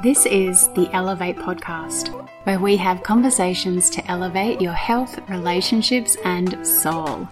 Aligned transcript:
This 0.00 0.26
is 0.26 0.68
the 0.74 0.88
Elevate 0.92 1.38
Podcast, 1.38 2.14
where 2.44 2.60
we 2.60 2.76
have 2.76 3.02
conversations 3.02 3.90
to 3.90 4.06
elevate 4.08 4.60
your 4.60 4.72
health, 4.72 5.18
relationships, 5.28 6.16
and 6.24 6.64
soul. 6.64 7.28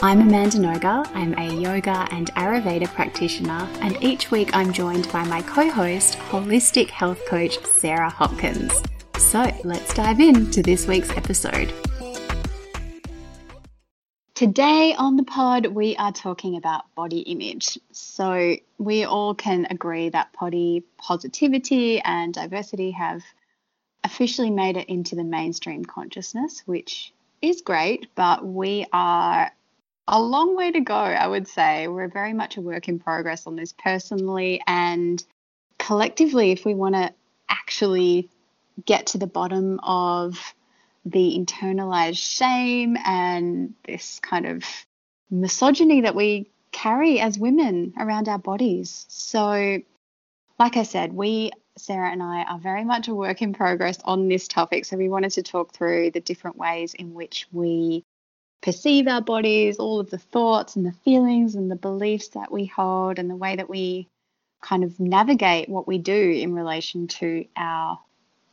I'm 0.00 0.22
Amanda 0.22 0.56
Noga. 0.56 1.06
I'm 1.14 1.34
a 1.34 1.52
yoga 1.52 2.08
and 2.10 2.32
Ayurveda 2.32 2.86
practitioner, 2.94 3.68
and 3.82 4.02
each 4.02 4.30
week 4.30 4.56
I'm 4.56 4.72
joined 4.72 5.12
by 5.12 5.24
my 5.24 5.42
co 5.42 5.68
host, 5.68 6.16
holistic 6.30 6.88
health 6.88 7.20
coach 7.28 7.62
Sarah 7.66 8.08
Hopkins. 8.08 8.72
So 9.18 9.54
let's 9.64 9.92
dive 9.92 10.18
into 10.18 10.62
this 10.62 10.86
week's 10.86 11.10
episode. 11.10 11.70
Today 14.36 14.94
on 14.94 15.16
the 15.16 15.22
pod, 15.22 15.64
we 15.64 15.96
are 15.96 16.12
talking 16.12 16.58
about 16.58 16.94
body 16.94 17.20
image. 17.20 17.78
So, 17.92 18.56
we 18.76 19.04
all 19.04 19.34
can 19.34 19.66
agree 19.70 20.10
that 20.10 20.34
body 20.38 20.84
positivity 20.98 22.00
and 22.00 22.34
diversity 22.34 22.90
have 22.90 23.22
officially 24.04 24.50
made 24.50 24.76
it 24.76 24.90
into 24.90 25.16
the 25.16 25.24
mainstream 25.24 25.86
consciousness, 25.86 26.62
which 26.66 27.14
is 27.40 27.62
great, 27.62 28.08
but 28.14 28.44
we 28.44 28.84
are 28.92 29.50
a 30.06 30.20
long 30.20 30.54
way 30.54 30.70
to 30.70 30.80
go, 30.80 30.94
I 30.94 31.26
would 31.26 31.48
say. 31.48 31.88
We're 31.88 32.08
very 32.08 32.34
much 32.34 32.58
a 32.58 32.60
work 32.60 32.88
in 32.88 32.98
progress 32.98 33.46
on 33.46 33.56
this 33.56 33.72
personally 33.72 34.60
and 34.66 35.24
collectively, 35.78 36.50
if 36.50 36.66
we 36.66 36.74
want 36.74 36.94
to 36.94 37.10
actually 37.48 38.28
get 38.84 39.06
to 39.06 39.18
the 39.18 39.26
bottom 39.26 39.80
of 39.82 40.54
the 41.06 41.38
internalized 41.38 42.18
shame 42.18 42.96
and 43.04 43.74
this 43.84 44.18
kind 44.20 44.44
of 44.44 44.64
misogyny 45.30 46.00
that 46.02 46.16
we 46.16 46.50
carry 46.72 47.20
as 47.20 47.38
women 47.38 47.94
around 47.96 48.28
our 48.28 48.38
bodies. 48.38 49.06
So, 49.08 49.78
like 50.58 50.76
I 50.76 50.82
said, 50.82 51.12
we, 51.12 51.52
Sarah 51.78 52.10
and 52.10 52.22
I, 52.22 52.42
are 52.42 52.58
very 52.58 52.84
much 52.84 53.06
a 53.06 53.14
work 53.14 53.40
in 53.40 53.54
progress 53.54 53.98
on 54.04 54.28
this 54.28 54.48
topic. 54.48 54.84
So, 54.84 54.96
we 54.96 55.08
wanted 55.08 55.30
to 55.32 55.42
talk 55.42 55.72
through 55.72 56.10
the 56.10 56.20
different 56.20 56.56
ways 56.56 56.92
in 56.92 57.14
which 57.14 57.46
we 57.52 58.04
perceive 58.60 59.06
our 59.06 59.22
bodies, 59.22 59.76
all 59.76 60.00
of 60.00 60.10
the 60.10 60.18
thoughts 60.18 60.74
and 60.74 60.84
the 60.84 60.92
feelings 61.04 61.54
and 61.54 61.70
the 61.70 61.76
beliefs 61.76 62.28
that 62.28 62.50
we 62.50 62.66
hold, 62.66 63.20
and 63.20 63.30
the 63.30 63.36
way 63.36 63.54
that 63.54 63.70
we 63.70 64.08
kind 64.60 64.82
of 64.82 64.98
navigate 64.98 65.68
what 65.68 65.86
we 65.86 65.98
do 65.98 66.30
in 66.32 66.52
relation 66.52 67.06
to 67.06 67.46
our 67.56 68.00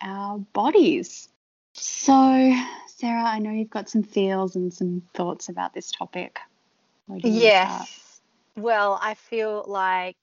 our 0.02 0.38
bodies. 0.38 1.30
So, 1.74 2.54
Sarah, 2.88 3.24
I 3.24 3.40
know 3.40 3.52
you've 3.52 3.70
got 3.70 3.90
some 3.90 4.04
feels 4.04 4.56
and 4.56 4.74
some 4.74 5.02
thoughts 5.14 5.50
about 5.50 5.74
this 5.74 5.92
topic. 5.92 6.40
Yes. 7.24 8.22
Well, 8.56 9.00
I 9.02 9.16
feel 9.16 9.66
like, 9.68 10.18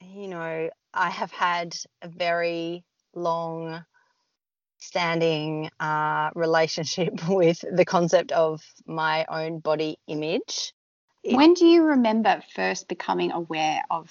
you 0.00 0.28
know, 0.28 0.70
I 0.92 1.10
have 1.10 1.32
had 1.32 1.74
a 2.02 2.08
very 2.08 2.84
long 3.14 3.84
standing 4.78 5.70
uh, 5.80 6.30
relationship 6.34 7.14
with 7.28 7.64
the 7.72 7.84
concept 7.84 8.32
of 8.32 8.62
my 8.86 9.24
own 9.28 9.60
body 9.60 9.98
image. 10.06 10.72
When 11.24 11.54
do 11.54 11.66
you 11.66 11.84
remember 11.84 12.42
first 12.54 12.88
becoming 12.88 13.32
aware 13.32 13.82
of 13.90 14.10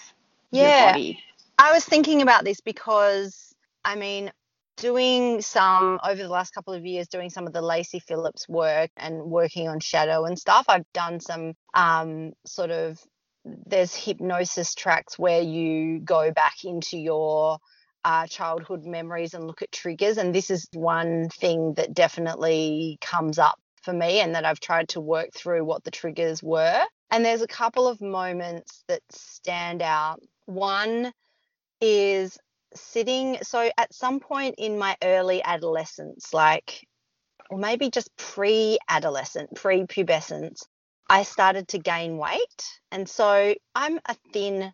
yeah, 0.51 0.79
your 0.79 0.91
body? 0.91 1.23
I 1.57 1.73
was 1.73 1.85
thinking 1.85 2.21
about 2.21 2.43
this 2.43 2.61
because, 2.61 3.55
I 3.83 3.95
mean, 3.95 4.31
doing 4.77 5.41
some 5.41 5.99
over 6.03 6.21
the 6.21 6.29
last 6.29 6.53
couple 6.53 6.73
of 6.73 6.85
years 6.85 7.07
doing 7.07 7.29
some 7.29 7.47
of 7.47 7.53
the 7.53 7.61
Lacy 7.61 7.99
Phillips 7.99 8.47
work 8.47 8.91
and 8.95 9.23
working 9.23 9.67
on 9.67 9.79
shadow 9.79 10.25
and 10.25 10.37
stuff. 10.39 10.65
I've 10.69 10.85
done 10.93 11.19
some 11.19 11.53
um, 11.73 12.33
sort 12.45 12.71
of 12.71 12.99
there's 13.65 13.95
hypnosis 13.95 14.75
tracks 14.75 15.17
where 15.17 15.41
you 15.41 15.99
go 15.99 16.31
back 16.31 16.63
into 16.63 16.97
your 16.97 17.59
uh, 18.03 18.27
childhood 18.27 18.85
memories 18.85 19.33
and 19.33 19.45
look 19.45 19.61
at 19.61 19.71
triggers. 19.71 20.17
And 20.17 20.33
this 20.33 20.49
is 20.49 20.67
one 20.73 21.29
thing 21.29 21.73
that 21.75 21.93
definitely 21.93 22.97
comes 23.01 23.39
up 23.39 23.59
for 23.83 23.93
me 23.93 24.19
and 24.19 24.35
that 24.35 24.45
I've 24.45 24.59
tried 24.59 24.89
to 24.89 25.01
work 25.01 25.29
through 25.33 25.65
what 25.65 25.83
the 25.83 25.91
triggers 25.91 26.43
were. 26.43 26.83
And 27.09 27.23
there's 27.23 27.41
a 27.41 27.47
couple 27.47 27.87
of 27.87 28.01
moments 28.01 28.83
that 28.87 29.01
stand 29.11 29.81
out. 29.81 30.21
One 30.45 31.11
is 31.79 32.37
sitting 32.75 33.37
so 33.41 33.69
at 33.77 33.93
some 33.93 34.19
point 34.19 34.55
in 34.57 34.77
my 34.77 34.95
early 35.03 35.43
adolescence 35.43 36.33
like 36.33 36.85
or 37.49 37.57
maybe 37.57 37.89
just 37.89 38.15
pre-adolescent 38.17 39.53
pre-pubescence 39.55 40.65
i 41.09 41.23
started 41.23 41.67
to 41.69 41.77
gain 41.77 42.17
weight. 42.17 42.79
And 42.91 43.07
so 43.07 43.55
i'm 43.75 43.99
a 44.05 44.15
thin 44.33 44.73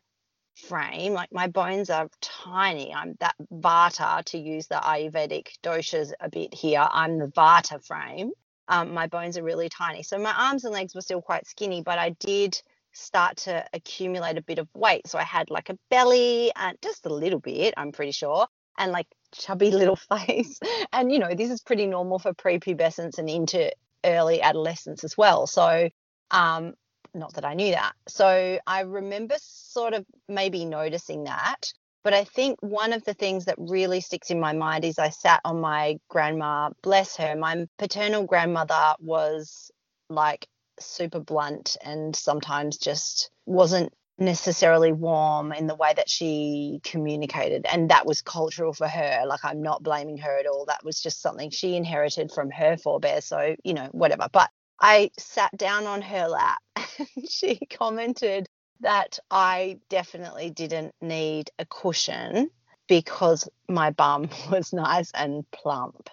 frame 0.56 1.14
like 1.14 1.32
my 1.32 1.48
bones 1.48 1.90
are 1.90 2.10
tiny. 2.22 2.94
I'm 2.94 3.16
that 3.20 3.36
vata 3.52 4.24
to 4.26 4.38
use 4.38 4.68
the 4.68 4.76
ayurvedic 4.76 5.48
doshas 5.64 6.12
a 6.20 6.30
bit 6.30 6.54
here 6.54 6.88
i'm 6.92 7.18
the 7.20 7.28
vata 7.28 7.84
frame. 7.86 8.32
Um, 8.68 8.94
my 8.94 9.08
bones 9.08 9.38
are 9.38 9.44
really 9.44 9.68
tiny. 9.70 10.04
So 10.04 10.18
my 10.18 10.34
arms 10.34 10.64
and 10.64 10.74
legs 10.74 10.96
were 10.96 11.02
still 11.02 11.22
quite 11.22 11.48
skinny 11.48 11.82
but 11.82 12.00
i 12.00 12.10
did 12.20 12.62
start 12.94 13.38
to 13.38 13.66
accumulate 13.74 14.38
a 14.38 14.42
bit 14.42 14.60
of 14.60 14.68
weight. 14.74 15.08
So 15.08 15.18
I 15.18 15.24
had 15.24 15.50
like 15.50 15.70
a 15.70 15.78
belly 15.90 16.52
and 16.56 16.78
just 16.82 17.06
a 17.06 17.14
little 17.14 17.40
bit, 17.40 17.74
I'm 17.78 17.92
pretty 17.92 18.12
sure, 18.12 18.48
and 18.78 18.92
like 18.92 19.08
chubby 19.34 19.72
little 19.72 19.96
face. 19.96 20.60
And 20.92 21.12
you 21.12 21.20
know, 21.20 21.34
this 21.34 21.52
is 21.52 21.62
pretty 21.62 21.88
normal 21.88 22.20
for 22.20 22.34
prepubescence 22.34 23.18
and 23.18 23.30
into 23.30 23.72
early 24.06 24.42
adolescence 24.42 25.04
as 25.04 25.18
well. 25.18 25.48
So 25.48 25.90
um 26.32 26.74
not 27.14 27.34
that 27.36 27.46
I 27.46 27.54
knew 27.54 27.72
that. 27.72 27.94
So 28.08 28.60
I 28.66 28.82
remember 28.82 29.36
sort 29.40 29.94
of 29.94 30.06
maybe 30.28 30.66
noticing 30.66 31.26
that. 31.26 31.72
But 32.04 32.14
I 32.14 32.26
think 32.26 32.58
one 32.62 32.92
of 32.92 33.04
the 33.06 33.14
things 33.14 33.46
that 33.46 33.56
really 33.58 34.02
sticks 34.02 34.30
in 34.30 34.40
my 34.40 34.52
mind 34.52 34.84
is 34.84 35.00
I 35.00 35.10
sat 35.10 35.40
on 35.46 35.62
my 35.62 35.98
grandma, 36.10 36.72
bless 36.82 37.16
her. 37.16 37.36
My 37.36 37.66
paternal 37.78 38.24
grandmother 38.26 38.96
was 39.00 39.72
like 40.10 40.48
super 40.80 41.20
blunt 41.20 41.78
and 41.84 42.16
sometimes 42.16 42.78
just 42.78 43.30
wasn't 43.46 43.94
necessarily 44.20 44.92
warm 44.92 45.52
in 45.52 45.68
the 45.68 45.76
way 45.76 45.92
that 45.96 46.10
she 46.10 46.80
communicated. 46.84 47.66
And 47.72 47.90
that 47.90 48.06
was 48.06 48.22
cultural 48.22 48.74
for 48.74 48.88
her. 48.88 49.24
Like 49.26 49.44
i'm 49.44 49.62
not 49.62 49.84
blaming 49.84 50.18
her 50.20 50.38
at 50.40 50.48
all. 50.48 50.66
That 50.66 50.84
was 50.84 51.02
just 51.02 51.22
something 51.22 51.50
she 51.50 51.76
inherited 51.76 52.32
from 52.32 52.52
her 52.52 52.78
forebears 52.78 53.26
so 53.26 53.56
you 53.64 53.74
know 53.74 53.90
whatever. 53.92 54.28
But 54.32 54.50
i 54.80 55.10
sat 55.18 55.56
down 55.58 55.86
on 55.86 56.02
her 56.02 56.28
lap 56.28 56.58
and 57.00 57.30
she 57.30 57.60
commented 57.70 58.48
that 58.82 59.20
i 59.32 59.80
definitely 59.90 60.50
didn't 60.50 60.94
need 61.02 61.50
a 61.60 61.66
cushion 61.66 62.50
because 62.88 63.48
my 63.70 63.92
bum 63.92 64.30
was 64.52 64.74
nice 64.74 65.12
and 65.14 65.50
plump 65.52 66.10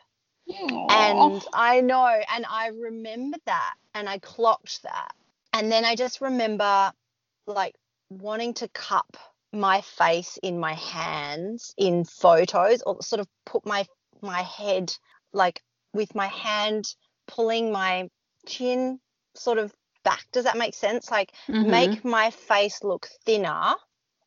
and 0.91 1.44
I 1.53 1.81
know, 1.81 2.21
and 2.34 2.47
I 2.49 2.69
remember 2.69 3.38
that, 3.47 3.75
and 3.94 4.09
I 4.09 4.19
clocked 4.19 4.83
that. 4.83 5.12
And 5.53 5.71
then 5.71 5.84
I 5.84 5.97
just 5.97 6.21
remember 6.21 6.93
like 7.47 7.75
wanting 8.09 8.55
to 8.55 8.69
cup 8.69 9.16
my 9.53 9.81
face 9.81 10.39
in 10.43 10.60
my 10.60 10.75
hands 10.75 11.75
in 11.77 12.05
photos 12.05 12.83
or 12.83 13.03
sort 13.03 13.21
of 13.21 13.27
put 13.44 13.66
my 13.66 13.84
my 14.22 14.43
head 14.43 14.94
like 15.33 15.62
with 15.93 16.15
my 16.15 16.27
hand 16.27 16.94
pulling 17.27 17.72
my 17.72 18.09
chin 18.47 19.00
sort 19.34 19.59
of 19.59 19.75
back. 20.05 20.25
Does 20.33 20.44
that 20.44 20.56
make 20.56 20.75
sense? 20.75 21.10
Like 21.10 21.33
mm-hmm. 21.49 21.71
make 21.71 22.05
my 22.05 22.31
face 22.31 22.83
look 22.83 23.09
thinner 23.25 23.75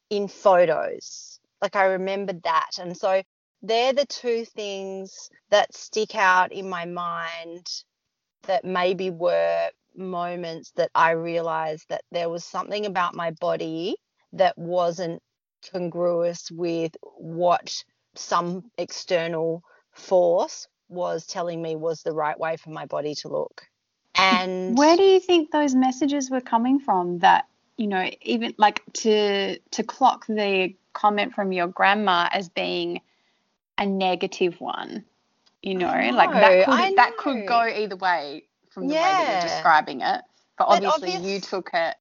in 0.09 0.27
photos. 0.27 1.39
Like 1.61 1.75
i 1.75 1.85
remembered 1.85 2.43
that. 2.43 2.71
And 2.79 2.95
so 2.97 3.23
they're 3.63 3.93
the 3.93 4.05
two 4.05 4.45
things 4.45 5.29
that 5.49 5.73
stick 5.73 6.15
out 6.15 6.51
in 6.51 6.69
my 6.69 6.85
mind 6.85 7.65
that 8.43 8.65
maybe 8.65 9.09
were 9.09 9.69
moments 9.95 10.71
that 10.75 10.91
I 10.93 11.11
realized 11.11 11.85
that 11.89 12.03
there 12.11 12.29
was 12.29 12.43
something 12.43 12.85
about 12.85 13.15
my 13.15 13.31
body 13.31 13.95
that 14.33 14.57
wasn't 14.57 15.21
congruous 15.71 16.51
with 16.51 16.95
what 17.17 17.83
some 18.15 18.65
external 18.77 19.63
force 19.93 20.67
was 20.89 21.25
telling 21.25 21.61
me 21.61 21.75
was 21.75 22.03
the 22.03 22.11
right 22.11 22.37
way 22.37 22.57
for 22.57 22.69
my 22.69 22.85
body 22.85 23.15
to 23.15 23.29
look. 23.29 23.63
And 24.15 24.77
where 24.77 24.97
do 24.97 25.03
you 25.03 25.19
think 25.19 25.51
those 25.51 25.73
messages 25.73 26.29
were 26.29 26.41
coming 26.41 26.79
from 26.79 27.19
that, 27.19 27.45
you 27.77 27.87
know, 27.87 28.09
even 28.21 28.53
like 28.57 28.81
to 28.93 29.57
to 29.57 29.83
clock 29.83 30.25
the 30.27 30.75
comment 30.91 31.33
from 31.33 31.51
your 31.51 31.67
grandma 31.67 32.29
as 32.31 32.49
being 32.49 33.01
a 33.77 33.85
negative 33.85 34.59
one. 34.59 35.05
You 35.61 35.75
know, 35.75 35.93
know 35.93 36.15
like 36.15 36.31
that 36.31 36.65
could 36.65 36.97
that 36.97 37.17
could 37.17 37.47
go 37.47 37.61
either 37.63 37.95
way 37.95 38.43
from 38.69 38.87
the 38.87 38.95
yeah. 38.95 39.19
way 39.19 39.25
that 39.25 39.31
you're 39.31 39.49
describing 39.49 40.01
it. 40.01 40.21
But, 40.57 40.67
but 40.67 40.83
obviously 40.83 41.15
obvious, 41.15 41.33
you 41.33 41.39
took 41.39 41.69
it 41.73 41.95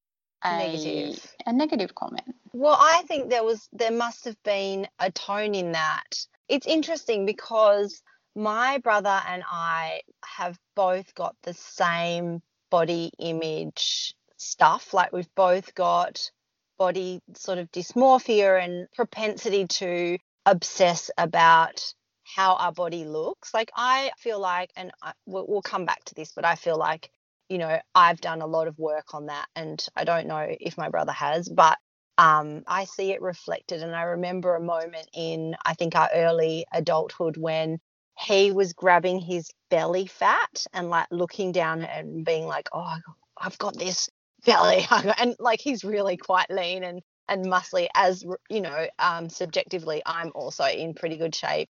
a 0.44 0.58
negative. 0.58 1.34
a 1.46 1.52
negative 1.52 1.94
comment. 1.94 2.34
Well, 2.52 2.76
I 2.78 3.02
think 3.06 3.30
there 3.30 3.44
was 3.44 3.68
there 3.72 3.92
must 3.92 4.24
have 4.24 4.42
been 4.42 4.88
a 4.98 5.10
tone 5.10 5.54
in 5.54 5.72
that. 5.72 6.26
It's 6.48 6.66
interesting 6.66 7.24
because 7.24 8.02
my 8.34 8.78
brother 8.78 9.20
and 9.28 9.42
I 9.48 10.00
have 10.24 10.58
both 10.74 11.14
got 11.14 11.36
the 11.42 11.54
same 11.54 12.42
body 12.70 13.12
image 13.18 14.14
stuff. 14.36 14.92
Like 14.92 15.12
we've 15.12 15.34
both 15.34 15.74
got 15.74 16.30
body 16.78 17.20
sort 17.34 17.58
of 17.58 17.70
dysmorphia 17.70 18.62
and 18.62 18.88
propensity 18.92 19.66
to 19.66 20.18
obsess 20.46 21.10
about 21.18 21.82
how 22.24 22.54
our 22.54 22.72
body 22.72 23.04
looks. 23.04 23.52
Like 23.54 23.70
I 23.76 24.10
feel 24.18 24.40
like, 24.40 24.70
and 24.76 24.92
I, 25.02 25.12
we'll, 25.26 25.46
we'll 25.48 25.62
come 25.62 25.84
back 25.84 26.04
to 26.04 26.14
this, 26.14 26.32
but 26.34 26.44
I 26.44 26.54
feel 26.54 26.78
like, 26.78 27.10
you 27.48 27.58
know, 27.58 27.78
I've 27.94 28.20
done 28.20 28.40
a 28.40 28.46
lot 28.46 28.68
of 28.68 28.78
work 28.78 29.14
on 29.14 29.26
that, 29.26 29.46
and 29.54 29.84
I 29.94 30.04
don't 30.04 30.26
know 30.26 30.46
if 30.60 30.78
my 30.78 30.88
brother 30.88 31.12
has, 31.12 31.48
but 31.48 31.78
um, 32.18 32.62
I 32.66 32.84
see 32.84 33.12
it 33.12 33.20
reflected. 33.20 33.82
And 33.82 33.94
I 33.94 34.02
remember 34.02 34.54
a 34.54 34.60
moment 34.60 35.08
in, 35.14 35.56
I 35.66 35.74
think, 35.74 35.94
our 35.96 36.08
early 36.14 36.64
adulthood 36.72 37.36
when 37.36 37.78
he 38.18 38.52
was 38.52 38.72
grabbing 38.72 39.20
his 39.20 39.50
belly 39.70 40.06
fat 40.06 40.64
and 40.72 40.90
like 40.90 41.06
looking 41.10 41.52
down 41.52 41.82
and 41.82 42.24
being 42.24 42.46
like, 42.46 42.68
oh, 42.72 42.96
I've 43.38 43.58
got 43.58 43.78
this 43.78 44.08
belly. 44.44 44.86
And 45.18 45.34
like 45.38 45.60
he's 45.60 45.84
really 45.84 46.16
quite 46.16 46.50
lean 46.50 46.84
and, 46.84 47.02
and 47.32 47.46
muscly, 47.46 47.88
as 47.94 48.24
you 48.50 48.60
know, 48.60 48.86
um, 48.98 49.30
subjectively, 49.30 50.02
I'm 50.04 50.32
also 50.34 50.64
in 50.64 50.92
pretty 50.94 51.16
good 51.16 51.34
shape. 51.34 51.68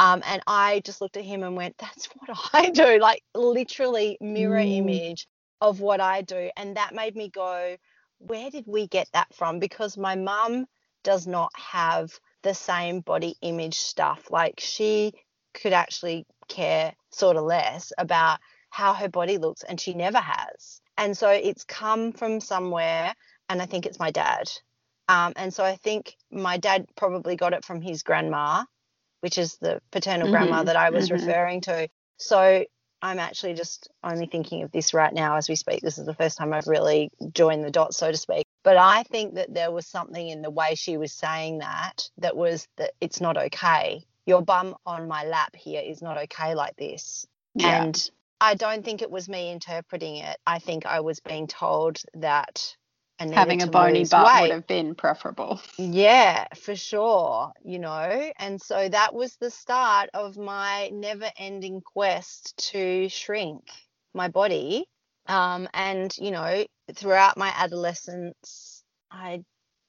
Um, 0.00 0.22
and 0.26 0.42
I 0.48 0.82
just 0.84 1.00
looked 1.00 1.16
at 1.16 1.24
him 1.24 1.44
and 1.44 1.54
went, 1.54 1.78
that's 1.78 2.08
what 2.16 2.36
I 2.52 2.70
do, 2.70 2.98
like 2.98 3.22
literally 3.34 4.18
mirror 4.20 4.58
mm. 4.58 4.78
image 4.78 5.28
of 5.60 5.80
what 5.80 6.00
I 6.00 6.22
do. 6.22 6.50
And 6.56 6.76
that 6.76 6.94
made 6.94 7.14
me 7.14 7.30
go, 7.30 7.76
where 8.18 8.50
did 8.50 8.64
we 8.66 8.88
get 8.88 9.08
that 9.12 9.32
from? 9.34 9.60
Because 9.60 9.96
my 9.96 10.16
mum 10.16 10.66
does 11.04 11.26
not 11.28 11.52
have 11.56 12.10
the 12.42 12.54
same 12.54 13.00
body 13.00 13.36
image 13.40 13.76
stuff. 13.76 14.30
Like 14.30 14.54
she 14.58 15.12
could 15.54 15.72
actually 15.72 16.26
care 16.48 16.92
sort 17.10 17.36
of 17.36 17.44
less 17.44 17.92
about 17.98 18.40
how 18.70 18.92
her 18.94 19.08
body 19.08 19.38
looks, 19.38 19.62
and 19.62 19.80
she 19.80 19.94
never 19.94 20.18
has. 20.18 20.80
And 20.98 21.16
so 21.16 21.30
it's 21.30 21.62
come 21.62 22.10
from 22.10 22.40
somewhere, 22.40 23.14
and 23.48 23.62
I 23.62 23.66
think 23.66 23.86
it's 23.86 24.00
my 24.00 24.10
dad. 24.10 24.50
Um, 25.08 25.32
and 25.36 25.52
so 25.52 25.64
I 25.64 25.76
think 25.76 26.16
my 26.30 26.56
dad 26.56 26.86
probably 26.96 27.36
got 27.36 27.52
it 27.52 27.64
from 27.64 27.80
his 27.80 28.02
grandma, 28.02 28.64
which 29.20 29.38
is 29.38 29.56
the 29.60 29.80
paternal 29.90 30.26
mm-hmm. 30.26 30.36
grandma 30.36 30.62
that 30.64 30.76
I 30.76 30.90
was 30.90 31.08
mm-hmm. 31.08 31.26
referring 31.26 31.60
to. 31.62 31.88
So 32.18 32.64
I'm 33.02 33.18
actually 33.18 33.54
just 33.54 33.90
only 34.02 34.26
thinking 34.26 34.62
of 34.62 34.72
this 34.72 34.94
right 34.94 35.12
now 35.12 35.36
as 35.36 35.48
we 35.48 35.56
speak. 35.56 35.82
This 35.82 35.98
is 35.98 36.06
the 36.06 36.14
first 36.14 36.38
time 36.38 36.52
I've 36.54 36.66
really 36.66 37.10
joined 37.32 37.64
the 37.64 37.70
dots, 37.70 37.98
so 37.98 38.10
to 38.10 38.16
speak. 38.16 38.46
But 38.62 38.78
I 38.78 39.02
think 39.02 39.34
that 39.34 39.52
there 39.52 39.70
was 39.70 39.86
something 39.86 40.26
in 40.26 40.40
the 40.40 40.50
way 40.50 40.74
she 40.74 40.96
was 40.96 41.12
saying 41.12 41.58
that 41.58 42.08
that 42.18 42.34
was 42.34 42.66
that 42.78 42.92
it's 43.00 43.20
not 43.20 43.36
okay 43.36 44.06
your 44.26 44.42
bum 44.42 44.74
on 44.86 45.08
my 45.08 45.24
lap 45.24 45.54
here 45.54 45.82
is 45.84 46.02
not 46.02 46.18
okay 46.18 46.54
like 46.54 46.76
this. 46.76 47.26
Yeah. 47.54 47.84
And 47.84 48.10
I 48.40 48.54
don't 48.54 48.84
think 48.84 49.02
it 49.02 49.10
was 49.10 49.28
me 49.28 49.50
interpreting 49.50 50.16
it. 50.16 50.36
I 50.46 50.58
think 50.58 50.86
I 50.86 51.00
was 51.00 51.20
being 51.20 51.46
told 51.46 52.00
that 52.14 52.74
having 53.18 53.62
a 53.62 53.66
bony 53.66 54.04
butt 54.04 54.26
weight. 54.26 54.42
would 54.42 54.50
have 54.50 54.66
been 54.66 54.94
preferable. 54.94 55.60
Yeah, 55.78 56.46
for 56.56 56.76
sure. 56.76 57.52
You 57.64 57.78
know, 57.78 58.30
and 58.38 58.60
so 58.60 58.88
that 58.88 59.14
was 59.14 59.36
the 59.36 59.50
start 59.50 60.10
of 60.14 60.36
my 60.36 60.90
never 60.92 61.30
ending 61.38 61.80
quest 61.80 62.56
to 62.72 63.08
shrink 63.08 63.62
my 64.14 64.28
body. 64.28 64.86
Um, 65.26 65.68
and, 65.72 66.14
you 66.18 66.30
know, 66.30 66.64
throughout 66.92 67.36
my 67.38 67.52
adolescence, 67.56 68.82
I 69.10 69.42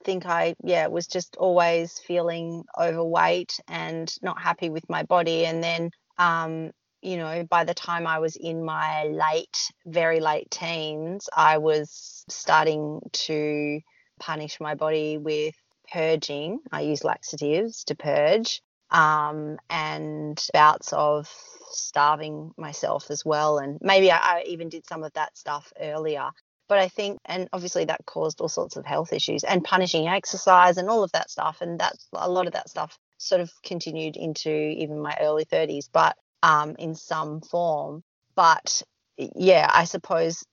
think 0.04 0.26
I, 0.26 0.56
yeah, 0.64 0.88
was 0.88 1.08
just 1.08 1.36
always 1.36 2.00
feeling 2.00 2.64
overweight 2.80 3.60
and 3.68 4.14
not 4.22 4.40
happy 4.40 4.70
with 4.70 4.88
my 4.90 5.04
body. 5.04 5.46
And 5.46 5.64
then, 5.64 5.90
um, 6.18 6.72
you 7.06 7.18
know, 7.18 7.44
by 7.44 7.64
the 7.64 7.76
time 7.76 8.08
I 8.08 8.18
was 8.18 8.36
in 8.36 8.66
my 8.66 9.06
late, 9.06 9.58
very 9.86 10.20
late 10.20 10.50
teens, 10.50 11.30
I 11.36 11.60
was 11.60 12.26
starting 12.30 13.00
to 13.14 13.80
punish 14.20 14.60
my 14.60 14.74
body 14.74 15.18
with 15.20 15.54
purging. 15.94 16.60
I 16.72 16.82
use 16.82 17.04
laxatives 17.04 17.84
to 17.86 17.96
purge 17.96 18.62
um, 18.90 19.58
and 19.70 20.44
bouts 20.52 20.94
of 20.94 21.32
starving 21.70 22.52
myself 22.58 23.12
as 23.12 23.24
well. 23.24 23.60
And 23.60 23.78
maybe 23.82 24.12
I, 24.12 24.18
I 24.18 24.44
even 24.48 24.70
did 24.70 24.88
some 24.88 25.04
of 25.04 25.14
that 25.14 25.38
stuff 25.38 25.72
earlier. 25.80 26.32
But 26.68 26.80
I 26.80 26.88
think, 26.88 27.20
and 27.26 27.48
obviously 27.54 27.86
that 27.86 28.06
caused 28.08 28.42
all 28.42 28.50
sorts 28.50 28.78
of 28.78 28.86
health 28.86 29.14
issues 29.14 29.44
and 29.44 29.64
punishing 29.64 30.08
exercise 30.08 30.78
and 30.78 30.90
all 30.90 31.04
of 31.04 31.12
that 31.12 31.30
stuff. 31.30 31.62
And 31.62 31.80
that's 31.80 32.08
a 32.14 32.30
lot 32.30 32.48
of 32.48 32.54
that 32.54 32.70
stuff 32.70 32.98
sort 33.18 33.42
of 33.42 33.52
continued 33.64 34.18
into 34.18 34.50
even 34.50 35.00
my 35.00 35.16
early 35.22 35.46
30s, 35.46 35.88
but 35.94 36.18
um, 36.46 36.76
in 36.78 36.94
some 36.94 37.42
form. 37.42 38.04
But 38.36 38.84
yeah, 39.18 39.70
I 39.74 39.86
suppose 39.86 40.46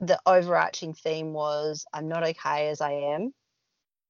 the 0.00 0.20
overarching 0.26 0.92
theme 0.92 1.32
was 1.32 1.86
I'm 1.92 2.08
not 2.08 2.22
okay 2.22 2.68
as 2.68 2.80
I 2.80 2.92
am. 2.92 3.32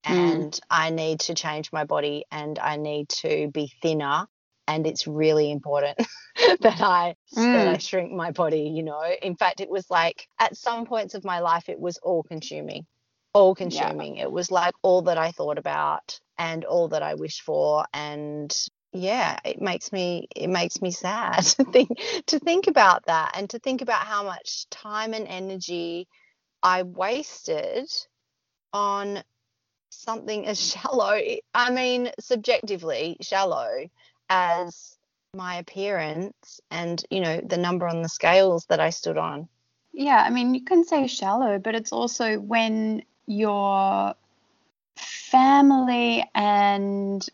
Mm. 0.05 0.13
And 0.17 0.53
mm. 0.53 0.61
I 0.69 0.91
need 0.91 1.21
to 1.21 1.35
change 1.35 1.73
my 1.73 1.85
body 1.85 2.25
and 2.31 2.59
I 2.59 2.77
need 2.77 3.09
to 3.21 3.51
be 3.53 3.73
thinner 3.81 4.27
and 4.67 4.87
it's 4.87 5.07
really 5.07 5.51
important 5.51 5.97
that 6.61 6.81
I 6.81 7.15
mm. 7.35 7.53
that 7.53 7.69
I 7.69 7.79
shrink 7.79 8.13
my 8.13 8.33
body, 8.33 8.73
you 8.75 8.83
know. 8.83 9.03
In 9.23 9.37
fact, 9.37 9.61
it 9.61 9.71
was 9.71 9.89
like 9.91 10.27
at 10.39 10.57
some 10.57 10.87
points 10.87 11.15
of 11.15 11.25
my 11.25 11.39
life 11.39 11.69
it 11.69 11.81
was 11.81 11.99
all 11.99 12.23
consuming. 12.23 12.85
All 13.33 13.55
consuming. 13.55 14.17
Yeah. 14.17 14.25
It 14.25 14.33
was 14.33 14.51
like 14.51 14.75
all 14.83 15.03
that 15.03 15.19
I 15.19 15.31
thought 15.31 15.59
about 15.59 16.19
and 16.37 16.65
all 16.65 16.89
that 16.89 17.03
I 17.03 17.15
wished 17.15 17.43
for 17.43 17.87
and 17.93 18.55
yeah, 18.93 19.39
it 19.45 19.61
makes 19.61 19.93
me 19.93 20.29
it 20.35 20.49
makes 20.49 20.81
me 20.81 20.91
sad 20.91 21.43
to 21.45 21.65
think 21.65 21.91
to 22.27 22.39
think 22.39 22.67
about 22.67 23.07
that 23.07 23.33
and 23.35 23.51
to 23.51 23.59
think 23.59 23.83
about 23.83 24.07
how 24.07 24.25
much 24.25 24.69
time 24.71 25.15
and 25.15 25.27
energy 25.27 26.09
I 26.63 26.83
wasted 26.83 27.89
on 28.73 29.23
something 29.91 30.47
as 30.47 30.61
shallow. 30.73 31.21
I 31.55 31.71
mean, 31.71 32.11
subjectively 32.21 33.17
shallow 33.21 33.89
as 34.29 34.97
my 35.35 35.57
appearance 35.57 36.61
and 36.71 37.05
you 37.11 37.21
know 37.21 37.41
the 37.41 37.59
number 37.59 37.87
on 37.87 38.03
the 38.03 38.09
scales 38.09 38.65
that 38.71 38.81
I 38.81 38.91
stood 38.91 39.19
on. 39.19 39.49
Yeah, 39.93 40.23
I 40.25 40.31
mean 40.31 40.55
you 40.55 40.65
can 40.65 40.85
say 40.85 41.07
shallow, 41.07 41.59
but 41.59 41.75
it's 41.75 41.93
also 41.93 42.39
when 42.39 43.03
your 43.27 44.15
family 44.97 46.25
and 46.35 47.27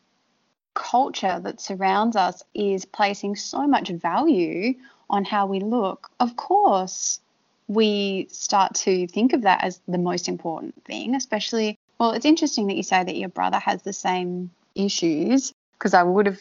culture 0.94 1.40
that 1.42 1.60
surrounds 1.60 2.14
us 2.14 2.44
is 2.54 2.84
placing 2.84 3.34
so 3.34 3.66
much 3.66 3.88
value 3.88 4.74
on 5.10 5.24
how 5.24 5.44
we 5.44 5.58
look. 5.58 6.08
Of 6.20 6.36
course, 6.36 7.18
we 7.66 8.28
start 8.30 8.74
to 8.86 9.08
think 9.08 9.32
of 9.32 9.42
that 9.42 9.64
as 9.64 9.80
the 9.88 9.98
most 9.98 10.28
important 10.28 10.84
thing, 10.84 11.16
especially 11.16 11.78
well, 11.98 12.12
it's 12.12 12.26
interesting 12.26 12.68
that 12.68 12.76
you 12.76 12.84
say 12.84 13.02
that 13.02 13.16
your 13.16 13.28
brother 13.28 13.58
has 13.58 13.82
the 13.82 13.92
same 13.92 14.50
issues 14.76 15.52
because 15.76 15.94
I 15.94 16.04
would 16.04 16.26
have 16.26 16.40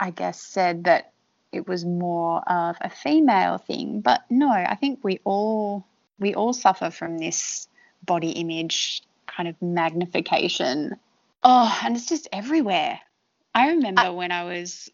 I 0.00 0.10
guess, 0.10 0.40
said 0.40 0.84
that 0.84 1.10
it 1.50 1.66
was 1.66 1.84
more 1.84 2.48
of 2.48 2.76
a 2.80 2.90
female 2.90 3.58
thing. 3.58 4.00
But 4.00 4.22
no, 4.30 4.48
I 4.50 4.76
think 4.76 5.00
we 5.02 5.18
all 5.24 5.84
we 6.20 6.34
all 6.34 6.52
suffer 6.52 6.90
from 6.90 7.18
this 7.18 7.68
body 8.04 8.30
image 8.30 9.02
kind 9.26 9.48
of 9.48 9.60
magnification. 9.60 10.96
Oh, 11.42 11.80
and 11.84 11.96
it's 11.96 12.06
just 12.06 12.28
everywhere. 12.32 13.00
I 13.58 13.70
remember 13.70 14.02
I, 14.02 14.08
when 14.10 14.32
I 14.32 14.44
was 14.44 14.90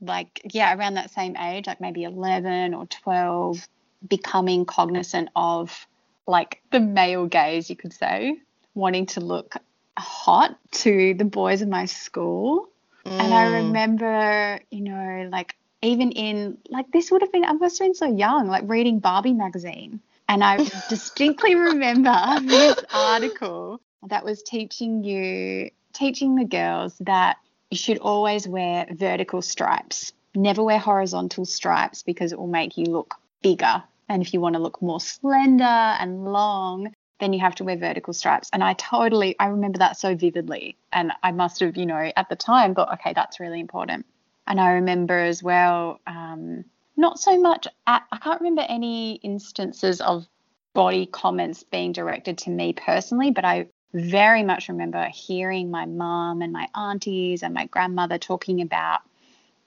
like, 0.00 0.40
yeah, 0.52 0.76
around 0.76 0.94
that 0.94 1.10
same 1.10 1.36
age, 1.36 1.66
like 1.66 1.80
maybe 1.80 2.04
11 2.04 2.74
or 2.74 2.86
12, 2.86 3.66
becoming 4.08 4.66
cognizant 4.66 5.30
of 5.34 5.86
like 6.26 6.60
the 6.70 6.80
male 6.80 7.26
gaze, 7.26 7.70
you 7.70 7.76
could 7.76 7.92
say, 7.92 8.36
wanting 8.74 9.06
to 9.06 9.20
look 9.20 9.56
hot 9.96 10.58
to 10.70 11.14
the 11.14 11.24
boys 11.24 11.62
in 11.62 11.70
my 11.70 11.86
school. 11.86 12.68
Mm. 13.04 13.20
And 13.20 13.34
I 13.34 13.46
mm. 13.46 13.52
remember, 13.66 14.60
you 14.70 14.80
know, 14.80 15.28
like 15.30 15.54
even 15.82 16.12
in 16.12 16.58
like 16.70 16.90
this 16.92 17.10
would 17.10 17.22
have 17.22 17.32
been 17.32 17.44
I 17.44 17.52
must 17.52 17.78
have 17.78 17.86
been 17.86 17.94
so 17.94 18.06
young, 18.06 18.48
like 18.48 18.64
reading 18.66 18.98
Barbie 18.98 19.34
magazine. 19.34 20.00
And 20.28 20.42
I 20.42 20.56
distinctly 20.88 21.54
remember 21.54 22.14
this 22.42 22.78
article 22.92 23.80
that 24.08 24.24
was 24.24 24.42
teaching 24.42 25.04
you 25.04 25.70
teaching 25.92 26.34
the 26.34 26.44
girls 26.44 26.96
that 27.00 27.36
you 27.70 27.76
should 27.76 27.98
always 27.98 28.46
wear 28.46 28.86
vertical 28.90 29.42
stripes. 29.42 30.12
Never 30.34 30.62
wear 30.62 30.78
horizontal 30.78 31.44
stripes 31.44 32.02
because 32.02 32.32
it 32.32 32.38
will 32.38 32.46
make 32.46 32.76
you 32.76 32.84
look 32.84 33.14
bigger. 33.42 33.82
And 34.08 34.22
if 34.22 34.34
you 34.34 34.40
want 34.40 34.54
to 34.54 34.62
look 34.62 34.82
more 34.82 35.00
slender 35.00 35.64
and 35.64 36.24
long, 36.24 36.92
then 37.20 37.32
you 37.32 37.40
have 37.40 37.54
to 37.56 37.64
wear 37.64 37.76
vertical 37.76 38.12
stripes. 38.12 38.50
And 38.52 38.62
I 38.62 38.74
totally, 38.74 39.36
I 39.38 39.46
remember 39.46 39.78
that 39.78 39.96
so 39.96 40.14
vividly. 40.14 40.76
And 40.92 41.12
I 41.22 41.32
must 41.32 41.60
have, 41.60 41.76
you 41.76 41.86
know, 41.86 42.12
at 42.16 42.28
the 42.28 42.36
time 42.36 42.74
thought, 42.74 42.92
okay, 42.94 43.12
that's 43.14 43.40
really 43.40 43.60
important. 43.60 44.06
And 44.46 44.60
I 44.60 44.72
remember 44.72 45.18
as 45.18 45.42
well, 45.42 46.00
um, 46.06 46.64
not 46.96 47.18
so 47.18 47.40
much, 47.40 47.66
at, 47.86 48.04
I 48.12 48.18
can't 48.18 48.40
remember 48.40 48.66
any 48.68 49.14
instances 49.16 50.00
of 50.00 50.26
body 50.74 51.06
comments 51.06 51.62
being 51.62 51.92
directed 51.92 52.38
to 52.38 52.50
me 52.50 52.72
personally, 52.72 53.30
but 53.30 53.44
I 53.44 53.68
very 53.94 54.42
much 54.42 54.68
remember 54.68 55.06
hearing 55.06 55.70
my 55.70 55.86
mum 55.86 56.42
and 56.42 56.52
my 56.52 56.68
aunties 56.74 57.42
and 57.42 57.54
my 57.54 57.66
grandmother 57.66 58.18
talking 58.18 58.60
about 58.60 59.00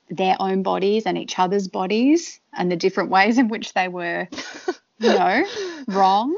their 0.10 0.36
own 0.40 0.64
bodies 0.64 1.06
and 1.06 1.18
each 1.18 1.40
other's 1.40 1.68
bodies 1.68 2.40
and 2.54 2.72
the 2.72 2.76
different 2.76 3.10
ways 3.10 3.38
in 3.38 3.48
which 3.48 3.74
they 3.74 3.88
were, 3.88 4.28
you 5.00 5.10
know, 5.10 5.44
wrong 5.88 6.38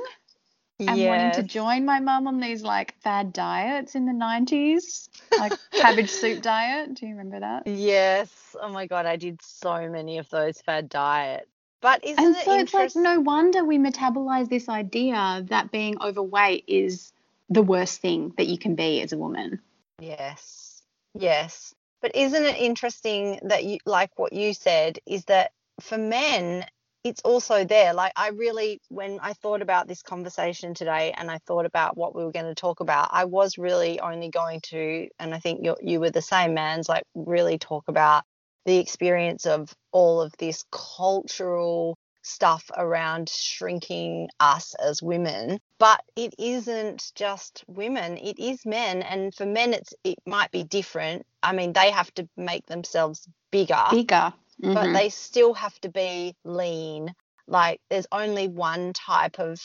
and 0.80 1.06
wanting 1.06 1.32
to 1.32 1.44
join 1.44 1.86
my 1.86 2.00
mum 2.00 2.28
on 2.28 2.40
these 2.40 2.62
like 2.64 2.96
fad 3.02 3.34
diets 3.34 3.96
in 3.96 4.06
the 4.06 4.14
90s, 4.14 5.10
like 5.38 5.54
cabbage 5.74 6.10
soup 6.10 6.42
diet. 6.44 6.94
Do 6.94 7.06
you 7.06 7.16
remember 7.16 7.40
that? 7.40 7.68
Yes. 7.68 8.56
Oh 8.62 8.70
my 8.70 8.88
god, 8.88 9.06
I 9.06 9.16
did 9.16 9.42
so 9.42 9.90
many 9.90 10.20
of 10.20 10.30
those 10.30 10.62
fad 10.62 10.90
diets. 10.90 11.48
But 11.82 12.04
isn't 12.04 12.24
and 12.24 12.36
it 12.36 12.44
so 12.44 12.60
it's 12.60 12.74
like 12.74 12.96
no 12.96 13.20
wonder 13.22 13.64
we 13.64 13.78
metabolize 13.78 14.50
this 14.50 14.68
idea 14.68 15.46
that 15.48 15.72
being 15.72 16.02
overweight 16.02 16.66
is 16.68 17.14
the 17.50 17.64
worst 17.64 18.02
thing 18.02 18.34
that 18.38 18.48
you 18.48 18.58
can 18.58 18.76
be 18.76 19.02
as 19.02 19.12
a 19.12 19.18
woman. 19.18 19.60
Yes. 20.00 20.82
Yes. 21.14 21.74
But 22.02 22.16
isn't 22.16 22.46
it 22.46 22.58
interesting 22.58 23.40
that 23.44 23.66
you 23.66 23.80
like 23.86 24.12
what 24.18 24.34
you 24.34 24.54
said 24.54 25.00
is 25.06 25.26
that 25.26 25.52
for 25.82 25.98
men 25.98 26.66
it's 27.04 27.22
also 27.22 27.64
there. 27.64 27.94
Like 27.94 28.12
I 28.16 28.30
really 28.30 28.82
when 28.90 29.20
I 29.22 29.34
thought 29.34 29.62
about 29.62 29.88
this 29.88 30.02
conversation 30.02 30.74
today 30.74 31.14
and 31.18 31.32
I 31.32 31.40
thought 31.40 31.66
about 31.66 31.98
what 31.98 32.16
we 32.16 32.24
were 32.24 32.32
going 32.32 32.46
to 32.46 32.56
talk 32.56 32.82
about, 32.82 33.10
I 33.12 33.26
was 33.26 33.58
really 33.58 34.00
only 34.00 34.30
going 34.30 34.62
to 34.68 35.08
and 35.18 35.34
I 35.34 35.40
think 35.40 35.64
you 35.64 35.76
you 35.82 36.00
were 36.00 36.12
the 36.12 36.22
same 36.22 36.54
man's 36.54 36.90
like 36.90 37.04
really 37.16 37.58
talk 37.58 37.86
about 37.88 38.24
the 38.66 38.78
experience 38.78 39.46
of 39.46 39.74
all 39.92 40.22
of 40.22 40.34
this 40.38 40.66
cultural 40.72 41.98
stuff 42.30 42.70
around 42.78 43.30
shrinking 43.30 44.30
us 44.40 44.76
as 44.76 45.02
women 45.02 45.60
but 45.80 46.02
it 46.16 46.34
isn't 46.38 47.12
just 47.16 47.64
women 47.68 48.18
it 48.18 48.40
is 48.40 48.66
men 48.66 49.02
and 49.02 49.34
for 49.34 49.46
men 49.46 49.74
it's 49.74 49.94
it 50.04 50.18
might 50.26 50.52
be 50.52 50.64
different 50.64 51.26
i 51.44 51.52
mean 51.54 51.74
they 51.74 51.92
have 51.92 52.14
to 52.14 52.28
make 52.38 52.66
themselves 52.68 53.28
bigger 53.52 53.84
Bigger. 53.92 54.34
but 54.62 54.86
Mhm. 54.88 54.94
they 54.94 55.10
still 55.10 55.54
have 55.54 55.80
to 55.82 55.90
be 55.90 56.36
lean 56.46 57.14
like 57.48 57.82
there's 57.90 58.08
only 58.12 58.48
one 58.48 58.94
type 58.94 59.40
of 59.40 59.60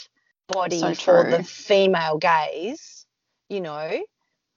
body 0.49 0.81
So 0.81 0.95
for 0.95 1.25
the 1.25 1.43
female 1.43 2.19
gaze 2.19 3.07
you 3.49 3.61
know 3.61 3.91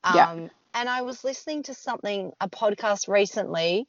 um 0.04 0.16
Yeah. 0.16 0.50
and 0.74 0.90
i 0.90 1.02
was 1.02 1.24
listening 1.24 1.64
to 1.64 1.74
something 1.74 2.32
a 2.40 2.50
podcast 2.50 3.08
recently 3.08 3.88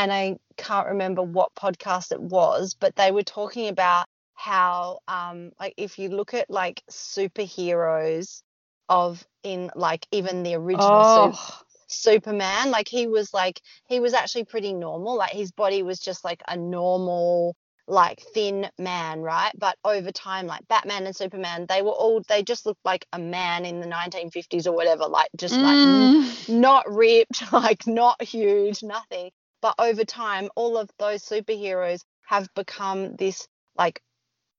and 0.00 0.12
i 0.12 0.36
can't 0.56 0.88
remember 0.88 1.22
what 1.22 1.54
podcast 1.56 2.12
it 2.12 2.20
was 2.20 2.74
but 2.80 2.96
they 2.96 3.12
were 3.12 3.22
talking 3.24 3.68
about 3.68 4.06
how 4.34 5.00
um 5.08 5.52
like 5.60 5.74
if 5.76 5.98
you 5.98 6.08
look 6.10 6.34
at 6.34 6.50
like 6.50 6.82
superheroes 6.90 8.42
of 8.88 9.26
in 9.44 9.70
like 9.76 10.06
even 10.12 10.42
the 10.44 10.54
original 10.54 11.04
Oh, 11.04 11.62
Superman. 11.88 12.70
Like 12.70 12.88
he 12.88 13.06
was 13.08 13.34
like 13.34 13.60
he 13.88 14.00
was 14.00 14.14
actually 14.14 14.44
pretty 14.44 14.72
normal. 14.74 15.16
Like 15.16 15.32
his 15.32 15.52
body 15.52 15.82
was 15.82 16.00
just 16.00 16.24
like 16.24 16.42
a 16.48 16.56
normal 16.56 17.56
like 17.88 18.20
thin 18.34 18.68
man, 18.78 19.20
right? 19.22 19.52
But 19.58 19.76
over 19.84 20.12
time 20.12 20.46
like 20.46 20.68
Batman 20.68 21.06
and 21.06 21.16
Superman, 21.16 21.66
they 21.68 21.82
were 21.82 21.90
all 21.90 22.22
they 22.28 22.42
just 22.42 22.66
looked 22.66 22.84
like 22.84 23.06
a 23.12 23.18
man 23.18 23.64
in 23.66 23.80
the 23.80 23.86
1950s 23.86 24.66
or 24.66 24.74
whatever, 24.74 25.06
like 25.06 25.30
just 25.36 25.62
like 25.62 25.80
Mm. 25.84 26.48
not 26.48 26.84
ripped, 26.90 27.52
like 27.52 27.86
not 27.86 28.22
huge, 28.22 28.82
nothing. 28.82 29.30
But 29.62 29.74
over 29.78 30.04
time 30.04 30.50
all 30.56 30.76
of 30.78 30.90
those 30.98 31.22
superheroes 31.24 32.04
have 32.26 32.52
become 32.54 33.16
this 33.16 33.48
like 33.76 34.00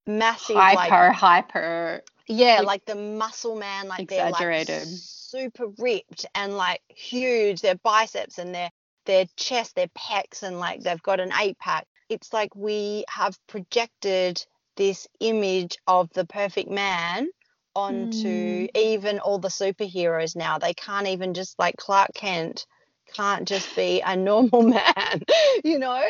massive 0.08 0.56
like 0.72 0.98
hyper, 0.98 1.12
hyper. 1.12 2.02
yeah, 2.28 2.62
Like, 2.62 2.86
the 2.86 2.96
muscle 2.96 3.56
man, 3.56 3.88
like 3.88 4.08
they're 4.08 4.26
like 4.26 4.48
exaggerated. 4.48 4.88
super 4.88 5.68
ripped 5.78 6.26
and 6.36 6.58
like 6.58 6.82
huge. 6.90 7.62
Their 7.62 7.76
biceps 7.76 8.38
and 8.40 8.54
their 8.56 8.70
their 9.06 9.26
chest, 9.38 9.76
their 9.76 9.88
pecs, 9.90 10.44
and 10.44 10.60
like 10.60 10.82
they've 10.82 11.02
got 11.04 11.20
an 11.20 11.32
eight 11.42 11.58
pack. 11.60 11.88
It's 12.10 12.34
like 12.34 12.56
we 12.56 13.06
have 13.10 13.38
projected 13.48 14.46
this 14.78 15.08
image 15.20 15.78
of 15.88 16.10
the 16.14 16.26
perfect 16.26 16.70
man 16.70 17.30
onto 17.76 18.68
Mm. 18.68 18.70
even 18.76 19.20
all 19.20 19.40
the 19.40 19.48
superheroes 19.50 20.36
now. 20.36 20.60
They 20.60 20.74
can't 20.74 21.08
even 21.08 21.34
just 21.34 21.58
like 21.60 21.78
Clark 21.78 22.12
Kent 22.16 22.66
can't 23.14 23.48
just 23.48 23.76
be 23.76 24.02
a 24.02 24.16
normal 24.16 24.62
man, 24.64 25.22
you 25.64 25.80
know? 25.80 26.04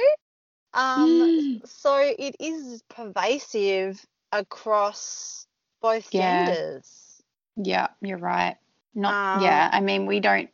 Um, 0.73 1.19
Mm. 1.19 1.61
so 1.65 1.97
it 1.97 2.35
is 2.39 2.81
pervasive 2.89 4.05
across 4.31 5.45
both 5.81 6.09
Yeah. 6.11 6.45
genders. 6.45 7.21
Yeah, 7.57 7.87
you're 8.01 8.17
right. 8.17 8.57
Not, 8.95 9.15
Um, 9.15 9.41
yeah, 9.41 9.69
I 9.71 9.81
mean, 9.81 10.05
we 10.05 10.19
don't, 10.19 10.49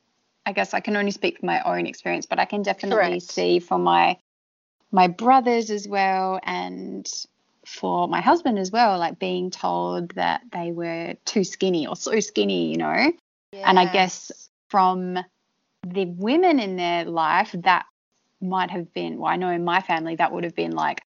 I 0.45 0.53
guess 0.53 0.73
I 0.73 0.79
can 0.79 0.95
only 0.95 1.11
speak 1.11 1.39
from 1.39 1.47
my 1.47 1.61
own 1.61 1.85
experience, 1.87 2.25
but 2.25 2.39
I 2.39 2.45
can 2.45 2.63
definitely 2.63 3.19
Correct. 3.19 3.21
see 3.21 3.59
from 3.59 3.83
my 3.83 4.17
my 4.91 5.07
brothers 5.07 5.69
as 5.69 5.87
well 5.87 6.39
and 6.43 7.05
for 7.65 8.07
my 8.07 8.21
husband 8.21 8.57
as 8.57 8.71
well, 8.71 8.97
like 8.97 9.19
being 9.19 9.51
told 9.51 10.11
that 10.11 10.41
they 10.51 10.71
were 10.71 11.15
too 11.25 11.43
skinny 11.43 11.87
or 11.87 11.95
so 11.95 12.19
skinny, 12.21 12.71
you 12.71 12.77
know. 12.77 13.11
And 13.65 13.77
I 13.77 13.85
guess 13.85 14.49
from 14.69 15.19
the 15.93 16.05
women 16.05 16.59
in 16.59 16.75
their 16.75 17.05
life, 17.05 17.53
that 17.53 17.85
might 18.41 18.71
have 18.71 18.93
been, 18.93 19.17
well, 19.17 19.31
I 19.31 19.35
know 19.35 19.49
in 19.49 19.63
my 19.63 19.81
family, 19.81 20.15
that 20.15 20.31
would 20.31 20.43
have 20.43 20.55
been 20.55 20.71
like 20.71 21.01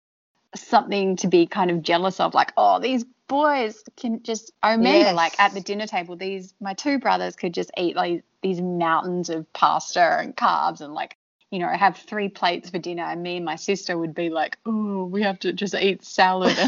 something 0.56 1.16
to 1.18 1.28
be 1.28 1.46
kind 1.46 1.72
of 1.72 1.82
jealous 1.82 2.20
of, 2.20 2.34
like, 2.34 2.54
oh, 2.58 2.80
these 2.80 3.06
boys 3.28 3.84
can 3.98 4.24
just, 4.24 4.52
I 4.64 4.72
remember 4.72 5.14
like 5.14 5.40
at 5.40 5.54
the 5.54 5.62
dinner 5.62 5.88
table, 5.88 6.16
these, 6.16 6.54
my 6.62 6.74
two 6.74 7.00
brothers 7.00 7.36
could 7.36 7.54
just 7.54 7.72
eat 7.78 7.96
like 7.96 8.24
these 8.42 8.62
mountains 8.62 9.30
of 9.30 9.52
pasta 9.54 10.20
and 10.20 10.36
carbs 10.36 10.82
and 10.82 10.94
like, 10.94 11.18
you 11.52 11.60
know, 11.60 11.68
I 11.68 11.78
have 11.78 11.98
three 11.98 12.30
plates 12.30 12.70
for 12.70 12.78
dinner. 12.78 13.04
And 13.04 13.24
me 13.24 13.38
and 13.38 13.46
my 13.46 13.56
sister 13.56 13.98
would 13.98 14.14
be 14.14 14.30
like, 14.30 14.58
oh, 14.66 15.06
we 15.06 15.22
have 15.24 15.40
to 15.40 15.54
just 15.54 15.76
eat 15.76 16.04
salad. 16.04 16.58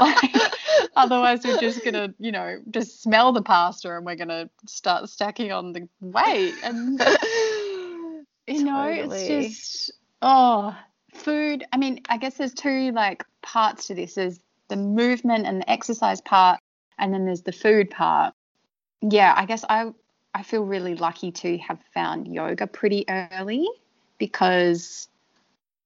Like, 0.00 0.34
otherwise 0.96 1.40
we're 1.44 1.58
just 1.58 1.84
gonna 1.84 2.12
you 2.18 2.32
know 2.32 2.60
just 2.70 3.02
smell 3.02 3.32
the 3.32 3.42
pasta 3.42 3.96
and 3.96 4.06
we're 4.06 4.16
gonna 4.16 4.48
start 4.66 5.08
stacking 5.08 5.52
on 5.52 5.72
the 5.72 5.88
weight 6.00 6.54
and 6.62 6.98
you 8.46 8.64
know 8.64 8.94
Totally. 8.94 9.18
it's 9.18 9.28
just 9.28 9.92
oh 10.22 10.76
food 11.12 11.64
i 11.72 11.76
mean 11.76 12.00
i 12.08 12.16
guess 12.16 12.36
there's 12.36 12.54
two 12.54 12.92
like 12.92 13.24
parts 13.42 13.86
to 13.86 13.94
this 13.94 14.14
there's 14.14 14.40
the 14.68 14.76
movement 14.76 15.46
and 15.46 15.60
the 15.60 15.70
exercise 15.70 16.20
part 16.20 16.58
and 16.98 17.12
then 17.12 17.24
there's 17.24 17.42
the 17.42 17.52
food 17.52 17.90
part 17.90 18.34
yeah 19.00 19.34
i 19.36 19.44
guess 19.44 19.64
i 19.68 19.92
i 20.34 20.42
feel 20.42 20.64
really 20.64 20.94
lucky 20.94 21.30
to 21.30 21.58
have 21.58 21.78
found 21.92 22.26
yoga 22.32 22.66
pretty 22.66 23.04
early 23.08 23.68
because 24.18 25.08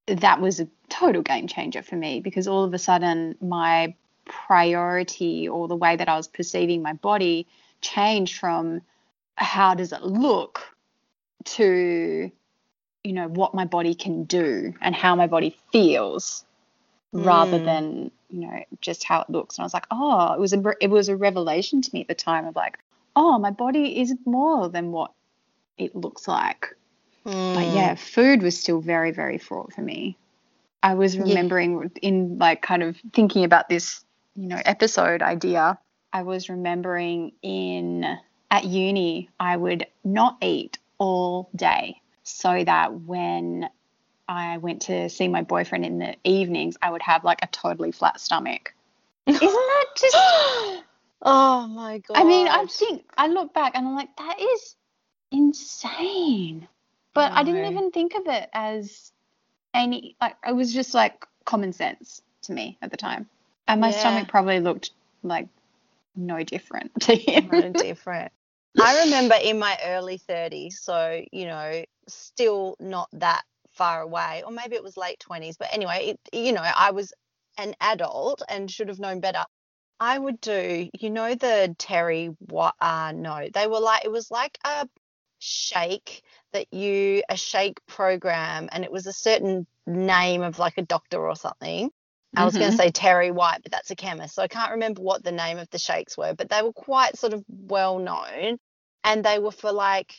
that 0.06 0.40
was 0.40 0.61
a 0.61 0.68
total 0.88 1.23
game 1.23 1.47
changer 1.47 1.82
for 1.82 1.97
me 1.97 2.20
because 2.20 2.49
all 2.49 2.64
of 2.64 2.75
a 2.75 2.78
sudden 2.78 3.37
my 3.40 3.94
priority 4.26 5.49
or 5.49 5.68
the 5.68 5.76
way 5.76 5.97
that 5.97 6.08
I 6.08 6.16
was 6.16 6.28
perceiving 6.28 6.82
my 6.82 6.94
body 6.94 7.47
changed 7.82 8.38
from 8.38 8.82
how 9.37 9.75
does 9.75 9.92
it 9.92 10.02
look 10.02 10.62
to 11.44 12.30
you 13.04 13.12
know 13.12 13.28
what 13.28 13.54
my 13.54 13.64
body 13.66 13.94
can 13.94 14.25
do 14.25 14.75
and 14.82 14.94
how 14.94 15.16
my 15.16 15.26
body 15.26 15.56
feels 15.73 16.44
rather 17.12 17.58
Mm. 17.58 17.64
than 17.64 18.11
you 18.30 18.40
know 18.42 18.64
just 18.80 19.04
how 19.04 19.23
it 19.23 19.30
looks 19.30 19.58
and 19.58 19.64
I 19.64 19.66
was 19.66 19.75
like 19.75 19.87
oh 19.90 20.35
it 20.35 20.40
was 20.40 20.52
a 20.52 20.62
it 20.80 20.90
was 20.90 21.08
a 21.08 21.16
revelation 21.16 21.82
to 21.82 21.90
me 21.94 22.02
at 22.02 22.08
the 22.08 22.14
time 22.14 22.47
of 22.47 22.56
like 22.56 22.78
oh 23.16 23.38
my 23.38 23.50
body 23.52 24.00
is 24.00 24.14
more 24.26 24.68
than 24.68 24.92
what 24.92 25.12
it 25.78 25.97
looks 25.97 26.28
like 26.28 26.76
but 27.28 27.66
Mm. 27.66 27.75
yeah, 27.75 27.94
food 27.94 28.42
was 28.42 28.58
still 28.58 28.80
very, 28.80 29.11
very 29.11 29.37
fraught 29.38 29.75
for 29.75 29.82
me. 29.82 30.16
I 30.82 30.94
was 30.94 31.16
Yeah. 31.16 31.25
remembering 31.25 31.90
in 32.00 32.38
like 32.38 32.62
kind 32.62 32.82
of 32.82 32.97
thinking 33.12 33.44
about 33.44 33.68
this, 33.68 34.04
you 34.35 34.47
know, 34.49 34.61
episode 34.64 35.20
idea. 35.23 35.78
I 36.12 36.23
was 36.23 36.49
remembering 36.49 37.32
in 37.42 38.18
at 38.50 38.64
uni, 38.64 39.28
I 39.38 39.56
would 39.56 39.87
not 40.04 40.38
eat 40.40 40.78
all 40.97 41.50
day 41.54 42.00
so 42.23 42.64
that 42.64 42.94
when 42.94 43.68
I 44.26 44.56
went 44.58 44.82
to 44.82 45.11
see 45.11 45.28
my 45.28 45.42
boyfriend 45.42 45.85
in 45.85 45.99
the 45.99 46.16
evenings, 46.25 46.78
I 46.80 46.90
would 46.90 47.02
have 47.02 47.25
like 47.25 47.40
a 47.42 47.49
totally 47.49 47.92
flat 47.92 48.20
stomach. 48.20 48.75
Isn't 49.26 49.42
that 49.42 49.87
just 49.97 50.16
oh 51.23 51.66
my 51.68 51.99
god. 51.99 52.16
I 52.16 52.25
mean, 52.25 52.49
I 52.49 52.64
think 52.66 53.04
I 53.18 53.26
look 53.26 53.52
back 53.52 53.73
and 53.75 53.87
I'm 53.87 53.94
like, 53.94 54.16
that 54.16 54.40
is 54.40 54.76
insane. 55.30 56.68
But 57.18 57.32
I 57.34 57.42
didn't 57.42 57.64
even 57.66 57.90
think 57.90 58.14
of 58.14 58.26
it 58.28 58.48
as 58.54 59.12
any 59.75 60.16
like 60.20 60.37
it 60.46 60.54
was 60.54 60.72
just 60.72 60.94
like 60.94 61.26
common 61.44 61.72
sense 61.72 62.22
to 62.42 62.52
me 62.52 62.78
at 62.82 62.90
the 62.90 62.96
time. 62.96 63.28
And 63.66 63.80
my 63.80 63.90
Yeah. 63.90 64.00
stomach 64.00 64.28
probably 64.28 64.60
looked 64.60 64.90
like 65.22 65.48
no 66.16 66.42
different 66.44 66.92
to 67.02 67.16
him. 67.16 67.50
no 67.50 67.72
different. 67.75 68.32
I 68.78 69.00
remember 69.04 69.34
in 69.42 69.58
my 69.58 69.78
early 69.84 70.18
30s, 70.18 70.80
so 70.82 71.22
you 71.32 71.46
know, 71.46 71.84
still 72.08 72.76
not 72.80 73.08
that 73.14 73.42
far 73.72 74.02
away, 74.02 74.42
or 74.46 74.52
maybe 74.52 74.76
it 74.76 74.82
was 74.84 74.96
late 74.96 75.18
20s, 75.20 75.56
but 75.58 75.72
anyway, 75.72 76.14
it, 76.14 76.20
you 76.32 76.52
know, 76.52 76.62
I 76.62 76.92
was 76.92 77.12
an 77.58 77.75
adult 77.80 78.42
and 78.48 78.70
should 78.70 78.88
have 78.88 79.00
known 79.00 79.20
better. 79.20 79.44
I 80.00 80.18
would 80.18 80.40
do, 80.40 80.88
you 80.98 81.10
know, 81.10 81.34
the 81.34 81.75
Terry 81.78 82.26
what 82.48 82.75
uh 82.80 83.12
no, 83.14 83.48
they 83.52 83.66
were 83.66 83.80
like 83.80 84.04
it 84.04 84.12
was 84.12 84.30
like 84.30 84.58
a 84.64 84.88
shake 85.38 86.23
that 86.52 86.73
you 86.73 87.23
a 87.28 87.37
shake 87.37 87.78
program 87.87 88.68
and 88.73 88.85
it 88.85 88.92
was 88.92 89.07
a 89.07 89.12
certain 89.12 89.66
name 89.87 90.42
of 90.42 90.59
like 90.59 90.78
a 90.78 90.83
doctor 90.83 91.18
or 91.18 91.37
something 91.37 91.90
I 92.37 92.45
was 92.45 92.54
going 92.54 92.66
to 92.66 92.76
mm-hmm. 92.76 92.83
say 92.83 92.90
Terry 92.90 93.30
White, 93.30 93.62
but 93.62 93.73
that's 93.73 93.90
a 93.90 93.97
chemist. 93.97 94.35
So 94.35 94.42
I 94.42 94.49
can't 94.49 94.73
remember 94.73 95.00
what 95.00 95.25
the 95.25 95.33
name 95.33 95.59
of 95.59 95.71
the 95.71 95.78
shakes 95.78 96.16
were, 96.16 96.35
but 96.35 96.50
they 96.50 96.62
were 96.62 96.73
quite 96.73 97.16
sort 97.16 97.33
of 97.33 97.42
well 97.49 97.99
known 97.99 98.59
and 99.02 99.25
they 99.25 99.38
were 99.38 99.50
for 99.50 99.73
like 99.73 100.14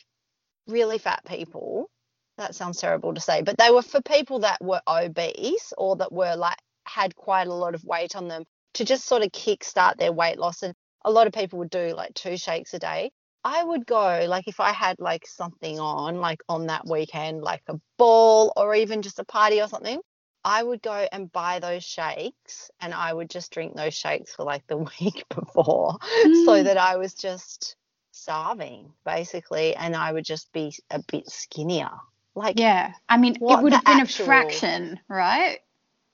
really 0.66 0.98
fat 0.98 1.22
people. 1.24 1.88
That 2.36 2.54
sounds 2.54 2.80
terrible 2.80 3.14
to 3.14 3.20
say, 3.20 3.42
but 3.42 3.58
they 3.58 3.70
were 3.70 3.82
for 3.82 4.00
people 4.02 4.40
that 4.40 4.58
were 4.60 4.80
obese 4.88 5.72
or 5.78 5.96
that 5.96 6.12
were 6.12 6.34
like 6.36 6.58
had 6.84 7.14
quite 7.14 7.46
a 7.46 7.54
lot 7.54 7.74
of 7.74 7.84
weight 7.84 8.16
on 8.16 8.28
them 8.28 8.44
to 8.74 8.84
just 8.84 9.04
sort 9.04 9.22
of 9.22 9.30
kickstart 9.30 9.96
their 9.96 10.12
weight 10.12 10.38
loss. 10.38 10.62
And 10.62 10.74
a 11.04 11.10
lot 11.10 11.26
of 11.26 11.32
people 11.32 11.60
would 11.60 11.70
do 11.70 11.94
like 11.94 12.14
two 12.14 12.36
shakes 12.36 12.74
a 12.74 12.78
day. 12.78 13.12
I 13.44 13.62
would 13.64 13.86
go 13.86 14.24
like 14.28 14.48
if 14.48 14.60
I 14.60 14.72
had 14.72 14.98
like 15.00 15.26
something 15.26 15.78
on, 15.80 16.16
like 16.20 16.42
on 16.48 16.66
that 16.66 16.86
weekend, 16.86 17.42
like 17.42 17.62
a 17.68 17.80
ball 17.96 18.52
or 18.56 18.74
even 18.74 19.02
just 19.02 19.18
a 19.18 19.24
party 19.24 19.60
or 19.62 19.68
something, 19.68 20.00
I 20.44 20.62
would 20.62 20.82
go 20.82 21.06
and 21.12 21.30
buy 21.32 21.58
those 21.58 21.84
shakes 21.84 22.70
and 22.80 22.92
I 22.94 23.12
would 23.12 23.30
just 23.30 23.52
drink 23.52 23.74
those 23.76 23.94
shakes 23.94 24.34
for 24.34 24.44
like 24.44 24.66
the 24.66 24.76
week 25.00 25.24
before 25.28 25.98
so 26.44 26.52
Mm. 26.52 26.64
that 26.64 26.76
I 26.78 26.96
was 26.96 27.14
just 27.14 27.76
starving 28.12 28.92
basically 29.04 29.74
and 29.76 29.94
I 29.96 30.12
would 30.12 30.24
just 30.24 30.52
be 30.52 30.74
a 30.90 31.00
bit 31.10 31.28
skinnier. 31.28 31.90
Like 32.34 32.58
Yeah. 32.58 32.92
I 33.08 33.16
mean, 33.16 33.36
it 33.36 33.40
would 33.62 33.72
have 33.72 33.84
been 33.84 34.00
actual- 34.00 34.24
a 34.24 34.26
fraction, 34.26 35.00
right? 35.08 35.60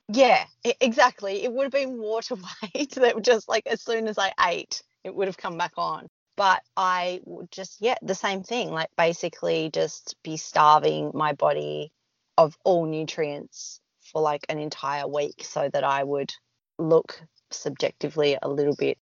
Yeah, 0.09 0.45
exactly. 0.81 1.43
It 1.43 1.53
would 1.53 1.65
have 1.65 1.73
been 1.73 1.99
water 1.99 2.37
weight 2.75 2.93
that 2.93 3.15
would 3.17 3.25
just 3.25 3.49
like 3.49 3.67
as 3.67 3.83
soon 3.83 4.07
as 4.07 4.19
I 4.19 4.33
ate, 4.49 4.83
it 5.05 5.15
would 5.15 5.27
have 5.27 5.37
come 5.37 5.59
back 5.59 5.73
on. 5.77 6.09
But 6.37 6.63
I 6.77 7.21
would 7.25 7.51
just, 7.51 7.81
yeah, 7.81 7.97
the 8.03 8.15
same 8.15 8.43
thing, 8.43 8.71
like 8.71 8.91
basically 8.97 9.71
just 9.73 10.17
be 10.23 10.37
starving 10.37 11.11
my 11.15 11.33
body 11.33 11.93
of 12.37 12.57
all 12.63 12.85
nutrients 12.85 13.81
for 14.01 14.21
like 14.21 14.45
an 14.49 14.59
entire 14.59 15.09
week 15.09 15.45
so 15.45 15.69
that 15.73 15.83
I 15.83 16.05
would 16.05 16.33
look 16.79 17.21
subjectively 17.51 18.37
a 18.41 18.49
little 18.49 18.77
bit 18.77 18.99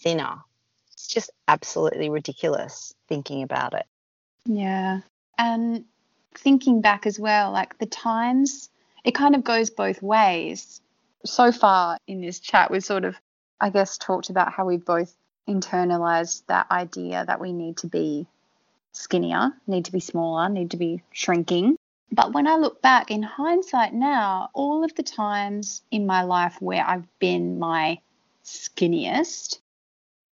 thinner. 0.00 0.36
It's 0.92 1.08
just 1.08 1.30
absolutely 1.48 2.08
ridiculous 2.08 2.94
thinking 3.08 3.42
about 3.42 3.74
it. 3.74 3.86
Yeah. 4.44 5.00
And 5.36 5.84
thinking 6.36 6.80
back 6.80 7.06
as 7.06 7.18
well, 7.18 7.50
like 7.50 7.78
the 7.78 7.86
times, 7.86 8.70
it 9.04 9.14
kind 9.14 9.34
of 9.34 9.42
goes 9.42 9.70
both 9.70 10.00
ways. 10.02 10.80
So 11.24 11.50
far 11.50 11.98
in 12.06 12.20
this 12.20 12.38
chat, 12.38 12.70
we've 12.70 12.84
sort 12.84 13.04
of, 13.04 13.16
I 13.60 13.70
guess, 13.70 13.98
talked 13.98 14.30
about 14.30 14.52
how 14.52 14.66
we've 14.66 14.84
both 14.84 15.14
internalized 15.48 16.42
that 16.46 16.70
idea 16.70 17.24
that 17.26 17.40
we 17.40 17.52
need 17.52 17.78
to 17.78 17.86
be 17.86 18.26
skinnier, 18.92 19.52
need 19.66 19.84
to 19.84 19.92
be 19.92 20.00
smaller, 20.00 20.48
need 20.48 20.70
to 20.70 20.76
be 20.76 21.02
shrinking. 21.12 21.76
But 22.12 22.32
when 22.32 22.46
I 22.46 22.56
look 22.56 22.80
back 22.82 23.10
in 23.10 23.22
hindsight 23.22 23.92
now, 23.92 24.50
all 24.54 24.84
of 24.84 24.94
the 24.94 25.02
times 25.02 25.82
in 25.90 26.06
my 26.06 26.22
life 26.22 26.56
where 26.60 26.84
I've 26.86 27.06
been 27.18 27.58
my 27.58 27.98
skinniest 28.44 29.58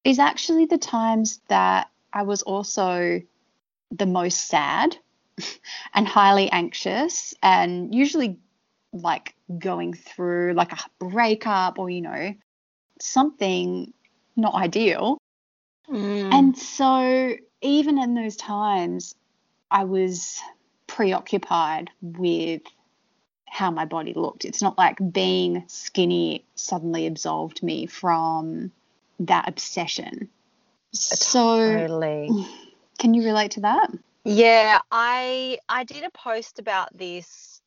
is 0.05 0.19
actually 0.19 0.67
the 0.67 0.79
times 0.79 1.41
that 1.49 1.91
I 2.13 2.23
was 2.23 2.43
also 2.43 3.21
the 3.91 4.07
most 4.07 4.49
sad 4.49 4.97
and 5.95 6.07
highly 6.07 6.51
anxious 6.51 7.35
and 7.43 7.95
usually 7.95 8.39
like 8.93 9.35
going 9.59 9.93
through 9.93 10.55
like 10.55 10.73
a 10.73 10.79
breakup 10.99 11.79
or 11.79 11.91
you 11.91 12.01
know 12.01 12.35
something 13.01 13.93
not 14.37 14.55
ideal 14.55 15.19
Mm. 15.89 16.33
and 16.33 16.59
so 16.59 17.35
even 17.61 17.99
in 17.99 18.15
those 18.15 18.37
times 18.37 19.15
i 19.71 19.85
was 19.85 20.41
preoccupied 20.87 21.91
with 22.01 22.63
how 23.47 23.71
my 23.71 23.85
body 23.85 24.15
looked 24.15 24.47
it's 24.47 24.63
not 24.63 24.79
like 24.79 24.97
being 25.13 25.63
skinny 25.67 26.43
suddenly 26.55 27.07
absolved 27.07 27.63
me 27.63 27.85
from 27.85 28.73
that 29.21 29.47
obsession 29.47 30.31
so 30.93 31.65
totally. 31.71 32.31
can 32.99 33.13
you 33.13 33.25
relate 33.25 33.51
to 33.53 33.61
that 33.61 33.91
Yeah, 34.25 34.81
I 34.91 35.59
I 35.69 35.85
did 35.85 36.03
a 36.05 36.11
post 36.11 36.59
about 36.59 36.97
this 36.97 37.61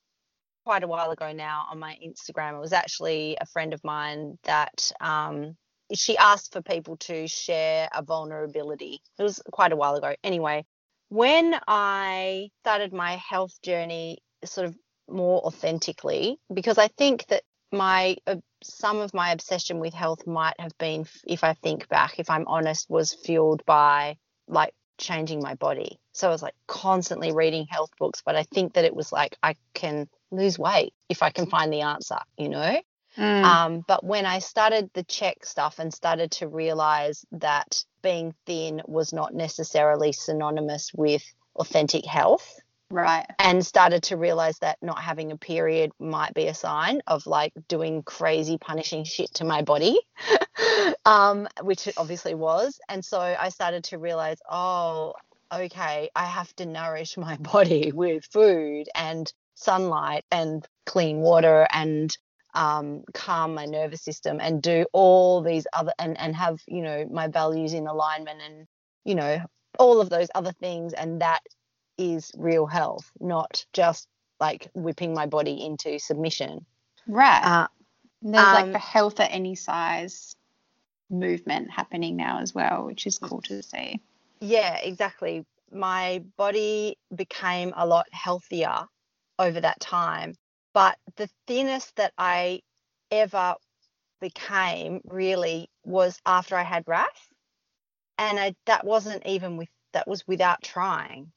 quite 0.66 0.84
a 0.84 0.88
while 0.88 1.12
ago 1.12 1.32
now 1.32 1.68
on 1.70 1.77
my 1.80 1.98
Instagram. 2.03 2.56
It 2.58 2.60
was 2.60 2.74
actually 2.74 3.38
a 3.40 3.46
friend 3.46 3.74
of 3.74 3.84
mine 3.84 4.38
that 4.44 4.92
um, 5.00 5.56
she 5.94 6.18
asked 6.18 6.54
for 6.54 6.62
people 6.62 6.98
to 6.98 7.28
share 7.28 7.90
a 7.94 8.04
vulnerability. 8.04 9.02
It 9.18 9.24
was 9.24 9.42
quite 9.52 9.72
a 9.72 9.76
while 9.76 9.96
ago. 9.96 10.16
Anyway, 10.24 10.66
when 11.10 11.56
I 11.68 12.50
started 12.62 12.94
my 12.94 13.16
health 13.16 13.62
journey 13.62 14.20
sort 14.44 14.68
of 14.68 14.76
more 15.10 15.42
authentically, 15.46 16.38
because 16.54 16.78
I 16.78 16.90
think 16.90 17.26
that 17.28 17.44
my 17.72 18.18
uh, 18.26 18.36
some 18.64 18.98
of 19.00 19.14
my 19.14 19.32
obsession 19.32 19.80
with 19.80 19.94
health 19.94 20.26
might 20.26 20.60
have 20.60 20.78
been, 20.78 21.06
if 21.26 21.44
I 21.44 21.54
think 21.54 21.88
back, 21.90 22.20
if 22.20 22.30
I'm 22.30 22.48
honest, 22.48 22.90
was 22.90 23.14
fueled 23.14 23.64
by 23.66 24.18
like 24.48 24.74
changing 24.98 25.42
my 25.42 25.56
body. 25.56 26.00
So 26.14 26.28
I 26.28 26.32
was 26.32 26.42
like 26.42 26.56
constantly 26.68 27.32
reading 27.32 27.68
health 27.70 27.92
books, 28.00 28.22
but 28.26 28.36
I 28.36 28.44
think 28.44 28.74
that 28.74 28.86
it 28.86 28.96
was 28.96 29.12
like 29.12 29.38
I 29.44 29.56
can 29.74 30.10
lose 30.32 30.58
weight 30.58 30.94
if 31.10 31.22
I 31.22 31.30
can 31.30 31.48
find 31.48 31.72
the 31.72 31.82
answer, 31.82 32.18
you 32.38 32.50
know? 32.50 32.82
Mm. 33.18 33.44
Um, 33.44 33.86
but 33.88 34.03
when 34.03 34.25
I 34.25 34.40
started 34.40 34.90
the 34.94 35.03
Chek 35.03 35.44
stuff 35.46 35.80
and 35.80 35.94
started 35.94 36.32
to 36.32 36.48
realize 36.48 37.25
that 37.32 37.84
being 38.01 38.34
thin 38.46 38.82
was 38.86 39.12
not 39.12 39.34
necessarily 39.34 40.12
synonymous 40.12 40.92
with 40.94 41.24
authentic 41.56 42.06
health, 42.06 42.60
right 42.90 43.25
and 43.40 43.66
started 43.66 44.01
to 44.01 44.16
realize 44.16 44.58
that 44.60 44.77
not 44.82 45.00
having 45.00 45.32
a 45.32 45.38
period 45.38 45.92
might 46.00 46.34
be 46.34 46.48
a 46.48 46.53
sign 46.53 47.01
of 47.08 47.25
like 47.27 47.51
doing 47.68 48.01
crazy 48.03 48.58
punishing 48.58 49.03
shit 49.03 49.34
to 49.34 49.44
my 49.44 49.62
body 49.62 50.00
um 51.06 51.48
which 51.62 51.88
it 51.88 51.94
obviously 51.98 52.34
was 52.34 52.80
and 52.88 53.03
so 53.03 53.20
i 53.20 53.50
started 53.50 53.84
to 53.84 53.98
realize 53.98 54.38
oh 54.50 55.14
okay 55.53 56.10
i 56.16 56.25
have 56.25 56.53
to 56.56 56.66
nourish 56.66 57.18
my 57.18 57.36
body 57.42 57.92
with 57.94 58.24
food 58.32 58.88
and 58.96 59.34
sunlight 59.53 60.24
and 60.32 60.66
clean 60.86 61.20
water 61.20 61.68
and 61.74 62.18
um, 62.57 63.03
calm 63.13 63.53
my 63.53 63.65
nervous 63.65 64.01
system 64.01 64.39
and 64.41 64.61
do 64.61 64.85
all 64.91 65.41
these 65.43 65.67
other 65.74 65.93
and 66.00 66.20
and 66.20 66.35
have 66.35 66.59
you 66.67 66.81
know 66.81 67.07
my 67.11 67.27
values 67.27 67.74
in 67.74 67.87
alignment 67.87 68.41
and 68.41 68.67
you 69.05 69.15
know 69.15 69.39
all 69.77 70.01
of 70.01 70.09
those 70.09 70.27
other 70.33 70.51
things 70.53 70.93
and 70.93 71.22
that 71.22 71.41
is 72.00 72.31
real 72.37 72.65
health, 72.65 73.11
not 73.20 73.65
just 73.74 74.07
like 74.39 74.70
whipping 74.74 75.13
my 75.13 75.25
body 75.27 75.65
into 75.65 76.00
submission. 76.00 76.65
right 77.07 77.41
Uh, 77.43 77.67
There's 78.22 78.51
like 78.53 78.65
Um, 78.65 78.72
the 78.72 78.79
health 78.79 79.20
at 79.20 79.31
any 79.31 79.55
size 79.55 80.35
movement 81.09 81.72
happening 81.72 82.15
now 82.17 82.39
as 82.39 82.53
well, 82.53 82.85
which 82.85 83.07
is 83.07 83.17
cool 83.17 83.41
to 83.43 83.61
see. 83.63 84.01
yeah, 84.41 84.77
exactly. 84.77 85.46
My 85.72 86.24
body 86.37 86.98
became 87.15 87.74
a 87.75 87.85
lot 87.85 88.05
healthier 88.11 88.87
over 89.39 89.61
that 89.61 89.79
time, 89.79 90.35
but 90.77 90.96
the 91.16 91.27
thinnest 91.48 91.96
that 91.96 92.13
I 92.20 92.61
ever 93.09 93.55
became 94.22 95.01
really 95.05 95.72
was 95.83 96.22
after 96.24 96.55
I 96.55 96.61
had 96.61 96.83
RAF, 96.85 97.29
and 98.20 98.40
I, 98.40 98.53
that 98.68 98.85
wasn't 98.85 99.25
even 99.25 99.57
with 99.57 99.70
that 99.94 100.07
was 100.07 100.27
without 100.27 100.61
trying. 100.61 101.31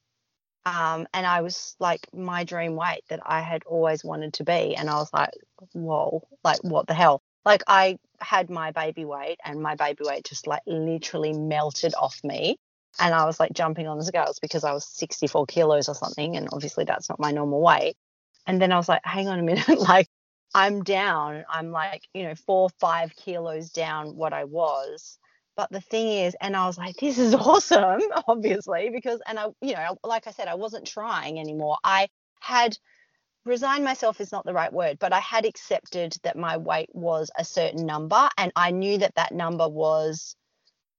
Um, 0.67 1.09
and 1.15 1.25
I 1.25 1.41
was 1.41 1.75
like 1.81 2.07
my 2.13 2.45
dream 2.45 2.77
weight 2.77 3.01
that 3.09 3.21
I 3.25 3.41
had 3.41 3.63
always 3.65 4.05
wanted 4.05 4.35
to 4.35 4.45
be, 4.45 4.77
and 4.77 4.91
I 4.91 4.97
was 4.97 5.11
like, 5.15 5.31
whoa, 5.73 6.23
like 6.45 6.63
what 6.63 6.87
the 6.87 6.93
hell? 6.93 7.23
Like 7.47 7.63
I 7.67 7.97
had 8.21 8.51
my 8.51 8.73
baby 8.73 9.07
weight, 9.07 9.39
and 9.43 9.63
my 9.63 9.75
baby 9.75 10.05
weight 10.05 10.25
just 10.27 10.47
like 10.47 10.65
literally 10.67 11.33
melted 11.33 11.95
off 11.95 12.21
me, 12.23 12.59
and 13.01 13.15
I 13.15 13.25
was 13.25 13.41
like 13.41 13.55
jumping 13.55 13.89
on 13.89 13.97
the 13.97 14.05
scales 14.05 14.39
because 14.39 14.65
I 14.65 14.75
was 14.75 14.85
64 14.85 15.47
kilos 15.47 15.89
or 15.89 15.95
something, 15.95 16.37
and 16.37 16.47
obviously 16.53 16.85
that's 16.85 17.09
not 17.09 17.19
my 17.19 17.31
normal 17.31 17.63
weight. 17.63 17.97
And 18.47 18.61
then 18.61 18.73
I 18.73 18.77
was 18.77 18.89
like, 18.89 19.03
hang 19.05 19.29
on 19.29 19.39
a 19.39 19.43
minute, 19.43 19.69
like 19.81 20.09
I'm 20.55 20.83
down. 20.83 21.45
I'm 21.49 21.71
like, 21.71 22.03
you 22.15 22.25
know, 22.25 22.35
four, 22.35 22.69
five 22.81 23.15
kilos 23.17 23.71
down 23.71 24.17
what 24.17 24.33
I 24.33 24.45
was. 24.45 25.19
But 25.57 25.71
the 25.71 25.81
thing 25.81 26.09
is, 26.09 26.37
and 26.41 26.57
I 26.57 26.67
was 26.67 26.79
like, 26.79 26.97
this 26.97 27.19
is 27.19 27.35
awesome, 27.37 28.01
obviously, 28.27 28.91
because, 28.91 29.21
and 29.27 29.39
I, 29.39 29.47
you 29.61 29.75
know, 29.75 29.99
like 30.05 30.27
I 30.27 30.33
said, 30.33 30.49
I 30.49 30.55
wasn't 30.55 30.87
trying 30.87 31.39
anymore. 31.39 31.79
I 31.85 32.09
had 32.41 32.77
resigned 33.45 33.85
myself 33.85 34.21
is 34.21 34.33
not 34.33 34.45
the 34.45 34.53
right 34.55 34.73
word, 34.73 34.99
but 35.01 35.13
I 35.13 35.21
had 35.21 35.45
accepted 35.45 36.17
that 36.23 36.37
my 36.37 36.57
weight 36.59 36.91
was 36.93 37.31
a 37.39 37.45
certain 37.45 37.87
number. 37.87 38.29
And 38.39 38.53
I 38.57 38.71
knew 38.71 38.99
that 38.99 39.15
that 39.17 39.33
number 39.33 39.69
was 39.69 40.37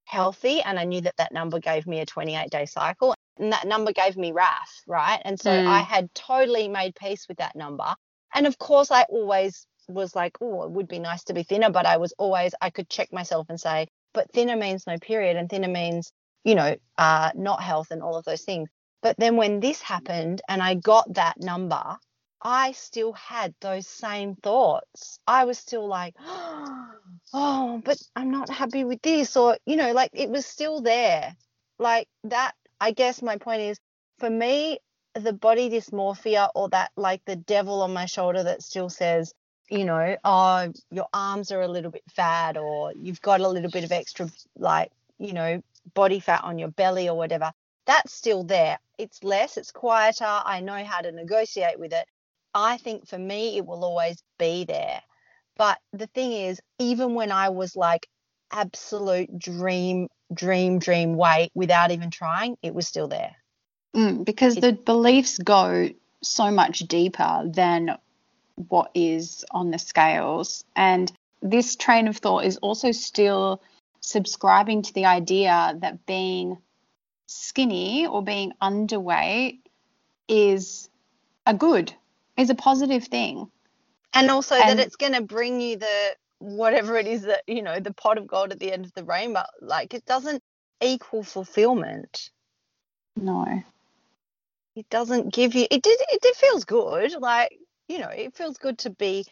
healthy. 0.06 0.62
And 0.62 0.80
I 0.80 0.86
knew 0.86 1.02
that 1.02 1.18
that 1.18 1.34
number 1.34 1.60
gave 1.60 1.88
me 1.88 2.00
a 2.02 2.06
28 2.06 2.50
day 2.50 2.66
cycle. 2.66 3.16
And 3.38 3.54
that 3.54 3.68
number 3.68 3.92
gave 3.94 4.18
me 4.18 4.32
RAF, 4.32 4.82
right? 4.88 5.22
And 5.26 5.40
so 5.40 5.52
Mm. 5.52 5.68
I 5.68 5.82
had 5.82 6.14
totally 6.16 6.68
made 6.68 6.96
peace 6.96 7.28
with 7.28 7.38
that 7.38 7.56
number. 7.56 7.96
And 8.34 8.48
of 8.48 8.58
course, 8.60 8.92
I 8.92 9.04
always 9.04 9.66
was 9.88 10.16
like, 10.16 10.38
oh, 10.42 10.64
it 10.64 10.72
would 10.72 10.88
be 10.88 11.00
nice 11.00 11.24
to 11.26 11.34
be 11.34 11.44
thinner. 11.44 11.72
But 11.72 11.86
I 11.86 11.98
was 11.98 12.14
always, 12.18 12.54
I 12.62 12.70
could 12.70 12.90
check 12.90 13.12
myself 13.14 13.48
and 13.50 13.60
say, 13.60 13.88
but 14.14 14.32
thinner 14.32 14.56
means 14.58 14.88
no 14.88 14.98
period. 15.00 15.38
And 15.38 15.50
thinner 15.50 15.68
means, 15.70 16.12
you 16.44 16.56
know, 16.56 16.76
uh, 16.98 17.32
not 17.36 17.64
health 17.64 17.92
and 17.92 18.04
all 18.04 18.18
of 18.18 18.26
those 18.26 18.44
things. 18.44 18.70
But 19.02 19.18
then 19.18 19.38
when 19.38 19.60
this 19.60 19.82
happened 19.82 20.42
and 20.48 20.62
I 20.62 20.76
got 20.76 21.14
that 21.16 21.40
number 21.40 21.98
I 22.42 22.72
still 22.74 23.14
had 23.14 23.54
those 23.62 23.88
same 23.88 24.36
thoughts. 24.36 25.20
I 25.28 25.46
was 25.46 25.60
still 25.60 25.88
like, 25.88 26.16
oh, 27.34 27.82
but 27.86 27.98
I'm 28.16 28.32
not 28.32 28.50
happy 28.50 28.84
with 28.84 29.02
this. 29.02 29.38
Or, 29.38 29.58
you 29.66 29.76
know, 29.76 29.92
like 29.94 30.12
it 30.14 30.30
was 30.30 30.46
still 30.46 30.82
there. 30.82 31.36
Like 31.80 32.08
that, 32.26 32.54
I 32.82 32.92
guess 32.92 33.22
my 33.22 33.38
point 33.38 33.62
is 33.62 33.80
for 34.18 34.30
me, 34.30 34.80
the 35.14 35.34
body 35.34 35.70
dysmorphia 35.70 36.50
or 36.56 36.68
that 36.70 36.92
like 36.98 37.24
the 37.26 37.36
devil 37.36 37.84
on 37.84 37.94
my 37.94 38.08
shoulder 38.08 38.44
that 38.44 38.64
still 38.64 38.90
says, 38.90 39.34
you 39.70 39.86
know, 39.86 40.18
oh, 40.24 40.74
your 40.90 41.08
arms 41.14 41.52
are 41.52 41.62
a 41.62 41.68
little 41.68 41.92
bit 41.92 42.04
fat 42.10 42.58
or 42.58 42.92
you've 42.98 43.22
got 43.22 43.40
a 43.40 43.48
little 43.48 43.70
bit 43.70 43.84
of 43.84 43.92
extra, 43.92 44.30
like, 44.58 44.92
you 45.20 45.34
know, 45.34 45.62
body 45.94 46.20
fat 46.20 46.44
on 46.44 46.58
your 46.58 46.70
belly 46.70 47.08
or 47.08 47.16
whatever. 47.16 47.52
That's 47.86 48.14
still 48.14 48.44
there. 48.44 48.80
It's 48.98 49.24
less, 49.24 49.58
it's 49.58 49.72
quieter. 49.72 50.26
I 50.26 50.62
know 50.62 50.84
how 50.84 51.02
to 51.02 51.12
negotiate 51.12 51.80
with 51.80 51.94
it. 51.94 52.06
I 52.56 52.78
think 52.78 53.08
for 53.08 53.18
me, 53.18 53.58
it 53.58 53.66
will 53.66 53.86
always 53.86 54.24
be 54.40 54.66
there. 54.66 55.02
But 55.56 55.78
the 55.94 56.08
thing 56.08 56.32
is, 56.32 56.60
even 56.80 57.14
when 57.14 57.32
I 57.32 57.50
was 57.50 57.76
like 57.76 58.08
absolute 58.52 59.38
dream, 59.38 60.08
dream, 60.34 60.80
dream 60.80 61.16
weight 61.16 61.52
without 61.54 61.92
even 61.92 62.10
trying, 62.10 62.58
it 62.62 62.74
was 62.74 62.88
still 62.88 63.08
there. 63.08 63.36
Mm, 63.96 64.24
because 64.26 64.58
It- 64.58 64.62
the 64.62 64.74
beliefs 64.74 65.38
go 65.38 65.90
so 66.24 66.52
much 66.52 66.80
deeper 66.80 67.44
than 67.46 67.98
what 68.70 68.92
is 68.94 69.44
on 69.52 69.72
the 69.72 69.80
scales. 69.80 70.64
And 70.76 71.12
this 71.42 71.76
train 71.76 72.08
of 72.08 72.18
thought 72.18 72.46
is 72.46 72.58
also 72.58 72.92
still 72.92 73.62
subscribing 74.02 74.82
to 74.84 74.94
the 74.94 75.06
idea 75.06 75.76
that 75.80 76.06
being 76.06 76.58
skinny 77.28 78.06
or 78.06 78.22
being 78.24 78.54
underweight 78.62 79.60
is 80.28 80.90
a 81.46 81.54
good, 81.54 81.94
is 82.38 82.50
a 82.50 82.56
positive 82.56 83.06
thing. 83.06 83.50
And 84.14 84.30
also 84.30 84.56
And- 84.56 84.78
that 84.80 84.86
it's 84.86 84.96
going 84.96 85.14
to 85.14 85.22
bring 85.22 85.62
you 85.62 85.78
the 85.78 86.16
whatever 86.42 86.98
it 86.98 87.08
is 87.08 87.24
that, 87.24 87.44
you 87.48 87.62
know, 87.62 87.80
the 87.80 87.94
pot 87.94 88.18
of 88.18 88.28
gold 88.28 88.52
at 88.52 88.60
the 88.60 88.72
end 88.72 88.86
of 88.86 88.94
the 88.94 89.04
rainbow. 89.04 89.44
Like 89.62 89.94
it 89.94 90.06
doesn't 90.06 90.42
equal 90.82 91.24
fulfillment. 91.24 92.32
No. 93.16 93.64
It 94.76 94.90
doesn't 94.90 95.34
give 95.34 95.54
you, 95.54 95.68
it 95.70 95.84
did, 95.84 96.00
it, 96.10 96.20
it 96.24 96.36
feels 96.36 96.66
good. 96.66 97.14
Like, 97.20 97.58
you 97.88 98.00
know, 98.00 98.10
it 98.10 98.36
feels 98.36 98.58
good 98.58 98.80
to 98.80 98.90
be 98.90 99.26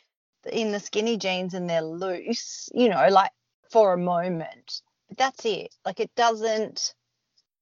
in 0.52 0.72
the 0.72 0.80
skinny 0.80 1.18
jeans 1.18 1.54
and 1.54 1.70
they're 1.70 1.82
loose, 1.82 2.70
you 2.74 2.90
know, 2.90 3.08
like 3.10 3.32
for 3.72 3.94
a 3.94 3.98
moment. 3.98 4.82
But 5.08 5.18
that's 5.18 5.46
it. 5.46 5.74
Like 5.86 6.00
it 6.00 6.12
doesn't, 6.16 6.94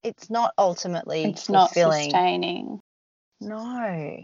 it's 0.03 0.29
not 0.29 0.53
ultimately 0.57 1.23
It's 1.23 1.49
not 1.49 1.71
sustaining. 1.73 2.81
No. 3.39 4.17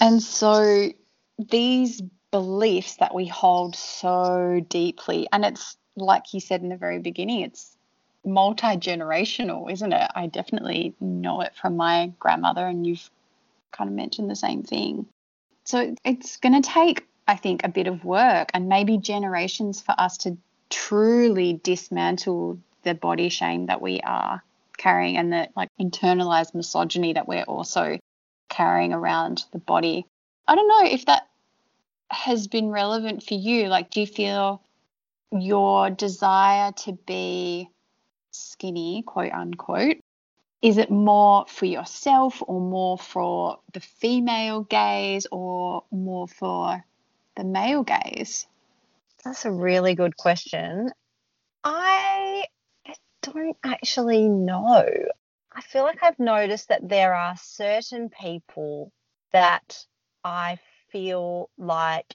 And 0.00 0.22
so 0.22 0.90
these 1.38 2.02
beliefs 2.30 2.96
that 2.96 3.14
we 3.14 3.26
hold 3.26 3.76
so 3.76 4.64
deeply, 4.68 5.28
and 5.32 5.44
it's 5.44 5.76
like 5.96 6.34
you 6.34 6.40
said 6.40 6.62
in 6.62 6.68
the 6.68 6.76
very 6.76 6.98
beginning, 6.98 7.40
it's 7.40 7.76
multi 8.24 8.76
generational, 8.76 9.70
isn't 9.70 9.92
it? 9.92 10.10
I 10.14 10.26
definitely 10.26 10.94
know 11.00 11.40
it 11.40 11.54
from 11.60 11.76
my 11.76 12.12
grandmother, 12.18 12.66
and 12.66 12.86
you've 12.86 13.10
kind 13.72 13.88
of 13.88 13.96
mentioned 13.96 14.30
the 14.30 14.36
same 14.36 14.62
thing. 14.62 15.06
So 15.64 15.94
it's 16.04 16.36
going 16.36 16.60
to 16.60 16.68
take, 16.68 17.06
I 17.26 17.36
think, 17.36 17.64
a 17.64 17.68
bit 17.68 17.86
of 17.86 18.04
work 18.04 18.50
and 18.54 18.68
maybe 18.68 18.98
generations 18.98 19.80
for 19.80 19.94
us 19.98 20.16
to 20.18 20.36
truly 20.70 21.60
dismantle 21.62 22.58
the 22.82 22.94
body 22.94 23.28
shame 23.28 23.66
that 23.66 23.82
we 23.82 24.00
are 24.00 24.42
carrying 24.76 25.16
and 25.16 25.32
the 25.32 25.48
like 25.56 25.68
internalized 25.80 26.54
misogyny 26.54 27.14
that 27.14 27.26
we're 27.26 27.44
also 27.44 27.98
carrying 28.48 28.92
around 28.92 29.44
the 29.52 29.58
body. 29.58 30.06
I 30.46 30.54
don't 30.54 30.68
know 30.68 30.90
if 30.90 31.06
that 31.06 31.28
has 32.10 32.48
been 32.48 32.68
relevant 32.68 33.22
for 33.22 33.34
you. 33.34 33.68
Like, 33.68 33.90
do 33.90 34.00
you 34.00 34.06
feel 34.06 34.62
your 35.32 35.90
desire 35.90 36.72
to 36.72 36.92
be 36.92 37.68
skinny, 38.30 39.02
quote 39.02 39.32
unquote, 39.32 39.98
is 40.62 40.78
it 40.78 40.90
more 40.90 41.44
for 41.48 41.66
yourself 41.66 42.42
or 42.46 42.60
more 42.60 42.98
for 42.98 43.58
the 43.72 43.80
female 43.80 44.62
gaze 44.62 45.26
or 45.30 45.84
more 45.90 46.26
for 46.26 46.84
the 47.36 47.44
male 47.44 47.82
gaze? 47.82 48.46
That's 49.24 49.44
a 49.44 49.50
really 49.50 49.94
good 49.94 50.16
question. 50.16 50.90
I 51.62 52.44
don't 53.22 53.56
actually 53.64 54.28
know. 54.28 54.86
I 55.52 55.60
feel 55.62 55.82
like 55.82 56.02
I've 56.02 56.18
noticed 56.18 56.68
that 56.68 56.88
there 56.88 57.14
are 57.14 57.34
certain 57.36 58.08
people 58.08 58.92
that 59.32 59.84
I 60.22 60.58
feel 60.90 61.50
like 61.58 62.14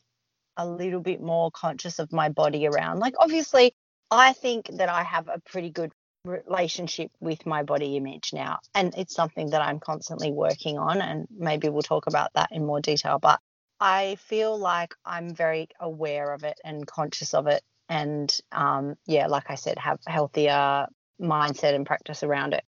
a 0.57 0.67
little 0.67 0.99
bit 0.99 1.21
more 1.21 1.51
conscious 1.51 1.99
of 1.99 2.12
my 2.12 2.29
body 2.29 2.67
around. 2.67 2.99
Like, 2.99 3.15
obviously, 3.17 3.73
I 4.10 4.34
think 4.34 4.67
that 4.73 4.89
I 4.89 5.03
have 5.03 5.27
a 5.27 5.39
pretty 5.45 5.69
good 5.69 5.91
relationship 6.25 7.12
with 7.19 7.45
my 7.45 7.63
body 7.63 7.97
image 7.97 8.31
now, 8.34 8.60
and 8.75 8.93
it's 8.97 9.15
something 9.15 9.51
that 9.51 9.62
I'm 9.62 9.79
constantly 9.79 10.31
working 10.31 10.77
on. 10.77 11.01
And 11.01 11.27
maybe 11.36 11.69
we'll 11.69 11.81
talk 11.81 12.07
about 12.07 12.31
that 12.36 12.49
in 12.51 12.65
more 12.65 12.81
detail. 12.81 13.19
But 13.19 13.39
I 13.79 14.17
feel 14.27 14.57
like 14.57 14.93
I'm 15.05 15.34
very 15.34 15.69
aware 15.79 16.34
of 16.34 16.43
it 16.43 16.60
and 16.63 16.86
conscious 16.86 17.34
of 17.34 17.47
it. 17.47 17.63
And 17.89 18.31
um, 18.51 18.95
yeah, 19.07 19.27
like 19.27 19.49
I 19.49 19.55
said, 19.55 19.77
have 19.79 19.99
healthier 20.05 20.88
mindset 21.19 21.73
and 21.73 21.86
practice 21.86 22.23
around 22.23 22.53
it. 22.53 22.63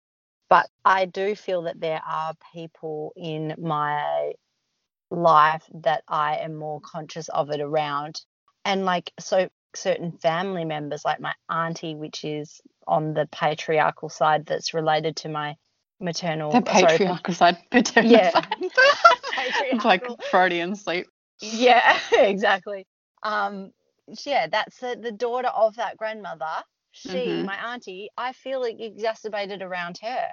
But 0.49 0.69
I 0.83 1.05
do 1.05 1.35
feel 1.35 1.63
that 1.63 1.79
there 1.79 2.01
are 2.05 2.33
people 2.53 3.13
in 3.15 3.55
my 3.57 4.33
life 5.11 5.63
that 5.75 6.03
I 6.07 6.37
am 6.37 6.55
more 6.55 6.81
conscious 6.81 7.29
of 7.29 7.51
it 7.51 7.61
around. 7.61 8.21
And 8.65 8.85
like, 8.85 9.13
so 9.19 9.49
certain 9.75 10.11
family 10.13 10.65
members, 10.65 11.05
like 11.05 11.19
my 11.19 11.33
auntie, 11.49 11.95
which 11.95 12.23
is 12.25 12.61
on 12.87 13.13
the 13.13 13.27
patriarchal 13.31 14.09
side, 14.09 14.45
that's 14.45 14.73
related 14.73 15.17
to 15.17 15.29
my 15.29 15.55
maternal. 15.99 16.51
The 16.51 16.61
sorry, 16.61 16.81
patriarchal 16.81 17.33
side, 17.33 17.57
paternal 17.69 18.11
Yeah. 18.11 18.31
side. 18.31 18.55
It's 19.71 19.85
like. 19.85 20.05
Freudian 20.29 20.75
sleep. 20.75 21.07
Yeah, 21.41 21.97
exactly. 22.13 22.85
Um, 23.23 23.71
yeah, 24.25 24.47
that's 24.47 24.79
the, 24.79 24.97
the 25.01 25.11
daughter 25.11 25.47
of 25.49 25.75
that 25.77 25.97
grandmother. 25.97 26.63
She, 26.91 27.09
Mhm. 27.09 27.45
my 27.45 27.73
auntie, 27.73 28.09
I 28.17 28.33
feel 28.33 28.63
it 28.63 28.75
exacerbated 28.79 29.61
around 29.61 29.97
her. 30.01 30.27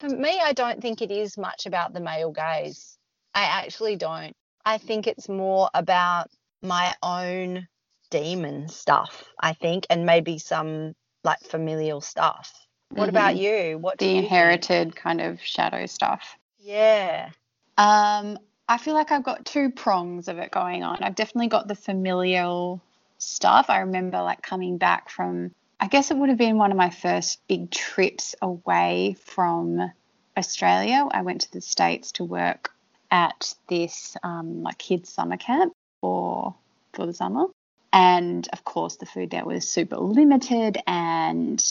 For 0.00 0.08
me, 0.08 0.40
I 0.40 0.52
don't 0.52 0.80
think 0.80 1.02
it 1.02 1.10
is 1.10 1.36
much 1.38 1.66
about 1.66 1.92
the 1.92 2.00
male 2.00 2.32
gaze. 2.32 2.98
I 3.34 3.44
actually 3.44 3.96
don't. 3.96 4.34
I 4.64 4.78
think 4.78 5.06
it's 5.06 5.28
more 5.28 5.68
about 5.74 6.30
my 6.62 6.94
own 7.02 7.68
demon 8.10 8.68
stuff, 8.68 9.24
I 9.38 9.52
think, 9.54 9.86
and 9.90 10.06
maybe 10.06 10.38
some 10.38 10.94
like 11.24 11.40
familial 11.40 12.00
stuff. 12.00 12.52
What 12.90 13.08
about 13.08 13.34
Mhm. 13.34 13.70
you? 13.72 13.78
What 13.78 13.98
The 13.98 14.06
you 14.06 14.12
think? 14.12 14.24
inherited 14.24 14.96
kind 14.96 15.20
of 15.20 15.42
shadow 15.42 15.86
stuff. 15.86 16.36
Yeah. 16.58 17.30
Um, 17.76 18.38
I 18.68 18.78
feel 18.78 18.94
like 18.94 19.10
I've 19.10 19.24
got 19.24 19.44
two 19.44 19.70
prongs 19.70 20.28
of 20.28 20.38
it 20.38 20.50
going 20.50 20.82
on. 20.82 21.02
I've 21.02 21.16
definitely 21.16 21.48
got 21.48 21.66
the 21.68 21.74
familial 21.74 22.80
stuff. 23.18 23.68
I 23.68 23.80
remember 23.80 24.22
like 24.22 24.42
coming 24.42 24.78
back 24.78 25.10
from, 25.10 25.50
I 25.80 25.88
guess 25.88 26.10
it 26.10 26.16
would 26.16 26.28
have 26.28 26.38
been 26.38 26.56
one 26.56 26.70
of 26.70 26.76
my 26.76 26.90
first 26.90 27.40
big 27.48 27.70
trips 27.70 28.34
away 28.40 29.16
from 29.24 29.90
Australia. 30.36 31.06
I 31.10 31.22
went 31.22 31.42
to 31.42 31.52
the 31.52 31.60
States 31.60 32.12
to 32.12 32.24
work 32.24 32.73
at 33.10 33.54
this 33.68 34.16
um, 34.22 34.62
like 34.62 34.78
kids 34.78 35.08
summer 35.08 35.36
camp 35.36 35.72
for 36.00 36.54
for 36.92 37.06
the 37.06 37.14
summer, 37.14 37.46
and 37.92 38.48
of 38.52 38.64
course 38.64 38.96
the 38.96 39.06
food 39.06 39.30
there 39.30 39.44
was 39.44 39.68
super 39.68 39.96
limited 39.96 40.78
and 40.86 41.62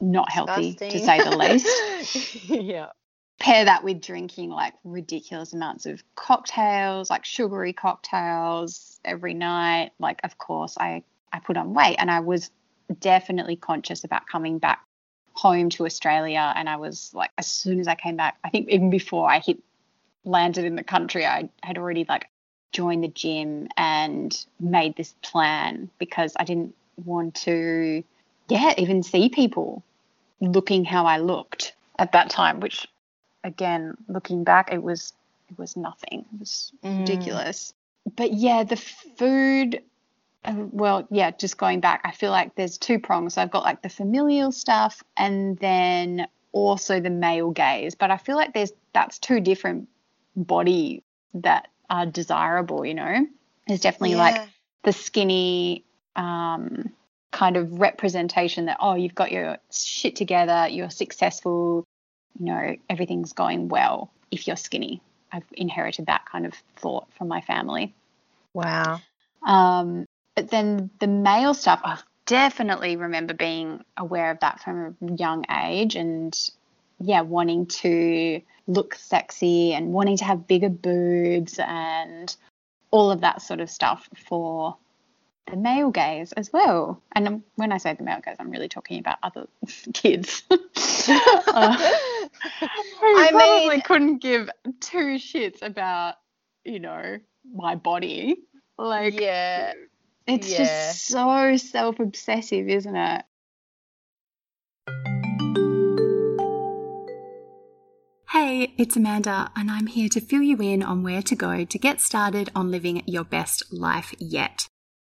not 0.00 0.30
healthy 0.30 0.74
to 0.74 0.98
say 0.98 1.22
the 1.22 1.36
least 1.36 1.66
least. 1.66 2.44
yeah. 2.48 2.88
pair 3.40 3.64
that 3.64 3.84
with 3.84 4.00
drinking 4.00 4.50
like 4.50 4.74
ridiculous 4.84 5.52
amounts 5.52 5.86
of 5.86 6.02
cocktails, 6.14 7.10
like 7.10 7.24
sugary 7.24 7.72
cocktails 7.72 9.00
every 9.04 9.34
night. 9.34 9.92
Like, 9.98 10.20
of 10.24 10.38
course, 10.38 10.76
I, 10.78 11.02
I 11.32 11.40
put 11.40 11.56
on 11.56 11.74
weight 11.74 11.96
and 11.98 12.10
I 12.10 12.20
was 12.20 12.50
definitely 13.00 13.56
conscious 13.56 14.04
about 14.04 14.26
coming 14.26 14.58
back 14.58 14.80
home 15.32 15.68
to 15.70 15.86
Australia. 15.86 16.52
And 16.54 16.68
I 16.68 16.76
was 16.76 17.12
like, 17.14 17.30
as 17.38 17.46
soon 17.46 17.80
as 17.80 17.88
I 17.88 17.94
came 17.94 18.16
back, 18.16 18.38
I 18.44 18.50
think 18.50 18.68
even 18.68 18.90
before 18.90 19.28
I 19.28 19.40
hit 19.40 19.58
landed 20.24 20.64
in 20.64 20.76
the 20.76 20.84
country, 20.84 21.26
I 21.26 21.48
had 21.62 21.78
already 21.78 22.04
like 22.08 22.28
joined 22.72 23.04
the 23.04 23.08
gym 23.08 23.68
and 23.76 24.34
made 24.60 24.96
this 24.96 25.14
plan 25.22 25.90
because 25.98 26.34
I 26.38 26.44
didn't 26.44 26.74
want 27.04 27.34
to, 27.36 28.02
yeah, 28.48 28.74
even 28.78 29.02
see 29.02 29.28
people 29.28 29.82
looking 30.40 30.84
how 30.84 31.06
I 31.06 31.18
looked 31.18 31.74
at 31.98 32.12
that 32.12 32.30
time, 32.30 32.60
which 32.60 32.86
again, 33.44 33.96
looking 34.08 34.44
back, 34.44 34.72
it 34.72 34.82
was 34.82 35.12
it 35.50 35.58
was 35.58 35.76
nothing. 35.76 36.20
It 36.34 36.40
was 36.40 36.72
Mm. 36.82 36.98
ridiculous. 37.00 37.72
But 38.16 38.32
yeah, 38.32 38.64
the 38.64 38.76
food. 38.76 39.82
uh, 40.44 40.54
Well, 40.72 41.06
yeah, 41.10 41.30
just 41.30 41.56
going 41.58 41.80
back, 41.80 42.00
I 42.04 42.12
feel 42.12 42.30
like 42.30 42.54
there's 42.54 42.78
two 42.78 42.98
prongs. 42.98 43.34
So 43.34 43.42
I've 43.42 43.50
got 43.50 43.62
like 43.64 43.82
the 43.82 43.88
familial 43.88 44.52
stuff, 44.52 45.02
and 45.16 45.56
then 45.58 46.26
also 46.52 47.00
the 47.00 47.10
male 47.10 47.50
gaze. 47.50 47.94
But 47.94 48.10
I 48.10 48.16
feel 48.16 48.36
like 48.36 48.54
there's 48.54 48.72
that's 48.92 49.18
two 49.18 49.40
different 49.40 49.88
body 50.36 51.02
that 51.34 51.68
are 51.90 52.06
desirable, 52.06 52.84
you 52.84 52.94
know. 52.94 53.26
There's 53.66 53.80
definitely 53.80 54.12
Yeah. 54.12 54.22
like 54.22 54.48
the 54.82 54.92
skinny 54.92 55.84
um, 56.16 56.92
kind 57.32 57.56
of 57.56 57.80
representation 57.80 58.66
that, 58.66 58.76
oh, 58.80 58.94
you've 58.94 59.14
got 59.14 59.32
your 59.32 59.58
shit 59.72 60.16
together, 60.16 60.68
you're 60.68 60.90
successful, 60.90 61.84
you 62.38 62.46
know, 62.46 62.76
everything's 62.88 63.32
going 63.32 63.68
well 63.68 64.10
if 64.30 64.46
you're 64.46 64.56
skinny. 64.56 65.00
I've 65.32 65.44
inherited 65.52 66.06
that 66.06 66.26
kind 66.30 66.46
of 66.46 66.54
thought 66.76 67.06
from 67.18 67.28
my 67.28 67.40
family. 67.40 67.92
Wow. 68.52 69.00
Um, 69.44 70.06
but 70.36 70.50
then 70.50 70.90
the 71.00 71.08
male 71.08 71.54
stuff, 71.54 71.80
I 71.84 71.98
definitely 72.26 72.96
remember 72.96 73.34
being 73.34 73.84
aware 73.96 74.30
of 74.30 74.40
that 74.40 74.60
from 74.60 74.96
a 75.02 75.12
young 75.12 75.44
age 75.50 75.96
and, 75.96 76.38
yeah, 77.04 77.20
wanting 77.20 77.66
to 77.66 78.40
look 78.66 78.94
sexy 78.94 79.74
and 79.74 79.92
wanting 79.92 80.16
to 80.16 80.24
have 80.24 80.46
bigger 80.46 80.70
boobs 80.70 81.58
and 81.58 82.34
all 82.90 83.10
of 83.10 83.20
that 83.20 83.42
sort 83.42 83.60
of 83.60 83.68
stuff 83.68 84.08
for 84.26 84.76
the 85.50 85.56
male 85.56 85.90
gaze 85.90 86.32
as 86.32 86.52
well. 86.52 87.02
And 87.12 87.42
when 87.56 87.72
I 87.72 87.78
say 87.78 87.92
the 87.92 88.02
male 88.02 88.20
gaze, 88.24 88.36
I'm 88.40 88.50
really 88.50 88.68
talking 88.68 88.98
about 88.98 89.18
other 89.22 89.46
kids. 89.92 90.42
Uh, 91.06 91.76
I 93.02 93.28
probably 93.30 93.68
mean- 93.68 93.80
couldn't 93.82 94.18
give 94.18 94.48
two 94.80 95.18
shits 95.18 95.60
about, 95.60 96.14
you 96.64 96.80
know, 96.80 97.18
my 97.54 97.74
body. 97.74 98.38
Like, 98.78 99.20
yeah. 99.20 99.74
it's 100.26 100.50
yeah. 100.50 100.58
just 100.58 101.04
so 101.04 101.56
self 101.58 102.00
obsessive, 102.00 102.68
isn't 102.68 102.96
it? 102.96 103.24
Hey, 108.34 108.74
it's 108.76 108.96
Amanda, 108.96 109.52
and 109.54 109.70
I'm 109.70 109.86
here 109.86 110.08
to 110.08 110.20
fill 110.20 110.42
you 110.42 110.56
in 110.60 110.82
on 110.82 111.04
where 111.04 111.22
to 111.22 111.36
go 111.36 111.64
to 111.64 111.78
get 111.78 112.00
started 112.00 112.50
on 112.52 112.68
living 112.68 113.04
your 113.06 113.22
best 113.22 113.62
life 113.72 114.12
yet. 114.18 114.66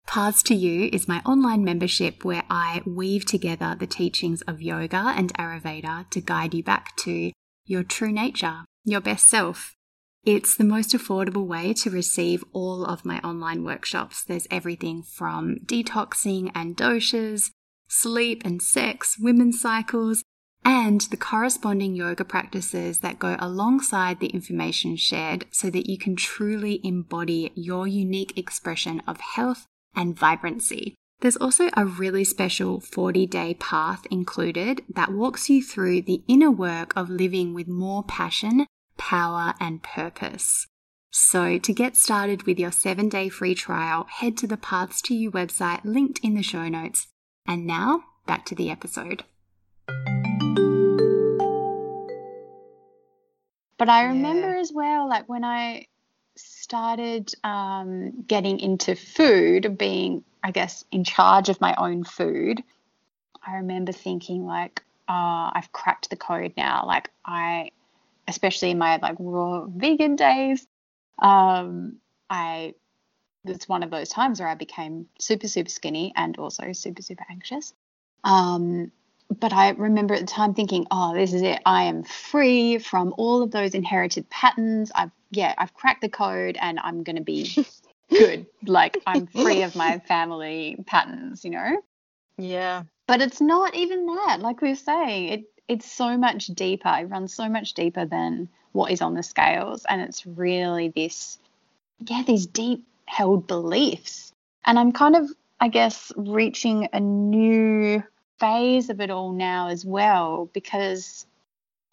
Paths 0.05 0.43
to 0.43 0.53
You 0.53 0.89
is 0.91 1.07
my 1.07 1.21
online 1.25 1.63
membership 1.63 2.25
where 2.25 2.43
I 2.49 2.81
weave 2.85 3.25
together 3.25 3.77
the 3.79 3.87
teachings 3.87 4.41
of 4.41 4.61
yoga 4.61 5.13
and 5.15 5.33
Ayurveda 5.35 6.09
to 6.09 6.19
guide 6.19 6.53
you 6.53 6.63
back 6.63 6.97
to 6.97 7.31
your 7.63 7.83
true 7.83 8.11
nature, 8.11 8.65
your 8.83 8.99
best 8.99 9.29
self. 9.29 9.73
It's 10.25 10.57
the 10.57 10.65
most 10.65 10.89
affordable 10.89 11.47
way 11.47 11.73
to 11.75 11.89
receive 11.89 12.43
all 12.51 12.83
of 12.83 13.05
my 13.05 13.19
online 13.19 13.63
workshops. 13.63 14.21
There's 14.25 14.47
everything 14.51 15.01
from 15.01 15.59
detoxing 15.65 16.51
and 16.53 16.75
doshas, 16.75 17.51
sleep 17.87 18.41
and 18.43 18.61
sex, 18.61 19.15
women's 19.17 19.61
cycles, 19.61 20.25
and 20.65 21.01
the 21.01 21.17
corresponding 21.17 21.95
yoga 21.95 22.23
practices 22.23 22.99
that 22.99 23.19
go 23.19 23.35
alongside 23.39 24.19
the 24.19 24.27
information 24.27 24.95
shared 24.95 25.45
so 25.51 25.69
that 25.69 25.89
you 25.89 25.97
can 25.97 26.15
truly 26.15 26.79
embody 26.83 27.51
your 27.55 27.87
unique 27.87 28.37
expression 28.37 29.01
of 29.07 29.19
health 29.19 29.67
and 29.95 30.17
vibrancy. 30.17 30.95
There's 31.19 31.37
also 31.37 31.69
a 31.75 31.85
really 31.85 32.23
special 32.23 32.79
40 32.79 33.27
day 33.27 33.53
path 33.53 34.05
included 34.11 34.81
that 34.93 35.13
walks 35.13 35.49
you 35.49 35.63
through 35.63 36.01
the 36.01 36.21
inner 36.27 36.51
work 36.51 36.93
of 36.97 37.09
living 37.09 37.53
with 37.53 37.67
more 37.67 38.03
passion, 38.03 38.65
power, 38.97 39.53
and 39.59 39.81
purpose. 39.81 40.67
So, 41.11 41.59
to 41.59 41.73
get 41.73 41.95
started 41.95 42.43
with 42.43 42.59
your 42.59 42.71
seven 42.71 43.07
day 43.07 43.29
free 43.29 43.55
trial, 43.55 44.07
head 44.09 44.35
to 44.37 44.47
the 44.47 44.57
Paths 44.57 45.01
to 45.03 45.13
You 45.13 45.29
website 45.31 45.85
linked 45.85 46.19
in 46.23 46.33
the 46.33 46.41
show 46.41 46.67
notes. 46.67 47.07
And 47.45 47.67
now, 47.67 48.03
back 48.25 48.45
to 48.47 48.55
the 48.55 48.71
episode. 48.71 49.23
But 53.83 53.89
I 53.89 54.03
Yeah. 54.03 54.13
remember 54.13 54.55
as 54.55 54.71
well, 54.71 55.09
like 55.09 55.27
when 55.27 55.43
I 55.43 55.87
started 56.37 57.33
um, 57.43 58.21
getting 58.25 58.61
into 58.61 58.95
food, 58.95 59.77
being, 59.77 60.23
I 60.41 60.51
guess, 60.51 60.85
in 60.93 61.03
charge 61.03 61.49
of 61.49 61.59
my 61.59 61.75
own 61.75 62.05
food, 62.05 62.63
I 63.45 63.55
remember 63.57 63.91
thinking, 63.91 64.45
like, 64.45 64.81
oh, 65.09 65.51
I've 65.53 65.73
cracked 65.73 66.09
the 66.09 66.15
code 66.15 66.53
now. 66.55 66.85
Like, 66.87 67.09
I, 67.25 67.71
especially 68.25 68.71
in 68.71 68.77
my 68.77 68.99
like 69.01 69.17
raw 69.19 69.65
vegan 69.65 70.15
days, 70.15 70.65
um, 71.21 71.97
I, 72.29 72.75
it's 73.43 73.67
one 73.67 73.83
of 73.83 73.91
those 73.91 74.07
times 74.07 74.39
where 74.39 74.47
I 74.47 74.55
became 74.55 75.09
super, 75.19 75.49
super 75.49 75.69
skinny 75.69 76.13
and 76.15 76.37
also 76.37 76.71
super, 76.71 77.01
super 77.01 77.25
anxious. 77.29 77.73
Um, 78.23 78.93
but 79.39 79.53
I 79.53 79.69
remember 79.71 80.13
at 80.13 80.21
the 80.21 80.27
time 80.27 80.53
thinking, 80.53 80.85
oh, 80.91 81.13
this 81.13 81.33
is 81.33 81.41
it. 81.41 81.61
I 81.65 81.83
am 81.83 82.03
free 82.03 82.77
from 82.77 83.13
all 83.17 83.41
of 83.41 83.51
those 83.51 83.73
inherited 83.73 84.29
patterns. 84.29 84.91
I've, 84.95 85.11
yeah, 85.31 85.53
I've 85.57 85.73
cracked 85.73 86.01
the 86.01 86.09
code 86.09 86.57
and 86.61 86.79
I'm 86.79 87.03
going 87.03 87.15
to 87.15 87.23
be 87.23 87.65
good. 88.09 88.45
like 88.65 88.97
I'm 89.07 89.27
free 89.27 89.63
of 89.63 89.75
my 89.75 89.99
family 89.99 90.77
patterns, 90.85 91.43
you 91.43 91.51
know? 91.51 91.81
Yeah. 92.37 92.83
But 93.07 93.21
it's 93.21 93.41
not 93.41 93.75
even 93.75 94.05
that. 94.05 94.39
Like 94.39 94.61
we 94.61 94.69
were 94.69 94.75
saying, 94.75 95.29
it, 95.29 95.43
it's 95.67 95.91
so 95.91 96.17
much 96.17 96.47
deeper. 96.47 96.93
It 96.99 97.09
runs 97.09 97.33
so 97.33 97.49
much 97.49 97.73
deeper 97.73 98.05
than 98.05 98.49
what 98.71 98.91
is 98.91 99.01
on 99.01 99.13
the 99.13 99.23
scales. 99.23 99.85
And 99.87 100.01
it's 100.01 100.25
really 100.25 100.89
this, 100.89 101.37
yeah, 102.05 102.23
these 102.25 102.45
deep 102.45 102.85
held 103.05 103.47
beliefs. 103.47 104.31
And 104.65 104.79
I'm 104.79 104.91
kind 104.91 105.15
of, 105.15 105.29
I 105.59 105.67
guess, 105.67 106.11
reaching 106.15 106.89
a 106.93 106.99
new 106.99 108.03
phase 108.39 108.89
of 108.89 108.99
it 109.01 109.09
all 109.09 109.31
now 109.31 109.69
as 109.69 109.85
well 109.85 110.49
because 110.53 111.25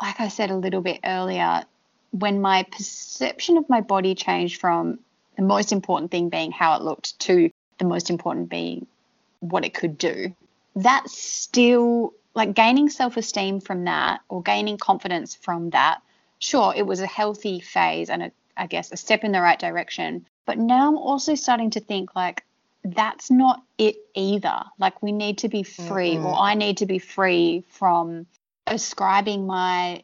like 0.00 0.20
I 0.20 0.28
said 0.28 0.50
a 0.50 0.56
little 0.56 0.80
bit 0.80 1.00
earlier 1.04 1.64
when 2.10 2.40
my 2.40 2.64
perception 2.64 3.56
of 3.56 3.68
my 3.68 3.80
body 3.80 4.14
changed 4.14 4.60
from 4.60 4.98
the 5.36 5.42
most 5.42 5.72
important 5.72 6.10
thing 6.10 6.28
being 6.28 6.50
how 6.50 6.76
it 6.76 6.82
looked 6.82 7.18
to 7.20 7.50
the 7.78 7.84
most 7.84 8.10
important 8.10 8.48
being 8.48 8.86
what 9.40 9.64
it 9.64 9.74
could 9.74 9.96
do 9.96 10.34
that's 10.76 11.16
still 11.16 12.12
like 12.34 12.54
gaining 12.54 12.88
self-esteem 12.88 13.60
from 13.60 13.84
that 13.84 14.20
or 14.28 14.42
gaining 14.42 14.78
confidence 14.78 15.34
from 15.34 15.70
that 15.70 16.00
sure 16.40 16.74
it 16.74 16.86
was 16.86 17.00
a 17.00 17.06
healthy 17.06 17.60
phase 17.60 18.10
and 18.10 18.24
a, 18.24 18.32
I 18.56 18.66
guess 18.66 18.90
a 18.90 18.96
step 18.96 19.22
in 19.22 19.32
the 19.32 19.40
right 19.40 19.58
direction. 19.58 20.26
But 20.46 20.58
now 20.58 20.88
I'm 20.88 20.98
also 20.98 21.36
starting 21.36 21.70
to 21.70 21.80
think 21.80 22.16
like 22.16 22.44
that's 22.84 23.30
not 23.30 23.62
it 23.78 23.96
either. 24.14 24.62
Like 24.78 25.02
we 25.02 25.12
need 25.12 25.38
to 25.38 25.48
be 25.48 25.62
free, 25.62 26.16
Mhm. 26.16 26.24
or 26.24 26.34
I 26.36 26.54
need 26.54 26.78
to 26.78 26.86
be 26.86 26.98
free 26.98 27.64
from 27.68 28.26
ascribing 28.66 29.46
my 29.46 30.02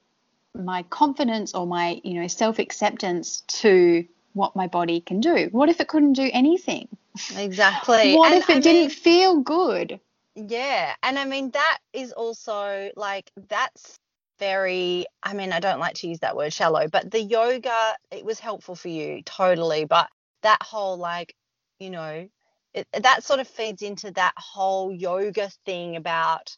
my 0.54 0.82
confidence 0.84 1.54
or 1.54 1.66
my 1.66 2.00
you 2.04 2.20
know 2.20 2.26
self 2.28 2.58
acceptance 2.58 3.42
to 3.48 4.06
what 4.34 4.56
my 4.56 4.66
body 4.66 5.00
can 5.00 5.20
do. 5.20 5.48
What 5.52 5.68
if 5.68 5.80
it 5.80 5.88
couldn't 5.88 6.14
do 6.14 6.28
anything? 6.32 6.88
Exactly. 7.36 8.14
What 8.16 8.32
And 8.32 8.42
if 8.42 8.50
it 8.50 8.56
I 8.58 8.60
didn't 8.60 8.80
mean, 8.82 8.90
feel 8.90 9.40
good? 9.40 10.00
Yeah. 10.34 10.94
And 11.02 11.18
I 11.18 11.24
mean, 11.24 11.50
that 11.52 11.78
is 11.94 12.12
also 12.12 12.90
like, 12.96 13.30
that's 13.48 13.98
very, 14.38 15.06
I 15.22 15.32
mean, 15.32 15.52
I 15.52 15.60
don't 15.60 15.80
like 15.80 15.94
to 15.96 16.08
use 16.08 16.18
that 16.20 16.36
word 16.36 16.52
shallow, 16.52 16.88
but 16.88 17.10
the 17.10 17.22
yoga, 17.22 17.94
it 18.10 18.22
was 18.24 18.38
helpful 18.38 18.74
for 18.76 18.88
you, 18.88 19.22
totally. 19.22 19.86
But 19.86 20.08
that 20.42 20.62
whole, 20.62 20.98
like, 20.98 21.34
you 21.80 21.88
know, 21.88 22.28
it, 22.76 22.86
that 23.02 23.24
sort 23.24 23.40
of 23.40 23.48
feeds 23.48 23.82
into 23.82 24.10
that 24.12 24.34
whole 24.36 24.92
yoga 24.92 25.50
thing 25.64 25.96
about 25.96 26.56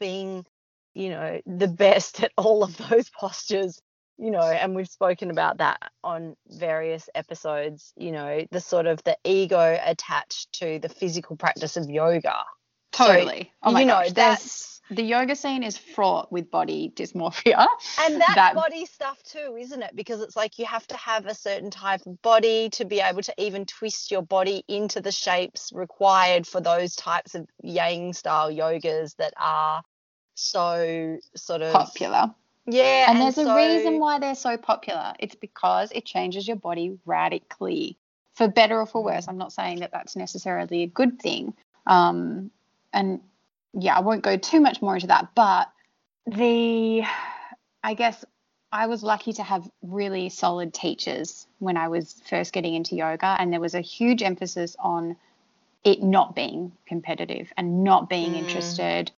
being, 0.00 0.44
you 0.94 1.10
know, 1.10 1.40
the 1.46 1.68
best 1.68 2.22
at 2.22 2.32
all 2.36 2.64
of 2.64 2.76
those 2.76 3.08
postures, 3.18 3.80
you 4.18 4.30
know, 4.32 4.42
and 4.42 4.74
we've 4.74 4.88
spoken 4.88 5.30
about 5.30 5.58
that 5.58 5.80
on 6.02 6.36
various 6.48 7.08
episodes, 7.14 7.92
you 7.96 8.10
know, 8.10 8.44
the 8.50 8.60
sort 8.60 8.86
of 8.86 9.02
the 9.04 9.16
ego 9.24 9.78
attached 9.84 10.52
to 10.54 10.80
the 10.80 10.88
physical 10.88 11.36
practice 11.36 11.76
of 11.76 11.88
yoga. 11.88 12.34
So, 12.92 13.06
Totally. 13.06 13.52
oh 13.62 13.70
my 13.70 13.80
you 13.80 13.86
know, 13.86 14.02
gosh, 14.02 14.12
that's 14.12 14.79
the 14.90 15.02
yoga 15.02 15.36
scene 15.36 15.62
is 15.62 15.78
fraught 15.78 16.30
with 16.32 16.50
body 16.50 16.92
dysmorphia. 16.96 17.66
and 18.00 18.20
that's 18.20 18.34
that- 18.34 18.54
body 18.54 18.84
stuff 18.86 19.22
too, 19.22 19.56
isn't 19.58 19.82
it? 19.82 19.94
Because 19.94 20.20
it's 20.20 20.36
like 20.36 20.58
you 20.58 20.66
have 20.66 20.86
to 20.88 20.96
have 20.96 21.26
a 21.26 21.34
certain 21.34 21.70
type 21.70 22.04
of 22.06 22.20
body 22.22 22.68
to 22.70 22.84
be 22.84 23.00
able 23.00 23.22
to 23.22 23.34
even 23.38 23.64
twist 23.66 24.10
your 24.10 24.22
body 24.22 24.64
into 24.68 25.00
the 25.00 25.12
shapes 25.12 25.70
required 25.72 26.46
for 26.46 26.60
those 26.60 26.96
types 26.96 27.34
of 27.34 27.46
yang 27.62 28.12
style 28.12 28.50
yogas 28.50 29.16
that 29.16 29.32
are 29.36 29.82
so 30.34 31.18
sort 31.36 31.62
of 31.62 31.72
Popular. 31.72 32.34
Yeah, 32.66 33.10
and 33.10 33.20
there's 33.20 33.38
a 33.38 33.54
reason 33.54 33.98
why 33.98 34.18
they're 34.18 34.34
so 34.34 34.56
popular. 34.56 35.14
It's 35.18 35.34
because 35.34 35.90
it 35.92 36.04
changes 36.04 36.46
your 36.46 36.56
body 36.56 36.98
radically, 37.04 37.96
for 38.34 38.48
better 38.48 38.78
or 38.78 38.86
for 38.86 39.02
worse. 39.02 39.26
I'm 39.28 39.38
not 39.38 39.52
saying 39.52 39.80
that 39.80 39.92
that's 39.92 40.14
necessarily 40.14 40.82
a 40.82 40.86
good 40.86 41.20
thing. 41.20 41.54
Um, 41.86 42.50
and 42.92 43.20
yeah, 43.72 43.96
I 43.96 44.00
won't 44.00 44.22
go 44.22 44.36
too 44.36 44.60
much 44.60 44.82
more 44.82 44.94
into 44.94 45.08
that. 45.08 45.28
But 45.34 45.70
the, 46.26 47.02
I 47.82 47.94
guess 47.94 48.24
I 48.72 48.86
was 48.86 49.02
lucky 49.02 49.32
to 49.34 49.42
have 49.42 49.68
really 49.82 50.28
solid 50.28 50.72
teachers 50.72 51.46
when 51.58 51.76
I 51.76 51.88
was 51.88 52.14
first 52.28 52.52
getting 52.52 52.74
into 52.74 52.94
yoga, 52.96 53.36
and 53.38 53.52
there 53.52 53.60
was 53.60 53.74
a 53.74 53.80
huge 53.80 54.22
emphasis 54.22 54.76
on 54.78 55.16
it 55.84 56.02
not 56.02 56.34
being 56.34 56.72
competitive 56.86 57.52
and 57.56 57.84
not 57.84 58.08
being 58.08 58.32
Mm. 58.32 58.38
interested 58.38 59.10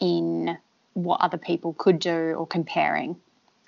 in 0.00 0.58
what 0.94 1.20
other 1.20 1.38
people 1.38 1.72
could 1.74 1.98
do 1.98 2.34
or 2.34 2.46
comparing. 2.46 3.16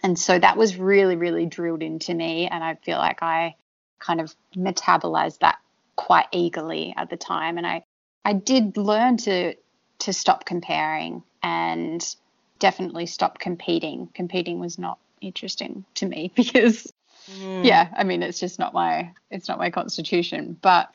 And 0.02 0.18
so 0.18 0.38
that 0.38 0.56
was 0.56 0.76
really, 0.76 1.16
really 1.16 1.46
drilled 1.46 1.82
into 1.82 2.12
me. 2.12 2.48
And 2.48 2.62
I 2.62 2.74
feel 2.74 2.98
like 2.98 3.22
I 3.22 3.56
kind 4.00 4.20
of 4.20 4.34
metabolized 4.56 5.38
that 5.38 5.58
quite 5.96 6.26
eagerly 6.32 6.92
at 6.96 7.08
the 7.08 7.16
time. 7.16 7.56
And 7.56 7.66
I, 7.66 7.84
I 8.24 8.32
did 8.32 8.76
learn 8.76 9.16
to 9.18 9.54
to 10.02 10.12
stop 10.12 10.44
comparing 10.44 11.22
and 11.42 12.16
definitely 12.58 13.06
stop 13.06 13.38
competing. 13.38 14.08
Competing 14.14 14.58
was 14.58 14.78
not 14.78 14.98
interesting 15.20 15.84
to 15.94 16.06
me 16.06 16.32
because 16.36 16.92
mm. 17.30 17.64
yeah, 17.64 17.88
I 17.96 18.04
mean 18.04 18.22
it's 18.22 18.40
just 18.40 18.58
not 18.58 18.74
my 18.74 19.12
it's 19.30 19.48
not 19.48 19.58
my 19.58 19.70
constitution. 19.70 20.56
But 20.60 20.90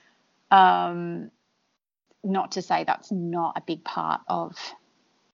um 0.51 1.31
not 2.23 2.53
to 2.53 2.61
say 2.61 2.83
that's 2.83 3.11
not 3.11 3.57
a 3.57 3.61
big 3.61 3.83
part 3.83 4.21
of 4.27 4.57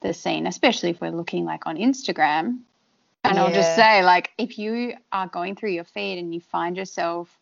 the 0.02 0.14
scene, 0.14 0.46
especially 0.46 0.92
if 0.92 1.02
we're 1.02 1.12
looking 1.12 1.46
like 1.46 1.66
on 1.66 1.78
Instagram. 1.78 2.60
And 3.24 3.36
yeah. 3.36 3.44
I'll 3.44 3.54
just 3.54 3.76
say, 3.76 4.04
like, 4.04 4.32
if 4.38 4.60
you 4.60 4.96
are 5.12 5.28
going 5.28 5.56
through 5.56 5.72
your 5.72 5.86
feed 5.86 6.20
and 6.20 6.34
you 6.34 6.42
find 6.42 6.76
yourself 6.76 7.40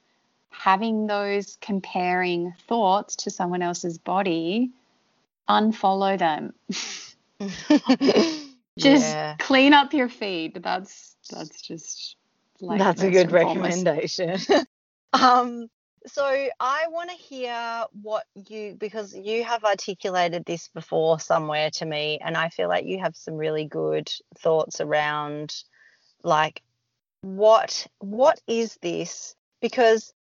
having 0.51 1.07
those 1.07 1.57
comparing 1.59 2.53
thoughts 2.67 3.15
to 3.15 3.31
someone 3.31 3.63
else's 3.63 3.97
body, 3.97 4.69
unfollow 5.49 6.17
them. 6.17 6.53
just 8.79 9.03
yeah. 9.03 9.35
clean 9.39 9.73
up 9.73 9.93
your 9.93 10.09
feed. 10.09 10.61
That's 10.61 11.15
that's 11.29 11.61
just 11.61 12.15
like 12.59 12.79
that's 12.79 13.01
a 13.01 13.11
good 13.11 13.31
recommendation. 13.31 14.37
um, 15.13 15.67
so 16.07 16.23
I 16.59 16.87
want 16.89 17.09
to 17.11 17.15
hear 17.15 17.85
what 18.01 18.25
you 18.49 18.75
because 18.79 19.15
you 19.15 19.43
have 19.43 19.63
articulated 19.63 20.45
this 20.45 20.69
before 20.69 21.19
somewhere 21.19 21.69
to 21.71 21.85
me, 21.85 22.19
and 22.23 22.35
I 22.35 22.49
feel 22.49 22.69
like 22.69 22.85
you 22.85 22.99
have 22.99 23.15
some 23.15 23.35
really 23.35 23.65
good 23.65 24.11
thoughts 24.39 24.81
around 24.81 25.53
like 26.23 26.61
what 27.21 27.85
what 27.99 28.39
is 28.47 28.77
this 28.81 29.35
because 29.61 30.13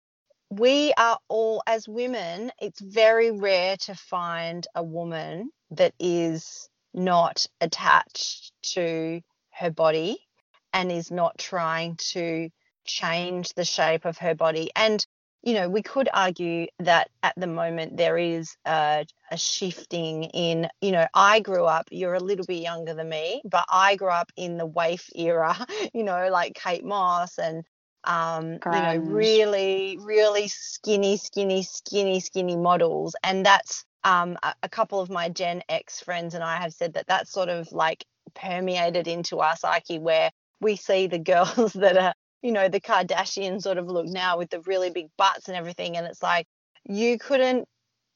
we 0.50 0.92
are 0.96 1.18
all 1.28 1.62
as 1.66 1.88
women 1.88 2.50
it's 2.60 2.80
very 2.80 3.30
rare 3.30 3.76
to 3.76 3.94
find 3.94 4.66
a 4.74 4.82
woman 4.82 5.50
that 5.70 5.94
is 5.98 6.68
not 6.92 7.46
attached 7.60 8.52
to 8.62 9.20
her 9.50 9.70
body 9.70 10.18
and 10.72 10.90
is 10.90 11.10
not 11.10 11.38
trying 11.38 11.96
to 11.96 12.50
change 12.84 13.54
the 13.54 13.64
shape 13.64 14.04
of 14.04 14.18
her 14.18 14.34
body. 14.34 14.70
And 14.74 15.04
you 15.42 15.54
know, 15.54 15.70
we 15.70 15.82
could 15.82 16.08
argue 16.12 16.66
that 16.80 17.08
at 17.22 17.32
the 17.34 17.46
moment 17.46 17.96
there 17.96 18.18
is 18.18 18.54
a, 18.66 19.06
a, 19.30 19.38
shifting 19.38 20.24
in, 20.24 20.68
you 20.82 20.92
know, 20.92 21.06
I 21.14 21.40
grew 21.40 21.64
up, 21.64 21.88
you're 21.90 22.12
a 22.12 22.20
little 22.20 22.44
bit 22.44 22.60
younger 22.60 22.92
than 22.92 23.08
me, 23.08 23.40
but 23.50 23.64
I 23.70 23.96
grew 23.96 24.10
up 24.10 24.30
in 24.36 24.58
the 24.58 24.66
waif 24.66 25.08
era, 25.14 25.56
you 25.94 26.04
know, 26.04 26.28
like 26.30 26.54
Kate 26.54 26.84
Moss 26.84 27.38
and, 27.38 27.64
um, 28.04 28.52
you 28.52 28.60
know, 28.70 28.96
really, 28.96 29.98
really 30.00 30.48
skinny, 30.48 31.16
skinny, 31.16 31.62
skinny, 31.62 32.20
skinny 32.20 32.56
models. 32.56 33.14
And 33.22 33.44
that's 33.44 33.84
um, 34.04 34.38
a, 34.42 34.54
a 34.62 34.68
couple 34.68 35.00
of 35.00 35.10
my 35.10 35.28
Gen 35.28 35.62
X 35.68 36.00
friends 36.00 36.34
and 36.34 36.42
I 36.42 36.56
have 36.56 36.72
said 36.72 36.94
that 36.94 37.06
that's 37.06 37.30
sort 37.30 37.48
of 37.48 37.70
like 37.72 38.04
permeated 38.34 39.06
into 39.06 39.40
our 39.40 39.56
psyche 39.56 39.98
where 39.98 40.30
we 40.60 40.76
see 40.76 41.06
the 41.06 41.18
girls 41.58 41.72
that 41.74 41.96
are 41.96 42.14
you 42.42 42.52
know, 42.52 42.68
the 42.68 42.80
Kardashian 42.80 43.60
sort 43.60 43.78
of 43.78 43.86
look 43.86 44.06
now 44.06 44.38
with 44.38 44.50
the 44.50 44.60
really 44.62 44.90
big 44.90 45.08
butts 45.16 45.48
and 45.48 45.56
everything. 45.56 45.96
And 45.96 46.06
it's 46.06 46.22
like, 46.22 46.46
you 46.84 47.18
couldn't 47.18 47.68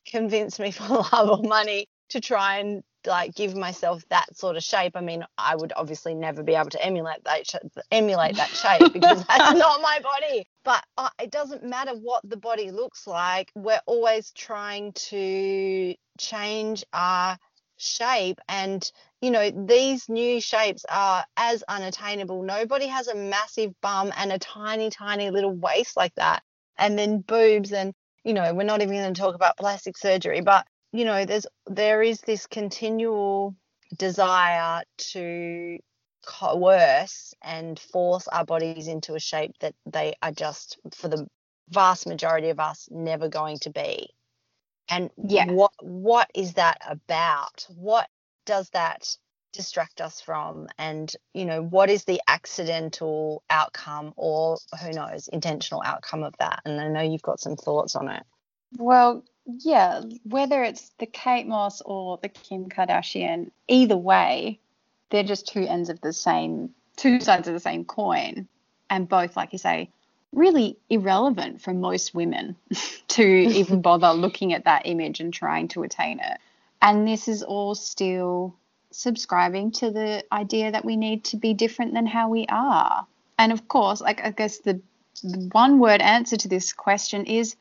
convince 0.06 0.58
me 0.58 0.70
for 0.70 0.88
love 1.12 1.40
or 1.40 1.46
money 1.46 1.86
to 2.10 2.20
try 2.20 2.58
and 2.58 2.82
like 3.06 3.34
give 3.34 3.56
myself 3.56 4.04
that 4.10 4.36
sort 4.36 4.56
of 4.56 4.62
shape. 4.62 4.92
I 4.96 5.00
mean, 5.00 5.24
I 5.38 5.56
would 5.56 5.72
obviously 5.76 6.14
never 6.14 6.42
be 6.42 6.54
able 6.54 6.70
to 6.70 6.84
emulate 6.84 7.24
that 7.24 7.46
sh- 7.46 7.80
emulate 7.90 8.36
that 8.36 8.48
shape 8.48 8.92
because 8.92 9.24
that's 9.28 9.58
not 9.58 9.80
my 9.80 10.00
body. 10.02 10.46
But 10.64 10.84
uh, 10.96 11.10
it 11.20 11.30
doesn't 11.30 11.62
matter 11.64 11.92
what 11.92 12.22
the 12.28 12.36
body 12.36 12.70
looks 12.70 13.06
like. 13.06 13.50
We're 13.54 13.80
always 13.86 14.30
trying 14.32 14.92
to 14.92 15.94
change 16.18 16.84
our 16.92 17.38
shape 17.76 18.40
and 18.48 18.90
you 19.20 19.30
know 19.30 19.50
these 19.66 20.08
new 20.08 20.40
shapes 20.40 20.84
are 20.88 21.24
as 21.36 21.64
unattainable 21.68 22.42
nobody 22.42 22.86
has 22.86 23.08
a 23.08 23.16
massive 23.16 23.72
bum 23.80 24.12
and 24.16 24.30
a 24.30 24.38
tiny 24.38 24.90
tiny 24.90 25.30
little 25.30 25.52
waist 25.52 25.96
like 25.96 26.14
that 26.14 26.42
and 26.78 26.96
then 26.96 27.20
boobs 27.20 27.72
and 27.72 27.92
you 28.22 28.32
know 28.32 28.54
we're 28.54 28.62
not 28.62 28.80
even 28.80 28.94
going 28.94 29.12
to 29.12 29.20
talk 29.20 29.34
about 29.34 29.56
plastic 29.56 29.98
surgery 29.98 30.40
but 30.40 30.64
you 30.94 31.04
know 31.04 31.24
there's 31.24 31.46
there 31.66 32.02
is 32.02 32.20
this 32.20 32.46
continual 32.46 33.56
desire 33.98 34.84
to 34.96 35.78
coerce 36.24 37.34
and 37.42 37.78
force 37.78 38.28
our 38.28 38.44
bodies 38.44 38.86
into 38.86 39.14
a 39.14 39.20
shape 39.20 39.52
that 39.60 39.74
they 39.84 40.14
are 40.22 40.30
just 40.30 40.78
for 40.94 41.08
the 41.08 41.26
vast 41.68 42.06
majority 42.06 42.48
of 42.48 42.60
us 42.60 42.88
never 42.90 43.28
going 43.28 43.58
to 43.58 43.70
be. 43.70 44.08
And 44.88 45.10
yeah. 45.16 45.46
what 45.46 45.72
what 45.80 46.30
is 46.32 46.54
that 46.54 46.78
about? 46.88 47.66
What 47.74 48.08
does 48.46 48.70
that 48.70 49.16
distract 49.52 50.00
us 50.00 50.20
from? 50.20 50.68
And 50.78 51.12
you 51.32 51.44
know 51.44 51.60
what 51.60 51.90
is 51.90 52.04
the 52.04 52.20
accidental 52.28 53.42
outcome 53.50 54.12
or 54.16 54.58
who 54.80 54.92
knows 54.92 55.26
intentional 55.26 55.82
outcome 55.84 56.22
of 56.22 56.34
that? 56.38 56.60
And 56.64 56.80
i 56.80 56.86
know 56.86 57.00
you've 57.00 57.22
got 57.22 57.40
some 57.40 57.56
thoughts 57.56 57.96
on 57.96 58.08
it. 58.08 58.22
Well 58.78 59.24
yeah 59.46 60.00
whether 60.24 60.62
it's 60.62 60.90
the 60.98 61.06
kate 61.06 61.46
moss 61.46 61.80
or 61.82 62.18
the 62.22 62.28
kim 62.28 62.68
kardashian 62.68 63.50
either 63.68 63.96
way 63.96 64.58
they're 65.10 65.22
just 65.22 65.46
two 65.46 65.66
ends 65.66 65.90
of 65.90 66.00
the 66.00 66.12
same 66.12 66.70
two 66.96 67.20
sides 67.20 67.46
of 67.46 67.54
the 67.54 67.60
same 67.60 67.84
coin 67.84 68.48
and 68.90 69.08
both 69.08 69.36
like 69.36 69.52
you 69.52 69.58
say 69.58 69.88
really 70.34 70.76
irrelevant 70.90 71.60
for 71.60 71.72
most 71.72 72.14
women 72.14 72.56
to 73.08 73.22
even 73.22 73.80
bother 73.80 74.12
looking 74.12 74.52
at 74.52 74.64
that 74.64 74.82
image 74.84 75.20
and 75.20 75.32
trying 75.32 75.68
to 75.68 75.82
attain 75.82 76.20
it. 76.20 76.38
And 76.82 77.06
this 77.06 77.28
is 77.28 77.42
all 77.42 77.74
still 77.74 78.54
subscribing 78.90 79.72
to 79.72 79.90
the 79.90 80.24
idea 80.30 80.70
that 80.70 80.84
we 80.84 80.96
need 80.96 81.24
to 81.24 81.36
be 81.36 81.54
different 81.54 81.94
than 81.94 82.06
how 82.06 82.28
we 82.28 82.46
are. 82.48 83.06
And 83.38 83.52
of 83.52 83.66
course, 83.68 84.00
like 84.00 84.22
I 84.22 84.30
guess 84.30 84.58
the, 84.58 84.80
the 85.22 85.48
one 85.52 85.78
word 85.78 86.00
answer 86.00 86.36
to 86.36 86.48
this 86.48 86.72
question 86.72 87.24
is 87.26 87.56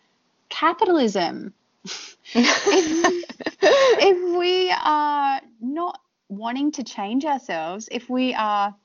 capitalism. 0.50 1.54
If, 1.84 2.17
if 3.62 4.38
we 4.38 4.72
are 4.72 5.41
not 5.62 6.00
wanting 6.30 6.72
to 6.74 6.84
change 6.84 7.26
ourselves, 7.26 7.89
if 7.91 8.10
we 8.10 8.34
are 8.34 8.76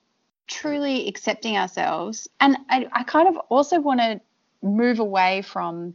truly 0.48 1.06
accepting 1.06 1.56
ourselves. 1.56 2.26
And 2.40 2.56
I, 2.68 2.88
I 2.92 3.04
kind 3.04 3.28
of 3.28 3.36
also 3.48 3.80
want 3.80 4.00
to 4.00 4.20
move 4.62 4.98
away 4.98 5.42
from 5.42 5.94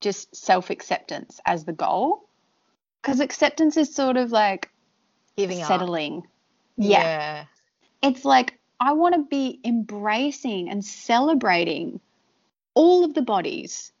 just 0.00 0.34
self 0.34 0.70
acceptance 0.70 1.40
as 1.46 1.64
the 1.64 1.72
goal 1.72 2.28
because 3.00 3.20
acceptance 3.20 3.76
is 3.76 3.94
sort 3.94 4.16
of 4.16 4.32
like 4.32 4.70
giving 5.36 5.62
settling. 5.62 6.26
Yeah. 6.76 7.02
yeah. 7.02 7.44
It's 8.02 8.24
like 8.24 8.58
I 8.80 8.92
want 8.92 9.14
to 9.14 9.22
be 9.22 9.60
embracing 9.64 10.68
and 10.68 10.84
celebrating 10.84 12.00
all 12.74 13.04
of 13.04 13.14
the 13.14 13.22
bodies. 13.22 13.92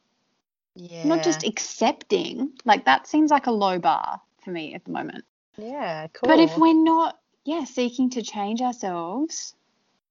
Yeah. 0.74 1.06
Not 1.06 1.22
just 1.22 1.44
accepting. 1.44 2.52
Like 2.64 2.84
that 2.86 3.06
seems 3.06 3.30
like 3.30 3.46
a 3.46 3.52
low 3.52 3.78
bar 3.78 4.20
for 4.44 4.50
me 4.50 4.74
at 4.74 4.84
the 4.84 4.90
moment. 4.90 5.24
Yeah, 5.56 6.08
cool. 6.12 6.28
But 6.28 6.40
if 6.40 6.56
we're 6.56 6.74
not, 6.74 7.18
yeah, 7.44 7.64
seeking 7.64 8.10
to 8.10 8.22
change 8.22 8.60
ourselves, 8.60 9.54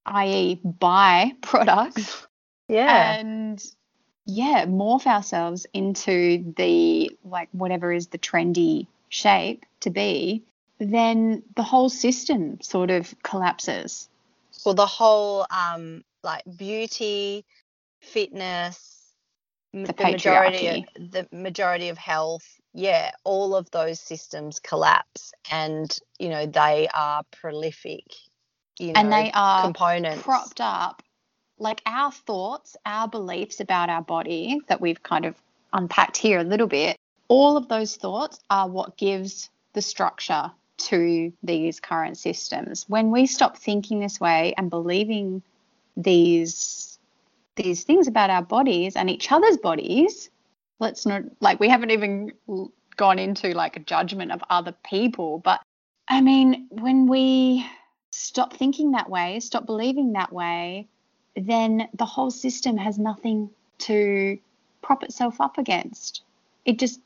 i.e., 0.06 0.60
buy 0.64 1.34
products. 1.42 2.28
Yeah. 2.68 3.16
And 3.18 3.64
yeah, 4.26 4.66
morph 4.66 5.06
ourselves 5.06 5.66
into 5.74 6.54
the 6.56 7.12
like 7.26 7.50
whatever 7.52 7.92
is 7.92 8.08
the 8.08 8.18
trendy 8.18 8.88
shape 9.10 9.66
to 9.82 9.90
be, 9.90 10.44
then 10.80 11.44
the 11.56 11.64
whole 11.64 11.90
system 11.90 12.62
sort 12.62 12.90
of 12.90 13.14
collapses. 13.24 14.08
Well, 14.66 14.76
the 14.76 14.86
whole 14.86 15.46
um 15.50 16.04
like 16.24 16.44
beauty, 16.58 17.44
fitness, 18.00 18.93
the, 19.74 19.94
the 19.94 20.04
majority 20.04 20.68
of, 20.68 21.12
the 21.12 21.28
majority 21.32 21.90
of 21.90 21.98
health, 21.98 22.46
yeah, 22.74 23.12
all 23.24 23.56
of 23.56 23.70
those 23.72 24.00
systems 24.00 24.60
collapse 24.60 25.34
and 25.52 26.00
you 26.20 26.30
know 26.30 26.46
they 26.46 26.88
are 26.94 27.24
prolific 27.32 28.06
you 28.80 28.94
know, 28.94 29.00
and 29.00 29.12
they 29.12 29.30
are 29.34 29.64
components. 29.64 30.24
propped 30.24 30.62
up 30.62 31.04
like 31.60 31.82
our 31.86 32.12
thoughts 32.12 32.78
our 32.86 33.08
beliefs 33.08 33.60
about 33.60 33.90
our 33.90 34.02
body 34.02 34.60
that 34.68 34.80
we've 34.80 35.04
kind 35.04 35.26
of 35.26 35.36
unpacked 35.74 36.18
here 36.18 36.40
a 36.40 36.44
little 36.44 36.68
bit 36.68 36.98
all 37.28 37.58
of 37.58 37.68
those 37.68 37.96
thoughts 37.96 38.40
are 38.50 38.70
what 38.70 38.98
gives 38.98 39.50
the 39.74 39.82
structure 39.82 40.52
to 40.78 41.34
these 41.44 41.80
current 41.80 42.18
systems. 42.18 42.86
When 42.88 43.12
we 43.12 43.26
stop 43.26 43.58
thinking 43.58 44.00
this 44.00 44.20
way 44.20 44.54
and 44.58 44.70
believing 44.70 45.42
these 45.96 46.93
these 47.56 47.84
things 47.84 48.08
about 48.08 48.30
our 48.30 48.42
bodies 48.42 48.96
and 48.96 49.10
each 49.10 49.32
other's 49.32 49.58
bodies 49.58 50.30
let's 50.80 51.06
not 51.06 51.24
like 51.40 51.60
we 51.60 51.70
haven't 51.70 51.92
even 51.92 52.32
gone 52.98 53.20
into 53.20 53.54
like 53.54 53.76
a 53.78 53.80
judgment 53.80 54.32
of 54.32 54.44
other 54.50 54.74
people 54.84 55.40
but 55.40 55.62
i 56.08 56.20
mean 56.22 56.68
when 56.72 57.08
we 57.08 57.66
stop 58.14 58.54
thinking 58.54 58.92
that 58.92 59.10
way, 59.10 59.40
stop 59.40 59.66
believing 59.66 60.14
that 60.14 60.32
way, 60.32 60.88
then 61.36 61.90
the 61.96 62.06
whole 62.06 62.30
system 62.30 62.78
has 62.78 63.00
nothing 63.00 63.50
to 63.80 64.38
prop 64.84 65.04
itself 65.04 65.42
up 65.42 65.58
against. 65.58 66.22
It 66.64 66.78
just 66.78 67.02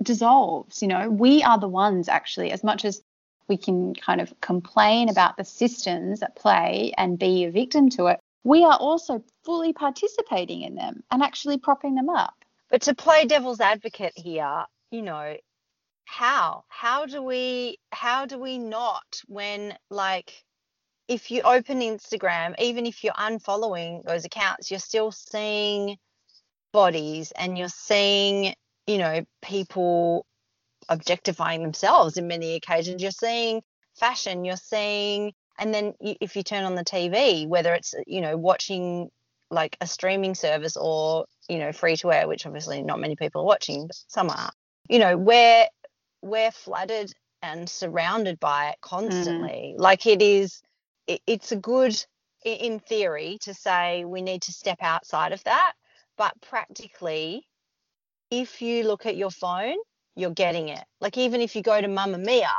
dissolves, 0.00 0.80
you 0.80 0.86
know. 0.86 1.10
We 1.10 1.42
are 1.42 1.58
the 1.58 1.68
ones 1.68 2.08
actually, 2.08 2.52
as 2.52 2.62
much 2.62 2.84
as 2.84 3.02
we 3.48 3.56
can 3.56 3.96
kind 3.96 4.20
of 4.20 4.32
complain 4.40 5.08
about 5.08 5.36
the 5.36 5.44
systems 5.44 6.22
at 6.22 6.36
play 6.36 6.92
and 6.96 7.18
be 7.18 7.44
a 7.44 7.50
victim 7.50 7.90
to 7.90 8.06
it, 8.06 8.20
we 8.44 8.64
are 8.64 8.76
also 8.76 9.24
fully 9.44 9.72
participating 9.72 10.62
in 10.62 10.74
them 10.74 11.02
and 11.10 11.22
actually 11.22 11.58
propping 11.58 11.94
them 11.94 12.10
up. 12.10 12.34
But 12.70 12.82
to 12.82 12.94
play 12.94 13.24
devil's 13.24 13.60
advocate 13.60 14.12
here, 14.14 14.64
you 14.90 15.02
know, 15.02 15.36
how? 16.04 16.64
How 16.68 17.06
do 17.06 17.22
we 17.22 17.78
how 17.90 18.26
do 18.26 18.38
we 18.38 18.58
not 18.58 19.22
when 19.26 19.76
like 19.90 20.44
if 21.08 21.30
you 21.30 21.42
open 21.42 21.80
Instagram, 21.80 22.54
even 22.58 22.86
if 22.86 23.04
you're 23.04 23.14
unfollowing 23.14 24.04
those 24.04 24.24
accounts, 24.24 24.70
you're 24.70 24.80
still 24.80 25.12
seeing 25.12 25.96
bodies 26.72 27.32
and 27.36 27.58
you're 27.58 27.68
seeing, 27.68 28.54
you 28.86 28.98
know, 28.98 29.24
people 29.42 30.26
objectifying 30.88 31.62
themselves 31.62 32.16
in 32.16 32.26
many 32.26 32.54
occasions. 32.54 33.02
You're 33.02 33.10
seeing 33.10 33.62
fashion, 33.96 34.44
you're 34.44 34.56
seeing, 34.56 35.32
and 35.58 35.72
then 35.72 35.94
if 36.00 36.36
you 36.36 36.42
turn 36.42 36.64
on 36.64 36.74
the 36.74 36.84
TV, 36.84 37.46
whether 37.46 37.74
it's, 37.74 37.94
you 38.06 38.20
know, 38.20 38.36
watching 38.36 39.10
like 39.50 39.76
a 39.80 39.86
streaming 39.86 40.34
service 40.34 40.76
or, 40.76 41.26
you 41.48 41.58
know, 41.58 41.72
free 41.72 41.96
to 41.96 42.12
air, 42.12 42.26
which 42.26 42.46
obviously 42.46 42.82
not 42.82 42.98
many 43.00 43.14
people 43.14 43.42
are 43.42 43.46
watching, 43.46 43.86
but 43.86 43.96
some 44.08 44.30
are, 44.30 44.50
you 44.88 44.98
know, 44.98 45.16
we're, 45.16 45.66
we're 46.22 46.50
flooded 46.50 47.12
and 47.42 47.68
surrounded 47.68 48.40
by 48.40 48.70
it 48.70 48.76
mm. 48.76 48.88
constantly. 48.88 49.74
Mm. 49.76 49.80
Like 49.80 50.06
it 50.06 50.22
is, 50.22 50.60
it, 51.06 51.20
it's 51.26 51.52
a 51.52 51.56
good, 51.56 51.94
in 52.44 52.80
theory, 52.80 53.38
to 53.42 53.54
say 53.54 54.04
we 54.04 54.22
need 54.22 54.42
to 54.42 54.52
step 54.52 54.78
outside 54.82 55.32
of 55.32 55.42
that. 55.44 55.72
But 56.16 56.34
practically, 56.42 57.46
if 58.30 58.60
you 58.60 58.84
look 58.84 59.06
at 59.06 59.16
your 59.16 59.30
phone, 59.30 59.76
you're 60.16 60.30
getting 60.30 60.68
it. 60.68 60.84
Like 61.00 61.16
even 61.18 61.40
if 61.40 61.54
you 61.54 61.62
go 61.62 61.80
to 61.80 61.88
Mamamia, 61.88 62.50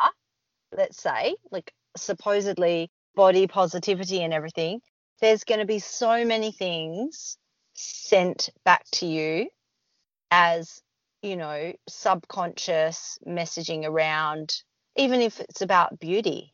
let's 0.75 1.01
say, 1.01 1.35
like 1.51 1.73
supposedly 1.95 2.89
body 3.15 3.47
positivity 3.47 4.23
and 4.23 4.33
everything, 4.33 4.81
there's 5.21 5.43
going 5.43 5.59
to 5.59 5.65
be 5.65 5.79
so 5.79 6.25
many 6.25 6.51
things 6.51 7.37
sent 7.73 8.49
back 8.63 8.83
to 8.91 9.05
you 9.05 9.47
as, 10.31 10.81
you 11.21 11.35
know, 11.35 11.73
subconscious 11.87 13.17
messaging 13.27 13.85
around, 13.85 14.53
even 14.95 15.21
if 15.21 15.39
it's 15.39 15.61
about 15.61 15.99
beauty. 15.99 16.53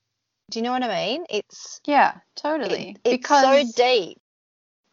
Do 0.49 0.59
you 0.59 0.63
know 0.63 0.71
what 0.71 0.83
I 0.83 1.05
mean? 1.07 1.25
It's 1.29 1.79
yeah, 1.85 2.15
totally. 2.35 2.89
It, 3.03 3.11
it's 3.11 3.21
because 3.21 3.71
so 3.73 3.83
deep. 3.83 4.19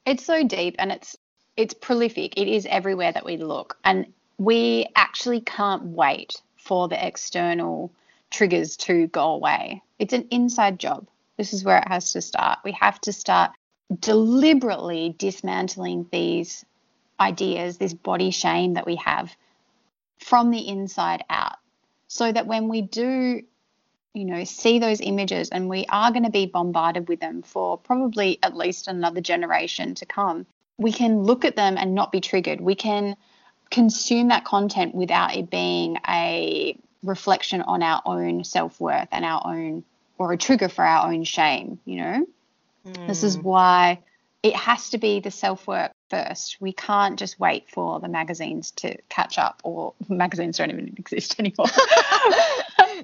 It's 0.06 0.24
so 0.24 0.44
deep 0.44 0.76
and 0.78 0.92
it's 0.92 1.16
it's 1.56 1.74
prolific. 1.74 2.38
It 2.38 2.48
is 2.48 2.66
everywhere 2.66 3.12
that 3.12 3.24
we 3.24 3.36
look. 3.36 3.76
And 3.84 4.06
we 4.38 4.86
actually 4.94 5.40
can't 5.40 5.82
wait 5.82 6.40
for 6.56 6.86
the 6.86 7.04
external 7.04 7.92
triggers 8.30 8.76
to 8.76 9.06
go 9.08 9.32
away. 9.32 9.82
It's 9.98 10.12
an 10.12 10.28
inside 10.30 10.78
job. 10.78 11.08
This 11.36 11.52
is 11.52 11.64
where 11.64 11.78
it 11.78 11.88
has 11.88 12.12
to 12.12 12.20
start. 12.20 12.58
We 12.64 12.72
have 12.72 13.00
to 13.02 13.12
start 13.12 13.52
deliberately 14.00 15.14
dismantling 15.18 16.06
these 16.12 16.64
ideas, 17.20 17.78
this 17.78 17.94
body 17.94 18.30
shame 18.30 18.74
that 18.74 18.86
we 18.86 18.96
have 18.96 19.34
from 20.18 20.50
the 20.50 20.68
inside 20.68 21.24
out, 21.30 21.56
so 22.08 22.30
that 22.30 22.46
when 22.46 22.68
we 22.68 22.82
do, 22.82 23.42
you 24.14 24.24
know, 24.24 24.44
see 24.44 24.78
those 24.78 25.00
images 25.00 25.48
and 25.50 25.68
we 25.68 25.86
are 25.88 26.10
going 26.10 26.24
to 26.24 26.30
be 26.30 26.46
bombarded 26.46 27.08
with 27.08 27.20
them 27.20 27.42
for 27.42 27.78
probably 27.78 28.38
at 28.42 28.56
least 28.56 28.88
another 28.88 29.20
generation 29.20 29.94
to 29.94 30.06
come, 30.06 30.46
we 30.76 30.92
can 30.92 31.22
look 31.22 31.44
at 31.44 31.56
them 31.56 31.76
and 31.78 31.94
not 31.94 32.12
be 32.12 32.20
triggered. 32.20 32.60
We 32.60 32.74
can 32.74 33.16
consume 33.70 34.28
that 34.28 34.44
content 34.44 34.94
without 34.94 35.36
it 35.36 35.50
being 35.50 35.98
a 36.08 36.78
reflection 37.02 37.62
on 37.62 37.82
our 37.82 38.02
own 38.04 38.44
self 38.44 38.80
worth 38.80 39.08
and 39.12 39.24
our 39.24 39.42
own, 39.44 39.84
or 40.18 40.32
a 40.32 40.36
trigger 40.36 40.68
for 40.68 40.84
our 40.84 41.12
own 41.12 41.24
shame, 41.24 41.78
you 41.84 41.96
know? 41.96 42.26
Mm. 42.86 43.06
This 43.06 43.22
is 43.22 43.36
hmm. 43.36 43.42
why 43.42 43.98
it 44.42 44.54
has 44.54 44.90
to 44.90 44.98
be 44.98 45.20
the 45.20 45.30
self 45.30 45.66
work 45.66 45.92
first. 46.10 46.56
We 46.60 46.72
can't 46.72 47.18
just 47.18 47.38
wait 47.38 47.68
for 47.68 48.00
the 48.00 48.08
magazines 48.08 48.70
to 48.72 48.96
catch 49.08 49.38
up, 49.38 49.60
or 49.64 49.94
magazines 50.08 50.58
don't 50.58 50.70
even 50.70 50.94
exist 50.96 51.36
anymore. 51.38 51.66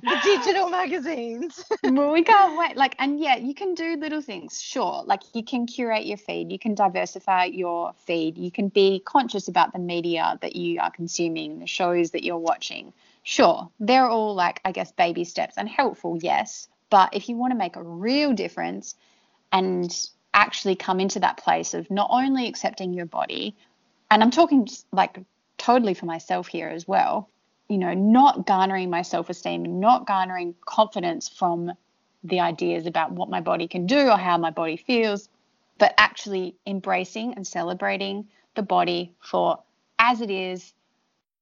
the 0.02 0.20
digital 0.22 0.68
magazines. 0.68 1.64
well, 1.82 2.12
we 2.12 2.22
can't 2.24 2.56
wait. 2.58 2.76
Like, 2.76 2.94
and 2.98 3.18
yeah, 3.18 3.36
you 3.36 3.54
can 3.54 3.74
do 3.74 3.96
little 3.96 4.22
things, 4.22 4.60
sure. 4.60 5.02
Like, 5.04 5.22
you 5.34 5.44
can 5.44 5.66
curate 5.66 6.06
your 6.06 6.18
feed, 6.18 6.52
you 6.52 6.58
can 6.58 6.74
diversify 6.74 7.46
your 7.46 7.92
feed, 8.06 8.38
you 8.38 8.50
can 8.50 8.68
be 8.68 9.00
conscious 9.04 9.48
about 9.48 9.72
the 9.72 9.78
media 9.78 10.38
that 10.40 10.56
you 10.56 10.80
are 10.80 10.90
consuming, 10.90 11.58
the 11.58 11.66
shows 11.66 12.12
that 12.12 12.24
you're 12.24 12.38
watching. 12.38 12.92
Sure, 13.24 13.70
they're 13.80 14.08
all 14.08 14.34
like, 14.34 14.60
I 14.66 14.72
guess, 14.72 14.92
baby 14.92 15.24
steps 15.24 15.56
and 15.56 15.66
helpful, 15.66 16.18
yes. 16.20 16.68
But 16.90 17.14
if 17.14 17.28
you 17.28 17.36
want 17.36 17.52
to 17.52 17.58
make 17.58 17.74
a 17.74 17.82
real 17.82 18.34
difference 18.34 18.94
and 19.50 19.90
actually 20.34 20.76
come 20.76 21.00
into 21.00 21.20
that 21.20 21.38
place 21.38 21.72
of 21.72 21.90
not 21.90 22.08
only 22.10 22.46
accepting 22.46 22.92
your 22.92 23.06
body, 23.06 23.56
and 24.10 24.22
I'm 24.22 24.30
talking 24.30 24.68
like 24.92 25.18
totally 25.56 25.94
for 25.94 26.04
myself 26.04 26.48
here 26.48 26.68
as 26.68 26.86
well, 26.86 27.30
you 27.66 27.78
know, 27.78 27.94
not 27.94 28.46
garnering 28.46 28.90
my 28.90 29.00
self 29.00 29.30
esteem, 29.30 29.80
not 29.80 30.06
garnering 30.06 30.54
confidence 30.66 31.26
from 31.26 31.72
the 32.24 32.40
ideas 32.40 32.86
about 32.86 33.12
what 33.12 33.30
my 33.30 33.40
body 33.40 33.68
can 33.68 33.86
do 33.86 34.10
or 34.10 34.18
how 34.18 34.36
my 34.36 34.50
body 34.50 34.76
feels, 34.76 35.30
but 35.78 35.94
actually 35.96 36.56
embracing 36.66 37.34
and 37.34 37.46
celebrating 37.46 38.28
the 38.54 38.62
body 38.62 39.14
for 39.20 39.62
as 39.98 40.20
it 40.20 40.30
is, 40.30 40.74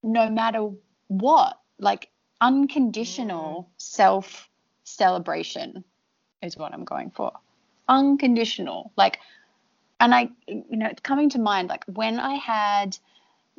no 0.05 0.31
matter 0.31 0.71
what, 1.09 1.59
like 1.83 2.09
unconditional 2.41 3.69
mm. 3.69 3.83
self 3.83 4.49
celebration 4.85 5.85
is 6.41 6.57
what 6.57 6.73
I'm 6.73 6.85
going 6.85 7.11
for. 7.11 7.33
Unconditional. 7.89 8.93
Like, 8.97 9.19
and 10.01 10.15
I, 10.15 10.31
you 10.47 10.65
know, 10.77 10.87
it's 10.87 11.01
coming 11.01 11.31
to 11.31 11.39
mind 11.39 11.69
like 11.69 11.85
when 11.87 12.19
I 12.19 12.35
had 12.35 12.97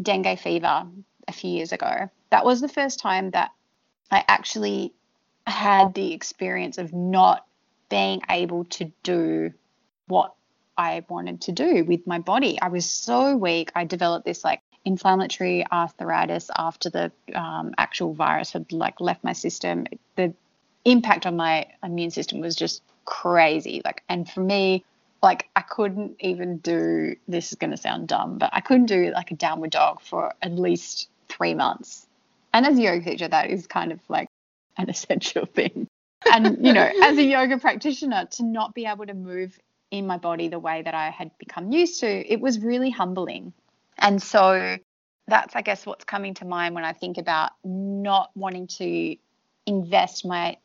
dengue 0.02 0.40
fever 0.40 0.88
a 1.28 1.32
few 1.32 1.52
years 1.52 1.72
ago, 1.72 2.10
that 2.32 2.46
was 2.46 2.62
the 2.62 2.68
first 2.68 3.00
time 3.00 3.32
that 3.32 3.52
I 4.10 4.24
actually 4.28 4.94
had 5.46 5.94
the 5.94 6.14
experience 6.14 6.78
of 6.78 6.94
not 6.94 7.46
being 7.90 8.22
able 8.30 8.66
to 8.66 8.92
do 9.04 9.54
what 10.08 10.34
I 10.78 11.06
wanted 11.08 11.42
to 11.42 11.52
do 11.52 11.84
with 11.86 12.08
my 12.08 12.20
body. 12.20 12.60
I 12.60 12.70
was 12.70 12.90
so 12.90 13.36
weak. 13.36 13.72
I 13.76 13.86
developed 13.86 14.26
this 14.26 14.44
like 14.44 14.62
inflammatory 14.86 15.66
arthritis 15.72 16.50
after 16.58 16.90
the 16.90 17.12
um, 17.34 17.74
actual 17.78 18.14
virus 18.14 18.52
had 18.52 18.72
like 18.72 19.00
left 19.00 19.24
my 19.24 19.34
system. 19.34 19.86
The 20.16 20.34
impact 20.86 21.26
on 21.26 21.36
my 21.36 21.68
immune 21.84 22.12
system 22.12 22.40
was 22.40 22.56
just 22.56 22.82
crazy. 23.06 23.82
Like, 23.84 24.04
and 24.10 24.30
for 24.30 24.42
me, 24.42 24.84
like 25.22 25.50
I 25.56 25.62
couldn't 25.62 26.18
even 26.20 26.58
do. 26.58 27.16
This 27.28 27.52
is 27.52 27.58
going 27.58 27.72
to 27.72 27.78
sound 27.78 28.08
dumb, 28.08 28.38
but 28.38 28.50
I 28.54 28.62
couldn't 28.62 28.88
do 28.88 29.12
like 29.14 29.32
a 29.32 29.36
downward 29.36 29.72
dog 29.72 30.02
for 30.02 30.34
at 30.42 30.54
least 30.54 31.08
three 31.30 31.54
months 31.54 32.08
and 32.54 32.68
as 32.68 32.78
a 32.78 32.82
yoga 32.82 33.04
teacher, 33.04 33.28
that 33.28 33.50
is 33.50 33.68
kind 33.68 33.92
of 33.92 34.00
like 34.08 34.30
an 34.78 34.90
essential 34.90 35.46
thing. 35.46 35.88
And, 36.32 36.66
you 36.66 36.72
know, 36.72 36.90
as 37.04 37.18
a 37.18 37.24
yoga 37.24 37.58
practitioner, 37.58 38.28
to 38.32 38.44
not 38.44 38.74
be 38.74 38.86
able 38.86 39.06
to 39.06 39.14
move 39.14 39.58
in 39.92 40.08
my 40.08 40.18
body 40.18 40.48
the 40.48 40.60
way 40.60 40.82
that 40.82 40.94
I 40.94 41.10
had 41.10 41.32
become 41.38 41.72
used 41.72 42.00
to, 42.00 42.08
it 42.08 42.40
was 42.40 42.60
really 42.60 42.90
humbling. 42.90 43.52
And 43.98 44.22
so 44.22 44.78
that's, 45.28 45.56
I 45.56 45.62
guess, 45.62 45.86
what's 45.86 46.06
coming 46.06 46.34
to 46.36 46.46
mind 46.46 46.76
when 46.76 46.84
I 46.84 46.94
think 46.94 47.18
about 47.18 47.52
not 47.64 48.32
wanting 48.36 48.68
to 48.68 49.16
invest 49.66 50.26
my 50.26 50.58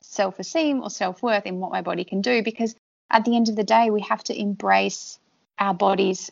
self 0.00 0.38
esteem 0.38 0.82
or 0.82 0.90
self 0.90 1.22
worth 1.22 1.46
in 1.46 1.58
what 1.58 1.72
my 1.72 1.82
body 1.82 2.04
can 2.04 2.20
do. 2.20 2.42
Because 2.42 2.74
at 3.10 3.24
the 3.24 3.36
end 3.36 3.48
of 3.48 3.56
the 3.56 3.64
day, 3.64 3.90
we 3.90 4.00
have 4.02 4.22
to 4.24 4.38
embrace 4.38 5.18
our 5.58 5.74
bodies, 5.74 6.30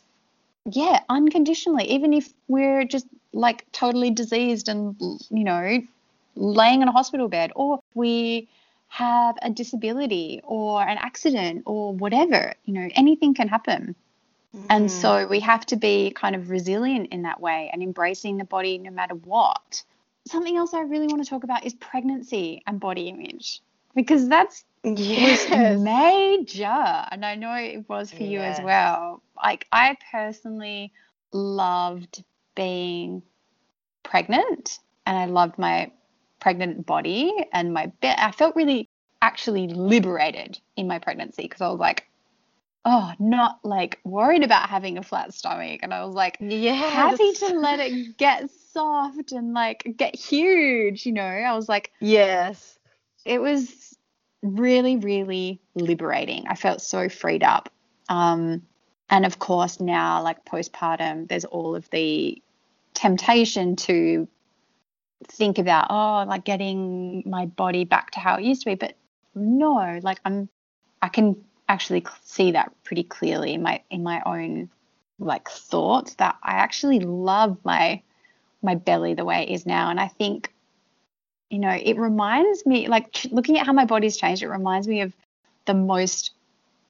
yeah, 0.71 1.01
unconditionally, 1.09 1.85
even 1.85 2.13
if 2.13 2.33
we're 2.49 2.85
just 2.85 3.07
like 3.33 3.71
totally 3.73 4.11
diseased 4.11 4.69
and 4.69 4.97
you 5.31 5.45
know 5.45 5.81
laying 6.35 6.83
in 6.83 6.89
a 6.89 6.93
hospital 6.93 7.29
bed 7.29 7.53
or 7.55 7.81
we 7.95 8.49
have 8.89 9.37
a 9.43 9.51
disability 9.51 10.41
or 10.43 10.83
an 10.83 10.99
accident 10.99 11.63
or 11.67 11.93
whatever 11.93 12.53
you 12.65 12.75
know 12.75 12.89
anything 12.95 13.35
can 13.35 13.47
happen 13.47 13.95
mm. 14.55 14.65
and 14.71 14.91
so 14.91 15.27
we 15.27 15.41
have 15.41 15.65
to 15.67 15.77
be 15.77 16.11
kind 16.11 16.37
of 16.37 16.51
resilient 16.51 17.09
in 17.13 17.23
that 17.23 17.41
way 17.41 17.71
and 17.73 17.83
embracing 17.83 18.37
the 18.37 18.45
body 18.45 18.79
no 18.79 18.91
matter 18.91 19.15
what 19.15 19.83
something 20.27 20.57
else 20.57 20.75
i 20.75 20.81
really 20.81 21.07
want 21.07 21.23
to 21.23 21.29
talk 21.29 21.45
about 21.45 21.65
is 21.65 21.75
pregnancy 21.75 22.63
and 22.67 22.81
body 22.81 23.09
image 23.09 23.61
because 23.95 24.29
that's 24.29 24.65
yes. 24.85 25.49
major 25.81 26.65
and 27.11 27.25
i 27.25 27.35
know 27.35 27.55
it 27.55 27.89
was 27.89 28.11
for 28.11 28.23
yes. 28.23 28.31
you 28.31 28.39
as 28.39 28.61
well 28.63 29.23
like 29.37 29.67
i 29.73 29.97
personally 30.11 30.93
loved 31.33 32.23
being 32.55 33.23
pregnant 34.03 34.81
and 35.07 35.17
I 35.17 35.27
loved 35.27 35.59
my 35.59 35.91
pregnant 36.41 36.87
body 36.87 37.33
and 37.53 37.73
my 37.73 37.87
bit. 38.01 38.19
I 38.19 38.33
felt 38.33 38.57
really 38.57 38.89
actually 39.23 39.69
liberated 39.69 40.59
in 40.77 40.87
my 40.87 40.99
pregnancy 40.99 41.43
because 41.43 41.61
I 41.61 41.69
was 41.69 41.79
like, 41.79 42.07
oh, 42.85 43.13
not 43.19 43.61
like 43.63 43.99
worried 44.05 44.43
about 44.43 44.69
having 44.69 44.99
a 44.99 45.03
flat 45.03 45.35
stomach. 45.35 45.81
And 45.83 45.93
I 45.93 46.05
was 46.05 46.15
like, 46.15 46.39
Yeah. 46.41 46.73
happy 46.73 47.33
to 47.33 47.49
let 47.59 47.81
it 47.81 48.17
get 48.17 48.51
soft 48.73 49.33
and 49.33 49.53
like 49.53 49.95
get 49.97 50.17
huge, 50.17 51.05
you 51.07 51.13
know. 51.13 51.23
I 51.23 51.55
was 51.55 51.69
like, 51.69 51.93
Yes. 52.01 52.79
it 53.25 53.41
was 53.41 53.97
really, 54.43 54.97
really 54.97 55.61
liberating. 55.75 56.47
I 56.49 56.55
felt 56.55 56.81
so 56.81 57.09
freed 57.09 57.43
up. 57.43 57.69
Um, 58.09 58.63
and 59.11 59.27
of 59.27 59.39
course, 59.39 59.81
now, 59.81 60.23
like 60.23 60.45
postpartum, 60.45 61.29
there's 61.29 61.45
all 61.45 61.75
of 61.75 61.89
the 61.91 62.41
temptation 62.95 63.77
to 63.77 64.29
think 65.27 65.59
about, 65.59 65.89
oh, 65.91 66.25
like 66.27 66.45
getting 66.45 67.25
my 67.27 67.47
body 67.47 67.85
back 67.85 68.13
to 68.13 68.21
how 68.21 68.37
it 68.37 68.45
used 68.45 68.63
to 68.63 68.71
be. 68.71 68.75
But 68.77 68.95
no, 69.35 69.99
like 70.03 70.19
I'm, 70.25 70.49
I 71.03 71.09
can 71.09 71.45
actually 71.73 72.05
see 72.25 72.53
that 72.53 72.73
pretty 72.85 73.05
clearly 73.05 73.55
in 73.55 73.63
my 73.63 73.83
in 73.91 74.03
my 74.03 74.23
own 74.27 74.71
like 75.19 75.49
thoughts 75.49 76.15
that 76.17 76.37
I 76.43 76.53
actually 76.53 77.01
love 77.01 77.59
my 77.65 78.03
my 78.63 78.75
belly 78.77 79.15
the 79.15 79.25
way 79.25 79.43
it 79.45 79.51
is 79.51 79.67
now, 79.67 79.91
and 79.91 80.01
I 80.01 80.09
think 80.09 80.53
you 81.51 81.59
know, 81.59 81.71
it 81.71 81.99
reminds 81.99 82.65
me, 82.65 82.89
like 82.89 83.27
looking 83.31 83.59
at 83.59 83.67
how 83.67 83.73
my 83.73 83.85
body's 83.85 84.17
changed, 84.17 84.43
it 84.43 84.49
reminds 84.49 84.89
me 84.89 85.03
of 85.03 85.15
the 85.67 85.75
most 85.75 86.33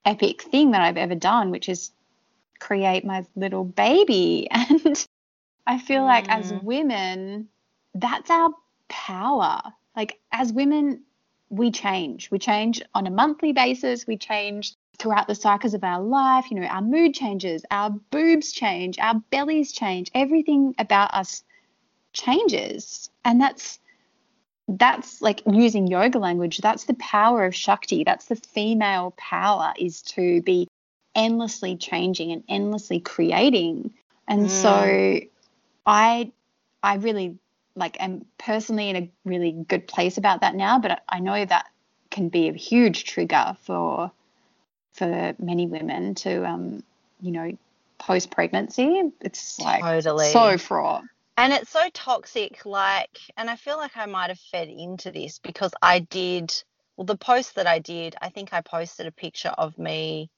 epic 0.04 0.42
thing 0.42 0.72
that 0.72 0.82
I've 0.82 0.96
ever 0.98 1.14
done, 1.14 1.50
which 1.50 1.68
is 1.68 1.92
create 2.60 3.04
my 3.04 3.24
little 3.36 3.64
baby. 3.64 4.48
And 4.70 5.06
I 5.66 5.78
feel 5.78 6.04
like 6.04 6.26
as 6.30 6.52
Mm. 6.52 6.64
women, 6.64 7.48
that's 7.94 8.30
our 8.30 8.50
power. 8.88 9.62
Like 9.96 10.20
as 10.32 10.52
women, 10.52 11.02
we 11.50 11.70
change. 11.70 12.30
We 12.30 12.38
change 12.38 12.80
on 12.94 13.06
a 13.06 13.10
monthly 13.10 13.52
basis, 13.52 14.06
we 14.06 14.16
change 14.16 14.74
throughout 14.98 15.26
the 15.26 15.34
cycles 15.34 15.74
of 15.74 15.84
our 15.84 16.00
life. 16.00 16.50
You 16.50 16.60
know, 16.60 16.66
our 16.66 16.82
mood 16.82 17.14
changes, 17.14 17.64
our 17.70 17.90
boobs 17.90 18.52
change, 18.52 18.98
our 18.98 19.14
bellies 19.30 19.72
change, 19.72 20.10
everything 20.14 20.74
about 20.78 21.12
us 21.12 21.42
changes. 22.12 23.10
And 23.24 23.40
that's 23.40 23.78
that's 24.78 25.20
like 25.20 25.42
using 25.50 25.86
yoga 25.86 26.18
language 26.18 26.58
that's 26.58 26.84
the 26.84 26.94
power 26.94 27.44
of 27.44 27.54
shakti 27.54 28.04
that's 28.04 28.26
the 28.26 28.36
female 28.36 29.12
power 29.16 29.72
is 29.76 30.00
to 30.02 30.40
be 30.42 30.68
endlessly 31.14 31.76
changing 31.76 32.30
and 32.30 32.44
endlessly 32.48 33.00
creating 33.00 33.92
and 34.28 34.48
so 34.48 34.68
mm. 34.68 35.28
i 35.86 36.30
i 36.84 36.94
really 36.96 37.36
like 37.76 37.96
I'm 38.00 38.26
personally 38.38 38.90
in 38.90 38.96
a 38.96 39.10
really 39.24 39.52
good 39.52 39.86
place 39.86 40.18
about 40.18 40.40
that 40.40 40.54
now 40.54 40.78
but 40.78 41.02
i 41.08 41.20
know 41.20 41.44
that 41.44 41.66
can 42.10 42.28
be 42.28 42.48
a 42.48 42.52
huge 42.52 43.04
trigger 43.04 43.56
for 43.62 44.10
for 44.92 45.34
many 45.38 45.66
women 45.66 46.14
to 46.16 46.44
um 46.46 46.82
you 47.20 47.32
know 47.32 47.56
post 47.98 48.30
pregnancy 48.30 49.02
it's 49.20 49.58
like 49.60 49.82
Totally. 49.82 50.32
so 50.32 50.58
fraught 50.58 51.04
And 51.36 51.52
it's 51.54 51.70
so 51.70 51.88
toxic, 51.94 52.66
like, 52.66 53.18
and 53.36 53.48
I 53.48 53.56
feel 53.56 53.78
like 53.78 53.96
I 53.96 54.06
might 54.06 54.28
have 54.28 54.38
fed 54.38 54.68
into 54.68 55.10
this 55.10 55.38
because 55.38 55.72
I 55.80 56.00
did, 56.00 56.52
well, 56.96 57.06
the 57.06 57.16
post 57.16 57.54
that 57.54 57.66
I 57.66 57.78
did, 57.78 58.14
I 58.20 58.28
think 58.28 58.52
I 58.52 58.60
posted 58.60 59.06
a 59.06 59.12
picture 59.12 59.48
of 59.48 59.78
me 59.78 60.30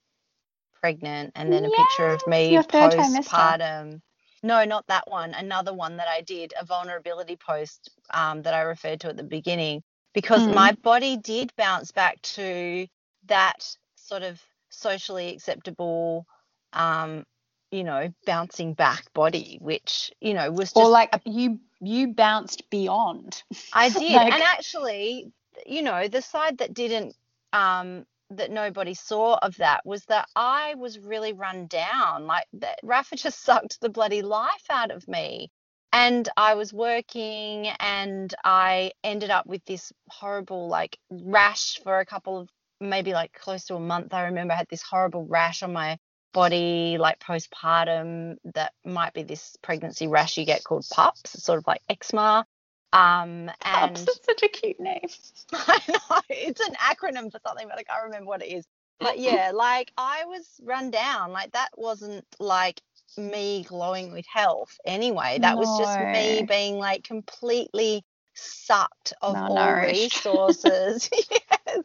pregnant 0.81 1.33
and 1.35 1.53
then 1.53 1.65
a 1.65 1.71
picture 1.71 2.09
of 2.09 2.27
me 2.27 2.57
postpartum. 2.57 4.01
No, 4.43 4.65
not 4.65 4.87
that 4.89 5.11
one. 5.11 5.35
Another 5.35 5.75
one 5.75 5.99
that 5.99 6.09
I 6.09 6.23
did, 6.23 6.55
a 6.61 6.65
vulnerability 6.67 7.37
post 7.37 7.91
um, 8.13 8.43
that 8.43 8.55
I 8.55 8.63
referred 8.63 9.01
to 9.03 9.09
at 9.11 9.17
the 9.19 9.25
beginning, 9.25 9.83
because 10.15 10.47
Mm. 10.47 10.55
my 10.55 10.73
body 10.73 11.17
did 11.19 11.55
bounce 11.57 11.93
back 11.93 12.23
to 12.23 12.89
that 13.27 13.77
sort 13.97 14.23
of 14.23 14.43
socially 14.71 15.31
acceptable, 15.35 16.27
um, 16.73 17.25
you 17.71 17.85
know, 17.85 18.13
bouncing 18.27 18.75
back 18.75 19.13
body, 19.15 19.59
which, 19.61 20.13
you 20.21 20.35
know, 20.35 20.51
was 20.53 20.73
just 20.73 20.77
or 20.77 20.89
like 20.91 21.15
you 21.25 21.61
you 21.81 22.09
bounced 22.15 22.71
beyond 22.71 23.43
I 23.73 23.91
did. 24.01 24.13
Like- 24.15 24.35
and 24.35 24.43
actually, 24.43 25.33
you 25.67 25.83
know, 25.83 26.09
the 26.09 26.23
side 26.23 26.59
that 26.59 26.75
didn't 26.75 27.17
um 27.53 28.07
that 28.37 28.51
nobody 28.51 28.95
saw 28.95 29.39
of 29.43 29.57
that 29.57 29.85
was 29.85 30.05
that 30.07 30.29
I 30.37 30.75
was 30.77 30.99
really 30.99 31.33
run 31.33 31.67
down. 31.67 32.27
Like 32.27 32.47
that 32.55 32.79
Rafa 32.83 33.17
just 33.17 33.43
sucked 33.43 33.81
the 33.81 33.89
bloody 33.89 34.23
life 34.23 34.65
out 34.71 34.91
of 34.91 35.07
me. 35.09 35.51
And 35.95 36.27
I 36.39 36.55
was 36.55 36.73
working 36.73 37.69
and 37.69 38.35
I 38.45 38.93
ended 39.05 39.31
up 39.31 39.47
with 39.47 39.63
this 39.67 39.93
horrible 40.09 40.69
like 40.69 40.99
rash 41.11 41.81
for 41.83 42.01
a 42.01 42.07
couple 42.07 42.39
of 42.39 42.49
maybe 42.81 43.13
like 43.13 43.33
close 43.33 43.67
to 43.67 43.75
a 43.75 43.81
month. 43.81 44.15
I 44.15 44.25
remember 44.25 44.55
I 44.55 44.57
had 44.57 44.69
this 44.71 44.83
horrible 44.83 45.27
rash 45.27 45.63
on 45.63 45.73
my 45.73 45.99
body 46.33 46.97
like 46.99 47.21
postpartum 47.21 48.37
that 48.55 48.73
might 48.85 49.13
be 49.13 49.23
this 49.23 49.57
pregnancy 49.63 50.09
rash 50.09 50.39
you 50.39 50.47
get 50.47 50.65
called 50.65 50.87
PUPPS. 50.91 51.35
It's 51.35 51.45
sort 51.45 51.59
of 51.59 51.67
like 51.67 51.83
eczema. 51.89 52.47
Um 52.93 53.51
and 53.65 53.97
that's 53.97 54.25
such 54.25 54.43
a 54.43 54.49
cute 54.49 54.81
name. 54.81 55.09
I 55.53 55.81
know 55.89 56.21
it's 56.29 56.61
an 56.61 56.75
acronym 56.75 57.31
for 57.31 57.41
something, 57.47 57.67
but 57.69 57.79
I 57.79 57.83
can't 57.83 58.05
remember 58.05 58.27
what 58.27 58.43
it 58.43 58.53
is. 58.53 58.67
But 59.01 59.19
yeah, 59.19 59.53
like 59.55 59.93
I 59.97 60.25
was 60.27 60.61
run 60.63 60.91
down. 60.91 61.33
Like 61.33 61.53
that 61.53 61.71
wasn't 61.77 62.25
like 62.39 62.81
me 63.17 63.65
glowing 63.69 64.13
with 64.13 64.27
health 64.27 64.79
anyway. 64.85 65.39
That 65.41 65.59
was 65.59 65.77
just 65.77 66.01
me 66.01 66.45
being 66.49 66.79
like 66.79 67.05
completely 67.05 68.05
sucked 68.35 69.13
of 69.23 69.37
all 69.37 69.73
resources. 69.75 71.09
yes, 71.31 71.83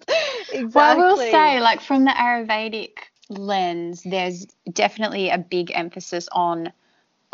exactly. 0.50 0.66
Well, 0.74 0.86
I 0.86 0.96
will 0.96 1.18
say, 1.18 1.60
like 1.60 1.82
from 1.82 2.06
the 2.06 2.12
Ayurvedic 2.12 2.92
lens, 3.30 4.04
there's 4.04 4.46
definitely 4.72 5.30
a 5.30 5.38
big 5.38 5.72
emphasis 5.74 6.30
on 6.32 6.72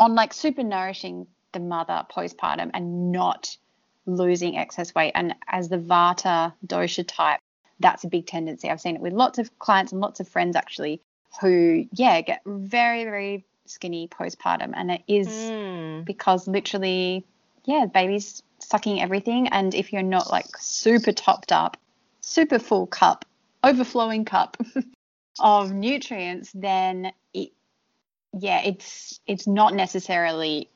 on 0.00 0.14
like 0.14 0.32
super 0.32 0.62
nourishing 0.64 1.26
the 1.52 1.60
mother 1.60 2.04
postpartum 2.10 2.70
and 2.74 3.12
not 3.12 3.56
losing 4.06 4.56
excess 4.56 4.94
weight. 4.94 5.12
And 5.14 5.34
as 5.48 5.68
the 5.68 5.78
Vata 5.78 6.52
dosha 6.66 7.04
type, 7.06 7.40
that's 7.80 8.04
a 8.04 8.08
big 8.08 8.26
tendency. 8.26 8.70
I've 8.70 8.80
seen 8.80 8.96
it 8.96 9.02
with 9.02 9.12
lots 9.12 9.38
of 9.38 9.58
clients 9.58 9.92
and 9.92 10.00
lots 10.00 10.20
of 10.20 10.28
friends 10.28 10.56
actually 10.56 11.00
who, 11.40 11.86
yeah, 11.92 12.20
get 12.20 12.42
very, 12.46 13.04
very 13.04 13.44
skinny 13.66 14.08
postpartum. 14.08 14.72
And 14.74 14.90
it 14.90 15.02
is 15.08 15.28
Mm, 15.28 16.04
because 16.04 16.46
literally, 16.46 17.24
yeah, 17.64 17.86
baby's 17.86 18.42
sucking 18.58 19.00
everything. 19.00 19.48
And 19.48 19.74
if 19.74 19.92
you're 19.92 20.02
not 20.02 20.30
like 20.30 20.56
super 20.58 21.12
topped 21.12 21.52
up, 21.52 21.76
super 22.20 22.58
full 22.58 22.86
cup, 22.86 23.24
overflowing 23.62 24.24
cup 24.24 24.56
of 25.40 25.72
nutrients, 25.72 26.52
then 26.54 27.12
it, 27.32 27.50
yeah, 28.32 28.60
it's 28.64 29.20
it's 29.26 29.46
not 29.46 29.74
necessarily 29.74 30.68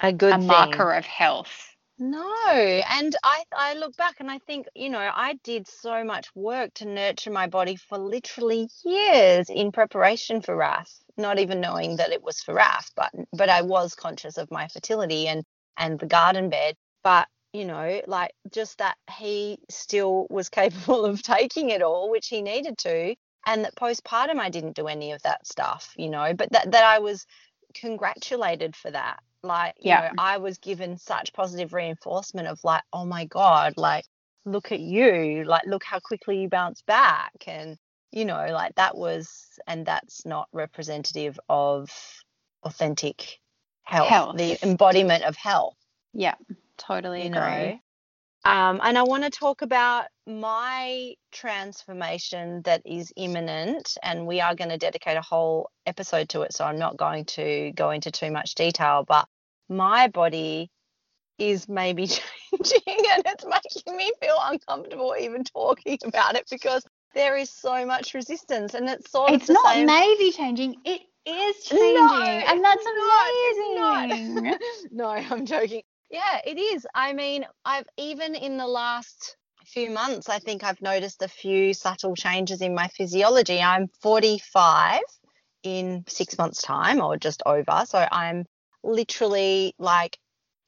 a 0.00 0.12
good 0.12 0.34
a 0.34 0.38
marker 0.38 0.92
of 0.92 1.06
health. 1.06 1.75
No, 1.98 2.50
and 2.90 3.16
I 3.24 3.44
I 3.54 3.74
look 3.74 3.96
back 3.96 4.16
and 4.20 4.30
I 4.30 4.38
think, 4.40 4.66
you 4.74 4.90
know, 4.90 4.98
I 5.00 5.34
did 5.44 5.66
so 5.66 6.04
much 6.04 6.28
work 6.36 6.74
to 6.74 6.84
nurture 6.84 7.30
my 7.30 7.46
body 7.46 7.76
for 7.76 7.96
literally 7.98 8.68
years 8.84 9.48
in 9.48 9.72
preparation 9.72 10.42
for 10.42 10.54
RAF, 10.56 10.92
not 11.16 11.38
even 11.38 11.60
knowing 11.62 11.96
that 11.96 12.12
it 12.12 12.22
was 12.22 12.42
for 12.42 12.54
RAF, 12.54 12.90
but 12.96 13.12
but 13.32 13.48
I 13.48 13.62
was 13.62 13.94
conscious 13.94 14.36
of 14.36 14.50
my 14.50 14.68
fertility 14.68 15.26
and 15.28 15.44
and 15.78 15.98
the 15.98 16.06
garden 16.06 16.50
bed, 16.50 16.76
but 17.02 17.28
you 17.54 17.64
know, 17.64 18.02
like 18.06 18.32
just 18.52 18.78
that 18.78 18.98
he 19.16 19.58
still 19.70 20.26
was 20.28 20.48
capable 20.60 21.06
of 21.06 21.22
taking 21.22 21.70
it 21.70 21.80
all, 21.82 22.10
which 22.10 22.28
he 22.28 22.42
needed 22.42 22.76
to, 22.78 23.14
and 23.46 23.64
that 23.64 23.74
postpartum 23.76 24.38
I 24.38 24.50
didn't 24.50 24.76
do 24.76 24.88
any 24.88 25.12
of 25.12 25.22
that 25.22 25.46
stuff, 25.46 25.94
you 25.96 26.10
know, 26.10 26.34
but 26.34 26.52
that 26.52 26.72
that 26.72 26.84
I 26.84 26.98
was 26.98 27.24
congratulated 27.74 28.76
for 28.76 28.90
that. 28.90 29.20
Like, 29.46 29.74
you 29.78 29.88
Yeah. 29.88 30.00
know, 30.00 30.10
I 30.18 30.38
was 30.38 30.58
given 30.58 30.98
such 30.98 31.32
positive 31.32 31.72
reinforcement 31.72 32.48
of 32.48 32.62
like, 32.64 32.82
oh 32.92 33.04
my 33.06 33.24
God, 33.26 33.74
like, 33.76 34.04
look 34.44 34.72
at 34.72 34.80
you, 34.80 35.44
like, 35.44 35.66
look 35.66 35.84
how 35.84 35.98
quickly 36.00 36.40
you 36.42 36.48
bounce 36.48 36.82
back. 36.82 37.32
And, 37.46 37.76
you 38.12 38.24
know, 38.24 38.48
like 38.52 38.74
that 38.76 38.96
was, 38.96 39.30
and 39.66 39.86
that's 39.86 40.26
not 40.26 40.48
representative 40.52 41.38
of 41.48 41.90
authentic 42.64 43.38
health, 43.84 44.08
Health. 44.10 44.36
the 44.36 44.58
embodiment 44.62 45.24
of 45.24 45.36
health 45.36 45.76
Yeah, 46.12 46.34
totally 46.78 47.22
you 47.22 47.28
agree. 47.28 47.40
know. 47.40 47.80
Um, 48.44 48.80
and 48.82 48.96
I 48.96 49.02
want 49.02 49.24
to 49.24 49.30
talk 49.30 49.62
about 49.62 50.06
my 50.26 51.14
transformation 51.32 52.62
that 52.62 52.82
is 52.84 53.12
imminent, 53.16 53.96
and 54.02 54.26
we 54.26 54.40
are 54.40 54.54
going 54.54 54.70
to 54.70 54.78
dedicate 54.78 55.16
a 55.16 55.22
whole 55.22 55.70
episode 55.84 56.28
to 56.30 56.42
it. 56.42 56.52
So 56.54 56.64
I'm 56.64 56.78
not 56.78 56.96
going 56.96 57.24
to 57.26 57.72
go 57.74 57.90
into 57.90 58.10
too 58.12 58.30
much 58.30 58.54
detail, 58.54 59.04
but 59.06 59.26
my 59.68 60.08
body 60.08 60.70
is 61.38 61.68
maybe 61.68 62.06
changing, 62.08 63.04
and 63.12 63.22
it's 63.26 63.44
making 63.44 63.96
me 63.96 64.12
feel 64.20 64.36
uncomfortable 64.42 65.14
even 65.18 65.44
talking 65.44 65.98
about 66.04 66.36
it 66.36 66.46
because 66.50 66.84
there 67.14 67.36
is 67.36 67.50
so 67.50 67.86
much 67.86 68.14
resistance, 68.14 68.74
and 68.74 68.88
it's 68.88 69.10
sort 69.10 69.34
It's 69.34 69.42
of 69.42 69.46
the 69.46 69.54
not 69.54 69.76
same. 69.76 69.86
maybe 69.86 70.32
changing; 70.32 70.76
it 70.84 71.02
is 71.26 71.64
No, 71.70 71.78
changing, 71.78 72.42
and 72.46 72.64
that's 72.64 72.86
it's 72.86 72.96
not, 72.96 73.34
it's 73.36 73.60
amazing. 73.60 74.54
no, 74.92 75.08
I'm 75.08 75.46
joking. 75.46 75.82
Yeah, 76.10 76.40
it 76.46 76.58
is. 76.58 76.86
I 76.94 77.12
mean, 77.12 77.46
I've 77.64 77.86
even 77.96 78.34
in 78.34 78.56
the 78.56 78.66
last 78.68 79.36
few 79.66 79.90
months, 79.90 80.28
I 80.28 80.38
think 80.38 80.64
I've 80.64 80.80
noticed 80.80 81.22
a 81.22 81.28
few 81.28 81.74
subtle 81.74 82.14
changes 82.14 82.62
in 82.62 82.74
my 82.74 82.88
physiology. 82.88 83.60
I'm 83.60 83.88
45 84.00 85.00
in 85.62 86.04
six 86.08 86.38
months' 86.38 86.62
time 86.62 87.00
or 87.00 87.16
just 87.16 87.42
over. 87.46 87.84
So 87.86 88.06
I'm 88.10 88.46
literally 88.86 89.74
like, 89.78 90.18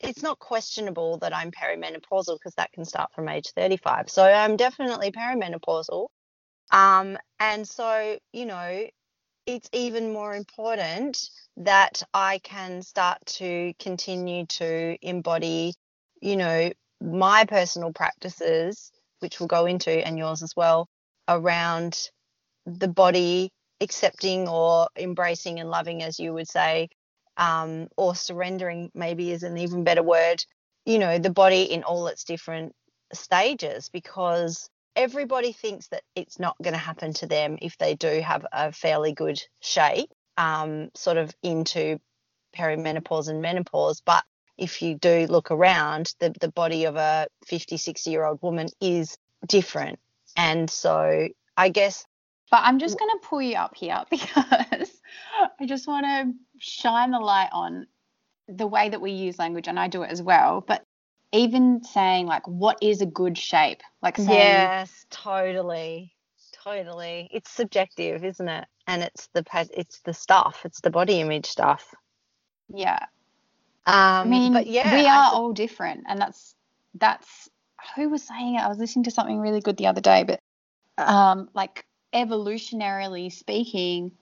it's 0.01 0.23
not 0.23 0.39
questionable 0.39 1.19
that 1.19 1.35
I'm 1.35 1.51
perimenopausal 1.51 2.39
because 2.39 2.55
that 2.57 2.73
can 2.73 2.85
start 2.85 3.13
from 3.15 3.29
age 3.29 3.53
35. 3.57 4.11
So 4.11 4.25
I'm 4.25 4.57
definitely 4.57 5.11
perimenopausal. 5.11 6.09
Um, 6.71 7.19
and 7.41 7.67
so, 7.67 8.19
you 8.33 8.47
know, 8.47 8.87
it's 9.47 9.69
even 9.73 10.13
more 10.13 10.35
important 10.35 11.31
that 11.57 12.03
I 12.13 12.39
can 12.45 12.83
start 12.83 13.19
to 13.27 13.73
continue 13.81 14.47
to 14.47 14.97
embody, 15.01 15.75
you 16.21 16.37
know, 16.37 16.71
my 17.01 17.45
personal 17.47 17.93
practices, 17.93 18.93
which 19.21 19.41
we'll 19.41 19.47
go 19.47 19.67
into, 19.67 19.91
and 19.91 20.19
yours 20.19 20.43
as 20.43 20.55
well, 20.57 20.89
around 21.29 22.11
the 22.67 22.89
body 22.89 23.51
accepting 23.81 24.49
or 24.49 24.89
embracing 24.97 25.61
and 25.61 25.71
loving, 25.71 26.03
as 26.03 26.19
you 26.19 26.33
would 26.35 26.49
say, 26.49 26.89
um, 27.39 27.89
or 27.97 28.15
surrendering, 28.15 28.91
maybe 28.95 29.31
is 29.31 29.43
an 29.43 29.57
even 29.57 29.85
better 29.85 30.03
word, 30.03 30.45
you 30.85 30.99
know, 30.99 31.19
the 31.19 31.31
body 31.31 31.63
in 31.63 31.85
all 31.85 32.09
its 32.09 32.25
different 32.25 32.75
stages, 33.13 33.89
because 33.89 34.69
everybody 34.97 35.53
thinks 35.53 35.89
that 35.89 36.03
it's 36.15 36.39
not 36.39 36.57
going 36.63 36.75
to 36.75 36.79
happen 36.79 37.13
to 37.15 37.27
them 37.27 37.57
if 37.63 37.79
they 37.79 37.95
do 37.95 38.21
have 38.21 38.45
a 38.53 38.73
fairly 38.73 39.13
good 39.13 39.41
shape, 39.61 40.11
um, 40.37 40.91
sort 40.95 41.17
of 41.17 41.35
into 41.43 41.99
perimenopause 42.57 43.29
and 43.29 43.41
menopause. 43.41 44.01
But 44.01 44.25
if 44.59 44.83
you 44.83 44.97
do 44.97 45.27
look 45.29 45.51
around, 45.51 46.13
the, 46.19 46.35
the 46.41 46.51
body 46.51 46.85
of 46.85 46.97
a 46.97 47.29
56 47.47 48.07
year 48.07 48.25
old 48.25 48.43
woman 48.43 48.69
is 48.81 49.17
different. 49.47 50.01
And 50.37 50.69
so 50.69 51.29
I 51.57 51.69
guess. 51.69 52.05
But 52.51 52.63
I'm 52.65 52.79
just 52.79 52.99
going 52.99 53.11
to 53.11 53.27
pull 53.27 53.43
you 53.43 53.57
up 53.57 53.75
here 53.75 54.03
because 54.11 54.98
I 55.61 55.67
just 55.67 55.87
want 55.87 56.07
to 56.07 56.33
shine 56.59 57.11
the 57.11 57.19
light 57.19 57.51
on 57.53 57.87
the 58.49 58.67
way 58.67 58.89
that 58.89 59.01
we 59.01 59.13
use 59.13 59.39
language, 59.39 59.69
and 59.69 59.79
I 59.79 59.89
do 59.89 60.03
it 60.03 60.11
as 60.11 60.23
well. 60.23 60.65
But 60.67 60.85
even 61.33 61.83
saying, 61.85 62.27
like, 62.27 62.47
what 62.47 62.79
is 62.83 63.03
a 63.03 63.07
good 63.07 63.37
shape? 63.37 63.83
Like, 64.03 64.17
saying, 64.17 64.29
yes, 64.31 65.07
totally. 65.11 66.15
Totally. 66.65 67.29
It's 67.33 67.51
subjective, 67.51 68.25
isn't 68.25 68.49
it? 68.49 68.67
And 68.87 69.03
it's 69.03 69.29
the 69.33 69.45
it's 69.75 70.01
the 70.01 70.15
stuff, 70.15 70.63
it's 70.65 70.81
the 70.81 70.91
body 70.91 71.21
image 71.21 71.47
stuff. 71.47 71.95
Yeah. 72.69 72.99
Um, 73.87 73.95
I 73.97 74.25
mean, 74.25 74.53
but 74.53 74.67
yeah, 74.67 74.95
we 74.95 75.07
are 75.07 75.33
all 75.33 75.53
different, 75.53 76.05
and 76.09 76.21
that's 76.21 76.55
that's 76.95 77.49
who 77.97 78.09
was 78.09 78.23
saying 78.23 78.57
it. 78.57 78.61
I 78.61 78.69
was 78.69 78.79
listening 78.79 79.05
to 79.05 79.11
something 79.11 79.39
really 79.39 79.61
good 79.61 79.77
the 79.77 79.87
other 79.87 80.01
day, 80.01 80.25
but 80.25 80.41
um, 80.99 81.49
like 81.55 81.87
evolutionarily 82.13 83.33
speaking, 83.33 84.13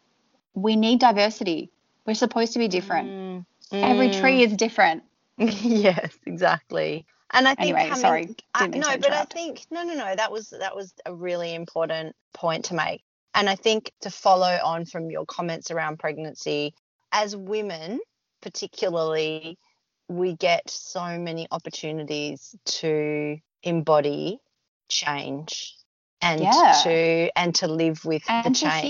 we 0.56 0.74
need 0.74 0.98
diversity. 0.98 1.70
We're 2.06 2.14
supposed 2.14 2.54
to 2.54 2.58
be 2.58 2.66
different. 2.66 3.08
Mm, 3.08 3.44
Every 3.72 4.10
tree 4.10 4.42
is 4.42 4.54
different. 4.54 5.04
yes, 5.38 6.16
exactly. 6.24 7.06
And 7.32 7.46
I 7.46 7.54
think 7.54 7.76
Anyway, 7.76 7.88
coming, 7.88 8.00
sorry, 8.00 8.36
I, 8.54 8.66
no, 8.68 8.96
but 8.96 9.12
I 9.12 9.24
think 9.24 9.66
no, 9.70 9.82
no, 9.84 9.94
no. 9.94 10.14
That 10.16 10.32
was 10.32 10.50
that 10.50 10.74
was 10.74 10.94
a 11.04 11.14
really 11.14 11.54
important 11.54 12.16
point 12.32 12.66
to 12.66 12.74
make. 12.74 13.02
And 13.34 13.50
I 13.50 13.56
think 13.56 13.92
to 14.00 14.10
follow 14.10 14.58
on 14.64 14.86
from 14.86 15.10
your 15.10 15.26
comments 15.26 15.70
around 15.70 15.98
pregnancy, 15.98 16.74
as 17.12 17.36
women, 17.36 18.00
particularly, 18.40 19.58
we 20.08 20.34
get 20.34 20.70
so 20.70 21.18
many 21.18 21.46
opportunities 21.50 22.54
to 22.64 23.38
embody 23.62 24.38
change 24.88 25.74
and 26.22 26.40
Yeah. 26.40 26.80
to 26.84 27.30
and 27.36 27.54
to 27.56 27.66
live 27.68 28.04
with 28.04 28.24
the 28.24 28.32
and 28.32 28.54
to 28.54 28.60
change. 28.70 28.84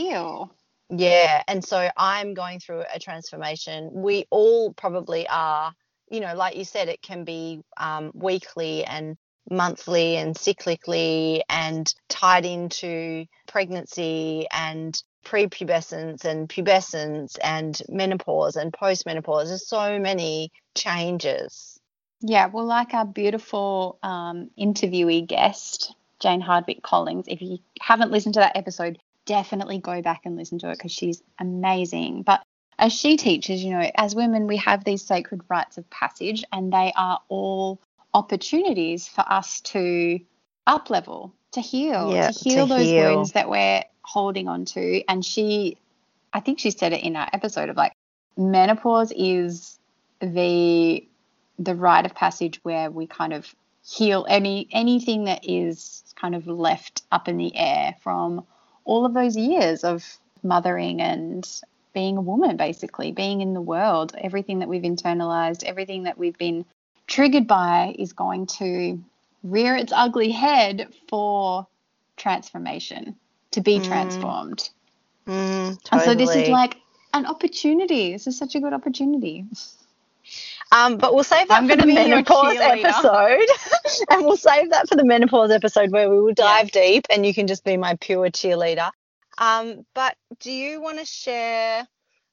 Yeah. 0.90 1.42
And 1.48 1.64
so 1.64 1.88
I'm 1.96 2.34
going 2.34 2.60
through 2.60 2.84
a 2.92 2.98
transformation. 2.98 3.90
We 3.92 4.26
all 4.30 4.72
probably 4.72 5.26
are, 5.28 5.72
you 6.10 6.20
know, 6.20 6.34
like 6.34 6.56
you 6.56 6.64
said, 6.64 6.88
it 6.88 7.02
can 7.02 7.24
be 7.24 7.62
um, 7.76 8.12
weekly 8.14 8.84
and 8.84 9.16
monthly 9.50 10.16
and 10.16 10.34
cyclically 10.34 11.40
and 11.48 11.92
tied 12.08 12.44
into 12.44 13.26
pregnancy 13.46 14.46
and 14.52 15.00
prepubescence 15.24 16.24
and 16.24 16.48
pubescence 16.48 17.36
and 17.42 17.80
menopause 17.88 18.56
and 18.56 18.72
postmenopause. 18.72 19.46
There's 19.46 19.68
so 19.68 19.98
many 19.98 20.52
changes. 20.74 21.80
Yeah, 22.20 22.46
well, 22.46 22.64
like 22.64 22.94
our 22.94 23.04
beautiful 23.04 23.98
um, 24.02 24.50
interviewee 24.58 25.26
guest, 25.26 25.94
Jane 26.20 26.42
Hardwicke 26.42 26.82
Collins, 26.82 27.26
if 27.28 27.42
you 27.42 27.58
haven't 27.80 28.10
listened 28.10 28.34
to 28.34 28.40
that 28.40 28.56
episode, 28.56 28.98
definitely 29.26 29.78
go 29.78 30.00
back 30.02 30.22
and 30.24 30.36
listen 30.36 30.58
to 30.60 30.70
it 30.70 30.78
because 30.78 30.92
she's 30.92 31.22
amazing. 31.38 32.22
But 32.22 32.42
as 32.78 32.92
she 32.92 33.16
teaches, 33.16 33.62
you 33.62 33.72
know, 33.72 33.90
as 33.96 34.14
women, 34.14 34.46
we 34.46 34.56
have 34.58 34.84
these 34.84 35.02
sacred 35.02 35.42
rites 35.48 35.78
of 35.78 35.88
passage, 35.90 36.44
and 36.52 36.72
they 36.72 36.92
are 36.96 37.20
all 37.28 37.80
opportunities 38.14 39.06
for 39.06 39.24
us 39.26 39.60
to 39.62 40.20
up 40.66 40.90
level, 40.90 41.34
to 41.52 41.60
heal, 41.60 42.12
Yeah, 42.12 42.30
to 42.30 42.38
heal 42.38 42.66
to 42.66 42.74
those 42.74 42.86
heal. 42.86 43.14
wounds 43.14 43.32
that 43.32 43.48
we're 43.50 43.84
holding 44.02 44.48
on 44.48 44.64
to. 44.66 45.02
And 45.08 45.24
she, 45.24 45.76
I 46.32 46.40
think 46.40 46.58
she 46.58 46.70
said 46.70 46.92
it 46.92 47.02
in 47.02 47.16
our 47.16 47.28
episode 47.32 47.68
of 47.68 47.76
like, 47.76 47.92
menopause 48.36 49.12
is 49.16 49.78
the 50.20 51.06
the 51.58 51.74
rite 51.74 52.04
of 52.04 52.14
passage 52.14 52.60
where 52.64 52.90
we 52.90 53.06
kind 53.06 53.32
of 53.32 53.54
heal 53.82 54.26
any 54.28 54.68
anything 54.72 55.24
that 55.24 55.48
is 55.48 56.04
kind 56.14 56.34
of 56.34 56.46
left 56.46 57.02
up 57.10 57.28
in 57.28 57.38
the 57.38 57.56
air 57.56 57.94
from 58.02 58.44
all 58.86 59.04
of 59.04 59.14
those 59.14 59.36
years 59.36 59.84
of 59.84 60.18
mothering 60.42 61.02
and 61.02 61.46
being 61.92 62.16
a 62.16 62.22
woman 62.22 62.56
basically 62.56 63.12
being 63.12 63.42
in 63.42 63.54
the 63.54 63.60
world. 63.60 64.14
Everything 64.18 64.60
that 64.60 64.68
we've 64.68 64.82
internalized 64.82 65.64
everything 65.64 66.04
that 66.04 66.18
we've 66.18 66.38
been 66.38 66.64
triggered 67.06 67.46
by 67.46 67.94
is 67.98 68.12
going 68.14 68.46
to 68.46 69.02
rear 69.44 69.76
its 69.76 69.92
ugly 69.94 70.30
head 70.30 70.88
for 71.08 71.66
transformation 72.16 73.16
to 73.52 73.60
be 73.60 73.78
Mm. 73.80 73.84
transformed. 73.84 74.70
Mm, 75.26 75.78
and 75.92 76.02
so 76.02 76.14
this 76.14 76.34
is 76.34 76.48
like 76.48 76.76
an 77.14 77.26
opportunity. 77.26 78.12
This 78.12 78.26
is 78.26 78.38
such 78.38 78.54
a 78.54 78.60
good 78.60 78.72
opportunity 78.72 79.46
Um, 80.72 80.96
but 80.96 81.14
we'll 81.14 81.24
save 81.24 81.48
that 81.48 81.62
I'm 81.62 81.68
for 81.68 81.76
the 81.76 81.86
menopause 81.86 82.56
episode. 82.58 83.46
and 84.10 84.24
we'll 84.24 84.36
save 84.36 84.70
that 84.70 84.88
for 84.88 84.96
the 84.96 85.04
menopause 85.04 85.50
episode 85.50 85.92
where 85.92 86.10
we 86.10 86.20
will 86.20 86.34
dive 86.34 86.70
deep 86.72 87.06
and 87.08 87.24
you 87.24 87.32
can 87.32 87.46
just 87.46 87.64
be 87.64 87.76
my 87.76 87.96
pure 88.00 88.28
cheerleader. 88.30 88.90
Um, 89.38 89.86
but 89.94 90.16
do 90.40 90.50
you 90.50 90.80
want 90.80 90.98
to 90.98 91.04
share? 91.04 91.86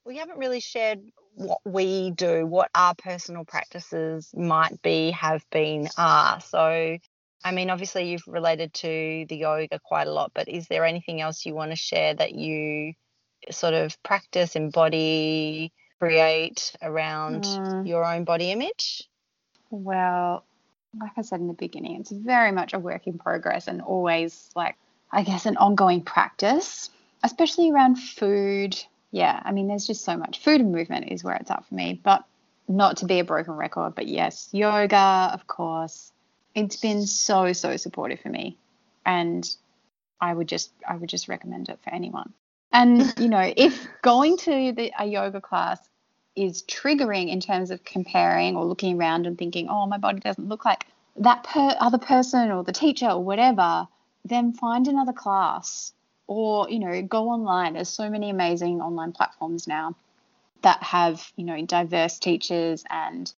We 0.05 0.17
haven't 0.17 0.39
really 0.39 0.59
shared 0.59 0.99
what 1.36 1.59
we 1.65 2.11
do, 2.11 2.45
what 2.45 2.69
our 2.75 2.95
personal 2.95 3.45
practices 3.45 4.29
might 4.36 4.81
be, 4.81 5.11
have 5.11 5.43
been, 5.51 5.89
are. 5.97 6.39
So, 6.41 6.97
I 7.43 7.51
mean, 7.51 7.69
obviously, 7.69 8.09
you've 8.09 8.27
related 8.27 8.73
to 8.75 9.25
the 9.27 9.36
yoga 9.36 9.79
quite 9.84 10.07
a 10.07 10.11
lot, 10.11 10.31
but 10.34 10.47
is 10.47 10.67
there 10.67 10.86
anything 10.86 11.21
else 11.21 11.45
you 11.45 11.53
want 11.53 11.71
to 11.71 11.77
share 11.77 12.13
that 12.13 12.34
you 12.34 12.93
sort 13.51 13.73
of 13.73 14.01
practice, 14.03 14.55
embody, 14.55 15.73
create 16.07 16.73
around 16.81 17.43
Mm. 17.43 17.87
your 17.87 18.05
own 18.05 18.23
body 18.23 18.51
image? 18.51 19.07
Well, 19.69 20.43
like 20.99 21.11
I 21.17 21.21
said 21.21 21.39
in 21.39 21.47
the 21.47 21.53
beginning, 21.53 21.99
it's 21.99 22.11
very 22.11 22.51
much 22.51 22.73
a 22.73 22.79
work 22.79 23.07
in 23.07 23.17
progress 23.17 23.67
and 23.67 23.81
always 23.81 24.49
like, 24.55 24.75
I 25.11 25.23
guess, 25.23 25.45
an 25.45 25.57
ongoing 25.57 26.01
practice, 26.03 26.89
especially 27.23 27.71
around 27.71 27.95
food. 27.95 28.81
Yeah, 29.11 29.39
I 29.43 29.51
mean, 29.51 29.67
there's 29.67 29.87
just 29.87 30.03
so 30.03 30.17
much. 30.17 30.39
Food 30.39 30.61
and 30.61 30.71
movement 30.71 31.11
is 31.11 31.23
where 31.23 31.35
it's 31.35 31.51
at 31.51 31.65
for 31.65 31.75
me, 31.75 31.99
but 32.03 32.23
not 32.67 32.97
to 32.97 33.05
be 33.05 33.19
a 33.19 33.23
broken 33.23 33.53
record, 33.53 33.95
but 33.95 34.07
yes, 34.07 34.49
yoga, 34.51 35.31
of 35.33 35.47
course. 35.47 36.11
It's 36.55 36.77
been 36.77 37.05
so, 37.05 37.53
so 37.53 37.77
supportive 37.77 38.19
for 38.19 38.29
me. 38.29 38.57
And 39.05 39.47
I 40.21 40.33
would 40.33 40.47
just, 40.47 40.71
I 40.87 40.95
would 40.95 41.09
just 41.09 41.27
recommend 41.27 41.69
it 41.69 41.79
for 41.83 41.89
anyone. 41.89 42.33
And, 42.71 43.13
you 43.19 43.27
know, 43.27 43.53
if 43.55 43.87
going 44.01 44.37
to 44.37 44.71
the, 44.71 44.91
a 44.97 45.05
yoga 45.05 45.41
class 45.41 45.79
is 46.36 46.63
triggering 46.63 47.29
in 47.29 47.39
terms 47.39 47.71
of 47.71 47.84
comparing 47.84 48.55
or 48.55 48.65
looking 48.65 48.97
around 48.97 49.27
and 49.27 49.38
thinking, 49.38 49.69
oh, 49.69 49.86
my 49.86 49.97
body 49.97 50.19
doesn't 50.19 50.49
look 50.49 50.65
like 50.65 50.86
that 51.17 51.43
per- 51.43 51.75
other 51.79 51.97
person 51.97 52.51
or 52.51 52.63
the 52.63 52.71
teacher 52.71 53.09
or 53.09 53.23
whatever, 53.23 53.88
then 54.25 54.53
find 54.53 54.88
another 54.88 55.13
class 55.13 55.93
or, 56.27 56.69
you 56.69 56.79
know, 56.79 57.01
go 57.03 57.29
online. 57.29 57.73
There's 57.73 57.89
so 57.89 58.09
many 58.09 58.29
amazing 58.29 58.81
online 58.81 59.11
platforms 59.11 59.67
now 59.67 59.95
that 60.63 60.81
have, 60.81 61.31
you 61.36 61.45
know, 61.45 61.63
diverse 61.65 62.17
teachers. 62.19 62.84
And 62.89 63.31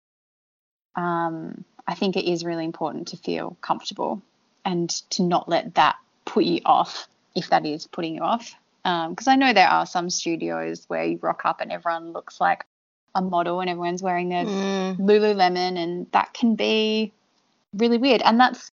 um, 0.95 1.65
I 1.87 1.95
think 1.95 2.15
it 2.15 2.31
is 2.31 2.45
really 2.45 2.63
important 2.63 3.09
to 3.09 3.17
feel 3.17 3.57
comfortable 3.61 4.21
and 4.63 4.89
to 5.11 5.23
not 5.23 5.49
let 5.49 5.75
that 5.75 5.97
put 6.23 6.45
you 6.45 6.61
off 6.65 7.07
if 7.35 7.49
that 7.49 7.65
is 7.65 7.87
putting 7.87 8.15
you 8.15 8.21
off. 8.21 8.55
Because 8.83 9.27
I 9.27 9.35
know 9.35 9.51
there 9.51 9.67
are 9.67 9.87
some 9.87 10.11
studios 10.11 10.85
where 10.87 11.03
you 11.03 11.17
rock 11.21 11.41
up 11.43 11.59
and 11.59 11.71
everyone 11.71 12.13
looks 12.13 12.39
like 12.39 12.65
a 13.15 13.21
model 13.21 13.61
and 13.61 13.69
everyone's 13.69 14.03
wearing 14.03 14.29
their 14.29 14.45
Mm, 14.45 14.97
Lululemon, 14.99 15.77
and 15.77 16.07
that 16.11 16.33
can 16.33 16.55
be 16.55 17.13
really 17.73 17.97
weird. 17.97 18.21
And 18.21 18.39
that's 18.39 18.71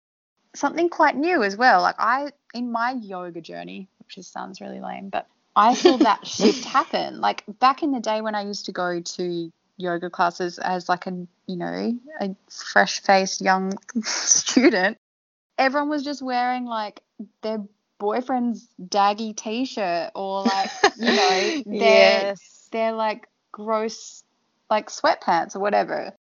something 0.55 0.89
quite 0.89 1.16
new 1.16 1.43
as 1.43 1.57
well. 1.57 1.82
Like 1.82 1.97
I 1.99 2.30
in 2.55 2.72
my 2.72 2.93
yoga 2.93 3.41
journey, 3.41 3.89
which 3.99 4.14
just 4.14 4.32
sounds 4.32 4.61
really 4.61 4.80
lame, 4.80 5.11
but 5.11 5.26
I 5.55 5.74
saw 5.74 5.97
that 5.99 6.26
shift 6.26 6.64
happen. 6.64 7.20
Like 7.20 7.45
back 7.59 7.82
in 7.82 7.93
the 7.93 8.01
day 8.01 8.20
when 8.20 8.34
I 8.34 8.43
used 8.43 8.66
to 8.66 8.72
go 8.72 9.01
to 9.01 9.53
yoga 9.76 10.11
classes 10.11 10.59
as 10.59 10.89
like 10.89 11.07
a 11.07 11.26
you 11.47 11.57
know 11.57 11.99
a 12.20 12.36
fresh 12.51 13.01
faced 13.01 13.41
young 13.41 13.72
student, 14.03 14.99
everyone 15.57 15.89
was 15.89 16.05
just 16.05 16.22
wearing 16.22 16.64
like 16.64 17.01
their 17.43 17.64
boyfriend's 17.99 18.68
daggy 18.80 19.36
t-shirt 19.36 20.12
or 20.14 20.43
like 20.45 20.70
you 20.97 21.12
know 21.12 21.53
their 21.66 22.30
yes. 22.30 22.68
their 22.70 22.93
like 22.93 23.26
gross 23.53 24.22
like 24.71 24.91
sweatpants 24.91 25.57
or 25.57 25.61
whatever. 25.61 26.12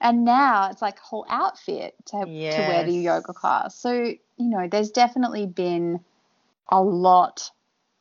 And 0.00 0.24
now 0.24 0.70
it's 0.70 0.82
like 0.82 0.98
a 0.98 1.02
whole 1.02 1.24
outfit 1.28 1.94
to, 2.06 2.18
to 2.18 2.62
wear 2.66 2.82
the 2.84 2.92
Yes. 2.92 3.04
yoga 3.04 3.32
class. 3.32 3.76
So, 3.76 3.92
you 3.92 4.18
know, 4.38 4.66
there's 4.68 4.90
definitely 4.90 5.46
been 5.46 6.00
a 6.68 6.82
lot 6.82 7.50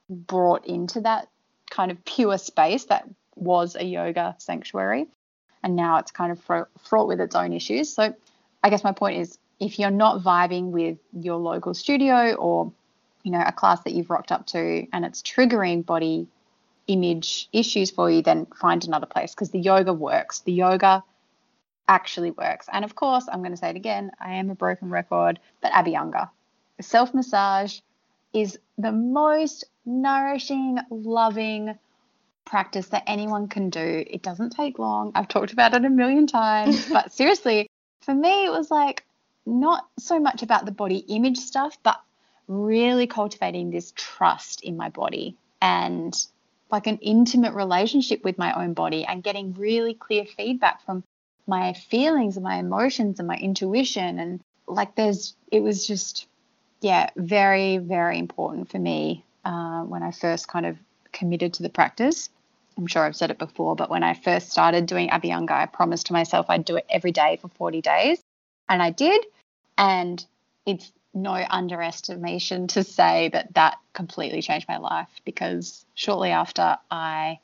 brought 0.10 0.66
into 0.66 1.02
that 1.02 1.28
kind 1.70 1.92
of 1.92 2.04
pure 2.04 2.38
space 2.38 2.86
that 2.86 3.08
was 3.36 3.76
a 3.76 3.84
yoga 3.84 4.36
sanctuary. 4.40 5.08
And 5.64 5.76
now 5.76 5.98
it's 5.98 6.12
kind 6.12 6.32
of 6.32 6.40
fro- 6.42 6.68
fraught 6.84 7.08
with 7.08 7.22
its 7.22 7.36
own 7.36 7.54
issues. 7.54 7.94
So, 7.94 8.16
I 8.64 8.70
guess 8.70 8.84
my 8.84 8.92
point 8.92 9.20
is 9.20 9.38
if 9.60 9.78
you're 9.78 9.92
not 9.92 10.22
vibing 10.22 10.72
with 10.72 10.98
your 11.14 11.38
local 11.38 11.74
studio 11.74 12.34
or, 12.34 12.72
you 13.24 13.32
know, 13.32 13.44
a 13.46 13.52
class 13.52 13.82
that 13.84 13.94
you've 13.94 14.10
rocked 14.10 14.32
up 14.32 14.48
to 14.48 14.88
and 14.92 15.06
it's 15.06 15.22
triggering 15.22 15.86
body 15.86 16.28
image 16.88 17.50
issues 17.54 17.92
for 17.92 18.10
you, 18.10 18.22
then 18.22 18.48
find 18.60 18.86
another 18.86 19.06
place 19.06 19.34
because 19.34 19.52
the 19.52 19.60
yoga 19.60 19.94
works. 19.94 20.40
The 20.40 20.54
yoga 20.54 21.04
actually 21.88 22.32
works. 22.32 22.68
And 22.72 22.86
of 22.86 22.96
course, 22.96 23.28
I'm 23.32 23.40
going 23.40 23.52
to 23.52 23.58
say 23.58 23.70
it 23.70 23.76
again, 23.76 24.12
I 24.20 24.36
am 24.36 24.50
a 24.50 24.56
broken 24.56 24.90
record, 24.90 25.40
but 25.62 25.72
Abhyanga, 25.72 26.30
self 26.80 27.14
massage 27.14 27.80
is 28.34 28.58
the 28.78 28.92
most 28.92 29.66
nourishing, 29.86 30.80
loving 30.90 31.78
practice 32.46 32.88
that 32.88 33.04
anyone 33.08 33.48
can 33.48 33.70
do. 33.70 34.04
It 34.08 34.22
doesn't 34.22 34.52
take 34.52 34.80
long. 34.80 35.12
I've 35.16 35.28
talked 35.28 35.54
about 35.54 35.74
it 35.74 35.86
a 35.86 35.90
million 35.90 36.28
times, 36.28 36.90
but 36.92 37.12
seriously, 37.12 37.70
for 38.02 38.16
me, 38.16 38.46
it 38.46 38.52
was 38.52 38.72
like 38.72 39.06
not 39.46 39.88
so 40.00 40.20
much 40.20 40.44
about 40.44 40.66
the 40.66 40.72
body 40.72 40.98
image 40.98 41.38
stuff, 41.38 41.78
but 41.84 42.00
really 42.48 43.08
cultivating 43.08 43.70
this 43.70 43.94
trust 43.96 44.62
in 44.62 44.78
my 44.78 44.90
body 44.90 45.38
and 45.62 46.26
like 46.72 46.88
an 46.88 46.98
intimate 47.00 47.54
relationship 47.54 48.24
with 48.24 48.38
my 48.38 48.54
own 48.54 48.74
body 48.74 49.06
and 49.06 49.24
getting 49.24 49.54
really 49.54 49.94
clear 49.94 50.26
feedback 50.26 50.86
from 50.86 51.04
my 51.48 51.74
feelings 51.74 52.38
and 52.38 52.44
my 52.44 52.56
emotions 52.56 53.20
and 53.20 53.28
my 53.28 53.36
intuition. 53.36 54.20
And 54.20 54.42
like 54.68 54.96
there's 54.96 55.36
it 55.52 55.62
was 55.62 55.86
just 55.86 56.28
yeah 56.82 57.10
very 57.16 57.78
very 57.78 58.18
important 58.18 58.70
for 58.72 58.80
me 58.80 59.24
uh, 59.46 59.82
when 59.82 60.02
i 60.04 60.12
first 60.12 60.48
kind 60.48 60.66
of 60.66 60.78
committed 61.12 61.54
to 61.54 61.64
the 61.64 61.70
practice. 61.70 62.30
I'm 62.78 62.88
sure 62.88 63.04
i've 63.04 63.16
said 63.16 63.32
it 63.32 63.38
before 63.38 63.76
but 63.76 63.90
when 63.90 64.04
i 64.04 64.14
first 64.14 64.50
started 64.50 64.86
doing 64.86 65.10
abhyanga 65.10 65.52
i 65.52 65.66
promised 65.66 66.08
to 66.08 66.14
myself 66.14 66.46
i'd 66.50 66.66
do 66.66 66.78
it 66.78 66.86
every 66.90 67.12
day 67.12 67.38
for 67.42 67.50
40 67.50 67.82
days. 67.82 68.22
And 68.70 68.82
i 68.82 68.90
did. 68.92 69.26
And 69.78 70.26
it's 70.66 70.92
no 71.14 71.34
underestimation 71.50 72.68
to 72.68 72.84
say 72.84 73.30
that 73.34 73.54
that 73.54 73.78
completely 73.94 74.42
changed 74.42 74.68
my 74.68 74.78
life 74.78 75.10
because 75.26 75.86
shortly 75.94 76.30
after 76.30 76.78
I 76.90 77.40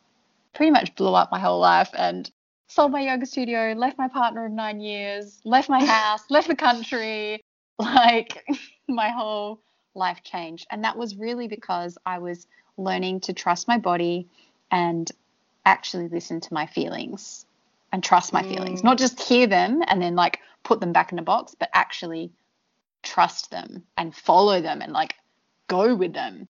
pretty 0.54 0.72
much 0.72 0.96
blew 0.96 1.14
up 1.14 1.32
my 1.32 1.40
whole 1.40 1.60
life 1.60 1.90
and 1.94 2.30
sold 2.68 2.92
my 2.92 3.02
yoga 3.02 3.26
studio, 3.26 3.74
left 3.78 3.98
my 3.98 4.08
partner 4.08 4.46
of 4.46 4.52
nine 4.52 4.80
years, 4.80 5.40
left 5.44 5.70
my 5.70 5.84
house, 5.84 6.22
left 6.30 6.48
the 6.48 6.56
country. 6.56 7.42
Like 7.80 8.46
my 8.88 9.10
whole 9.10 9.60
life 9.94 10.24
changed. 10.24 10.68
And 10.72 10.84
that 10.84 10.98
was 10.98 11.16
really 11.16 11.48
because 11.48 11.98
I 12.06 12.20
was 12.20 12.48
learning 12.78 13.22
to 13.22 13.34
trust 13.34 13.68
my 13.68 13.78
body 13.78 14.28
and 14.72 15.10
actually 15.66 16.08
listen 16.08 16.40
to 16.42 16.54
my 16.54 16.66
feelings 16.66 17.46
and 17.92 18.04
trust 18.04 18.34
my 18.34 18.44
feelings, 18.44 18.82
Mm. 18.82 18.86
not 18.86 18.98
just 18.98 19.22
hear 19.22 19.48
them 19.48 19.82
and 19.88 20.02
then 20.02 20.16
like 20.16 20.40
put 20.64 20.80
them 20.80 20.92
back 20.94 21.12
in 21.12 21.20
a 21.20 21.24
box, 21.24 21.56
but 21.58 21.70
actually 21.74 22.32
trust 23.04 23.52
them 23.52 23.84
and 23.98 24.16
follow 24.16 24.62
them 24.62 24.82
and 24.82 24.94
like 24.94 25.16
go 25.68 25.96
with 25.96 26.14
them. 26.14 26.48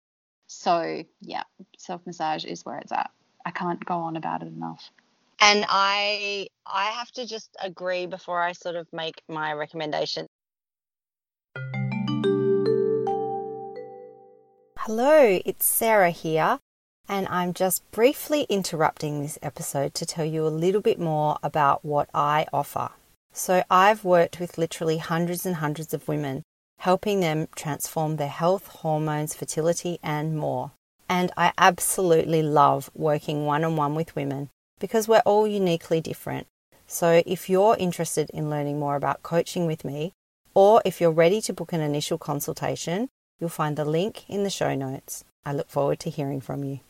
So, 0.46 1.02
yeah, 1.20 1.42
self 1.78 2.06
massage 2.06 2.44
is 2.44 2.64
where 2.64 2.78
it's 2.78 2.92
at. 2.92 3.10
I 3.44 3.50
can't 3.50 3.84
go 3.84 3.94
on 3.94 4.16
about 4.16 4.42
it 4.42 4.48
enough. 4.48 4.90
And 5.40 5.64
I 5.68 6.48
I 6.64 6.86
have 6.86 7.10
to 7.12 7.26
just 7.26 7.50
agree 7.60 8.06
before 8.06 8.40
I 8.40 8.52
sort 8.52 8.76
of 8.76 8.86
make 8.92 9.22
my 9.28 9.52
recommendation. 9.52 10.26
Hello, 14.78 15.40
it's 15.44 15.66
Sarah 15.66 16.10
here, 16.10 16.60
and 17.08 17.26
I'm 17.28 17.52
just 17.52 17.88
briefly 17.90 18.46
interrupting 18.48 19.20
this 19.20 19.38
episode 19.42 19.94
to 19.94 20.06
tell 20.06 20.24
you 20.24 20.46
a 20.46 20.48
little 20.48 20.80
bit 20.80 21.00
more 21.00 21.38
about 21.42 21.84
what 21.84 22.08
I 22.14 22.46
offer. 22.52 22.90
So, 23.38 23.64
I've 23.70 24.02
worked 24.02 24.40
with 24.40 24.56
literally 24.56 24.96
hundreds 24.96 25.44
and 25.44 25.56
hundreds 25.56 25.92
of 25.92 26.08
women, 26.08 26.42
helping 26.78 27.20
them 27.20 27.48
transform 27.54 28.16
their 28.16 28.30
health, 28.30 28.66
hormones, 28.66 29.34
fertility, 29.34 29.98
and 30.02 30.38
more. 30.38 30.72
And 31.06 31.30
I 31.36 31.52
absolutely 31.58 32.42
love 32.42 32.90
working 32.94 33.44
one 33.44 33.62
on 33.62 33.76
one 33.76 33.94
with 33.94 34.16
women 34.16 34.48
because 34.80 35.06
we're 35.06 35.26
all 35.26 35.46
uniquely 35.46 36.00
different. 36.00 36.46
So, 36.86 37.22
if 37.26 37.50
you're 37.50 37.76
interested 37.78 38.30
in 38.30 38.48
learning 38.48 38.78
more 38.78 38.96
about 38.96 39.22
coaching 39.22 39.66
with 39.66 39.84
me, 39.84 40.14
or 40.54 40.80
if 40.86 40.98
you're 40.98 41.10
ready 41.10 41.42
to 41.42 41.52
book 41.52 41.74
an 41.74 41.82
initial 41.82 42.16
consultation, 42.16 43.10
you'll 43.38 43.50
find 43.50 43.76
the 43.76 43.84
link 43.84 44.24
in 44.30 44.44
the 44.44 44.50
show 44.50 44.74
notes. 44.74 45.24
I 45.44 45.52
look 45.52 45.68
forward 45.68 46.00
to 46.00 46.10
hearing 46.10 46.40
from 46.40 46.64
you. 46.64 46.80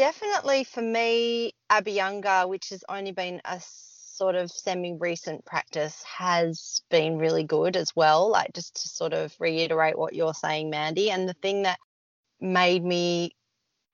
Definitely 0.00 0.64
for 0.64 0.80
me, 0.80 1.52
Abhyanga, 1.70 2.48
which 2.48 2.70
has 2.70 2.82
only 2.88 3.12
been 3.12 3.42
a 3.44 3.60
sort 3.60 4.34
of 4.34 4.50
semi 4.50 4.94
recent 4.94 5.44
practice, 5.44 6.02
has 6.04 6.80
been 6.90 7.18
really 7.18 7.44
good 7.44 7.76
as 7.76 7.94
well. 7.94 8.30
Like, 8.30 8.54
just 8.54 8.80
to 8.80 8.88
sort 8.88 9.12
of 9.12 9.34
reiterate 9.38 9.98
what 9.98 10.14
you're 10.14 10.32
saying, 10.32 10.70
Mandy. 10.70 11.10
And 11.10 11.28
the 11.28 11.34
thing 11.34 11.64
that 11.64 11.78
made 12.40 12.82
me 12.82 13.32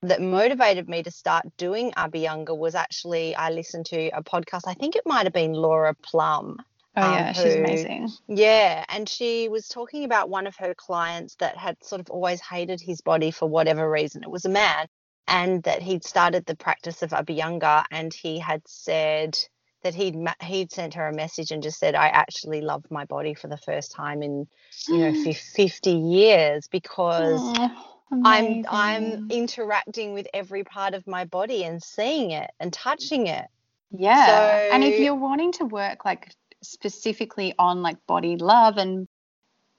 that 0.01 0.21
motivated 0.21 0.87
me 0.87 1.03
to 1.03 1.11
start 1.11 1.45
doing 1.57 1.91
Abhyanga 1.97 2.57
was 2.57 2.73
actually 2.73 3.35
I 3.35 3.49
listened 3.49 3.87
to 3.87 4.07
a 4.11 4.23
podcast. 4.23 4.61
I 4.65 4.75
think 4.75 4.95
it 4.95 5.03
might 5.05 5.25
have 5.25 5.33
been 5.33 5.51
Laura 5.51 5.93
Plumb. 5.93 6.55
Oh, 6.95 7.01
Um, 7.01 7.13
yeah, 7.15 7.33
she's 7.33 7.55
amazing. 7.55 8.09
Yeah, 8.29 8.85
and 8.87 9.09
she 9.09 9.49
was 9.49 9.67
talking 9.67 10.05
about 10.05 10.29
one 10.29 10.47
of 10.47 10.55
her 10.55 10.73
clients 10.73 11.35
that 11.41 11.57
had 11.57 11.83
sort 11.83 11.99
of 11.99 12.09
always 12.09 12.39
hated 12.39 12.79
his 12.79 13.01
body 13.01 13.29
for 13.29 13.49
whatever 13.49 13.91
reason. 13.91 14.23
It 14.23 14.31
was 14.31 14.45
a 14.45 14.49
man, 14.49 14.87
and 15.27 15.63
that 15.63 15.81
he'd 15.81 16.03
started 16.03 16.45
the 16.45 16.55
practice 16.55 17.01
of 17.01 17.11
Abhyanga, 17.11 17.85
and 17.91 18.13
he 18.13 18.39
had 18.39 18.61
said 18.67 19.37
that 19.83 19.93
he'd 19.93 20.15
he'd 20.41 20.71
sent 20.71 20.93
her 20.95 21.07
a 21.07 21.13
message 21.13 21.51
and 21.51 21.63
just 21.63 21.79
said, 21.79 21.95
"I 21.95 22.07
actually 22.07 22.61
love 22.61 22.85
my 22.89 23.05
body 23.05 23.33
for 23.33 23.47
the 23.47 23.57
first 23.57 23.91
time 23.91 24.23
in 24.23 24.47
you 24.87 24.97
know 24.97 25.13
fif- 25.23 25.53
50 25.55 25.91
years 25.91 26.67
because." 26.67 27.41
Oh, 27.43 27.83
I'm 28.23 28.63
I'm 28.69 29.29
interacting 29.29 30.13
with 30.13 30.27
every 30.33 30.63
part 30.63 30.93
of 30.93 31.05
my 31.07 31.25
body 31.25 31.65
and 31.65 31.83
seeing 31.83 32.31
it 32.31 32.49
and 32.57 32.71
touching 32.71 33.27
it. 33.27 33.45
Yeah. 33.91 34.69
and 34.71 34.83
if 34.83 34.99
you're 34.99 35.15
wanting 35.15 35.51
to 35.53 35.65
work 35.65 36.05
like 36.05 36.33
specifically 36.63 37.53
on 37.59 37.81
like 37.81 37.97
body 38.07 38.37
love 38.37 38.77
and 38.77 39.07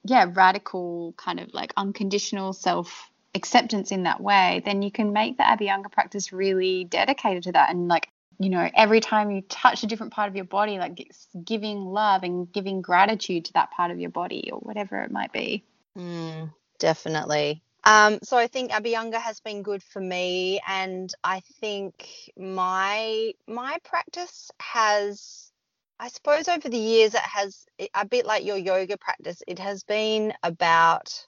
yeah, 0.05 0.31
radical 0.33 1.15
kind 1.17 1.41
of 1.41 1.53
like 1.53 1.73
unconditional 1.77 2.53
self 2.53 3.11
acceptance 3.35 3.93
in 3.93 4.05
that 4.05 4.21
way, 4.21 4.63
then 4.65 4.83
you 4.83 4.91
can 4.91 5.13
make 5.13 5.37
the 5.37 5.45
Abhyanga 5.45 5.91
practice 5.91 6.33
really 6.33 6.85
dedicated 6.85 7.45
to 7.45 7.53
that 7.53 7.71
and 7.71 7.89
like 7.89 8.09
you 8.41 8.51
know, 8.51 8.71
every 8.75 9.01
time 9.01 9.31
you 9.31 9.43
touch 9.43 9.83
a 9.83 9.87
different 9.87 10.13
part 10.13 10.29
of 10.29 10.37
your 10.37 10.45
body, 10.45 10.79
like 10.79 11.01
it's 11.01 11.27
giving 11.45 11.85
love 11.87 12.23
and 12.23 12.51
giving 12.53 12.81
gratitude 12.81 13.47
to 13.47 13.53
that 13.55 13.73
part 13.73 13.91
of 13.91 13.99
your 13.99 14.11
body 14.11 14.51
or 14.53 14.61
whatever 14.61 15.03
it 15.03 15.11
might 15.11 15.33
be. 15.33 15.65
Mm, 15.97 16.53
definitely. 16.79 17.63
Um, 17.85 18.19
so 18.23 18.37
I 18.37 18.47
think 18.47 18.71
Abhyanga 18.71 19.17
has 19.17 19.41
been 19.41 19.63
good 19.63 19.83
for 19.83 20.01
me, 20.01 20.61
and 20.69 21.13
I 21.25 21.41
think 21.61 22.09
my 22.37 23.33
my 23.47 23.79
practice 23.85 24.51
has, 24.61 25.51
I 25.99 26.09
suppose, 26.09 26.49
over 26.49 26.69
the 26.69 26.77
years 26.79 27.15
it 27.15 27.21
has 27.21 27.67
a 27.95 28.07
bit 28.07 28.27
like 28.27 28.45
your 28.45 28.57
yoga 28.57 28.99
practice. 28.99 29.43
It 29.49 29.59
has 29.59 29.83
been 29.83 30.33
about 30.43 31.27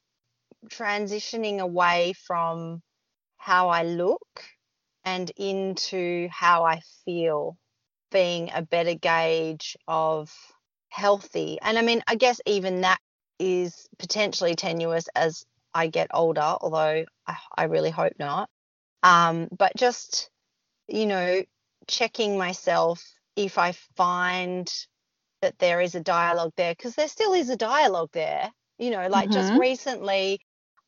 transitioning 0.69 1.59
away 1.61 2.15
from 2.27 2.83
how 3.39 3.69
I 3.69 3.83
look 3.85 4.45
and 5.05 5.31
into 5.37 6.29
how 6.31 6.65
I 6.65 6.81
feel, 7.05 7.57
being 8.11 8.51
a 8.53 8.63
better 8.63 8.95
gauge 8.95 9.77
of 9.89 10.33
healthy. 10.91 11.59
And 11.63 11.79
I 11.79 11.83
mean, 11.83 12.03
I 12.07 12.17
guess 12.17 12.41
even 12.47 12.83
that 12.83 13.01
is 13.39 13.89
potentially 13.99 14.55
tenuous 14.55 15.09
as 15.15 15.45
I 15.75 15.87
get 15.87 16.09
older, 16.13 16.57
although 16.61 17.05
I, 17.27 17.37
I 17.57 17.65
really 17.65 17.91
hope 17.91 18.15
not. 18.19 18.51
Um, 19.03 19.49
but 19.57 19.73
just, 19.77 20.31
you 20.89 21.07
know, 21.07 21.43
checking 21.87 22.37
myself 22.37 23.03
if 23.37 23.59
I 23.59 23.73
find 23.97 24.71
that 25.43 25.59
there 25.59 25.81
is 25.81 25.95
a 25.95 26.01
dialogue 26.01 26.53
there 26.57 26.73
because 26.75 26.95
there 26.95 27.09
still 27.09 27.33
is 27.33 27.49
a 27.49 27.57
dialogue 27.57 28.11
there. 28.13 28.53
You 28.79 28.91
know, 28.91 29.09
like 29.09 29.31
just 29.31 29.53
Mhm. 29.53 29.59
recently 29.59 30.41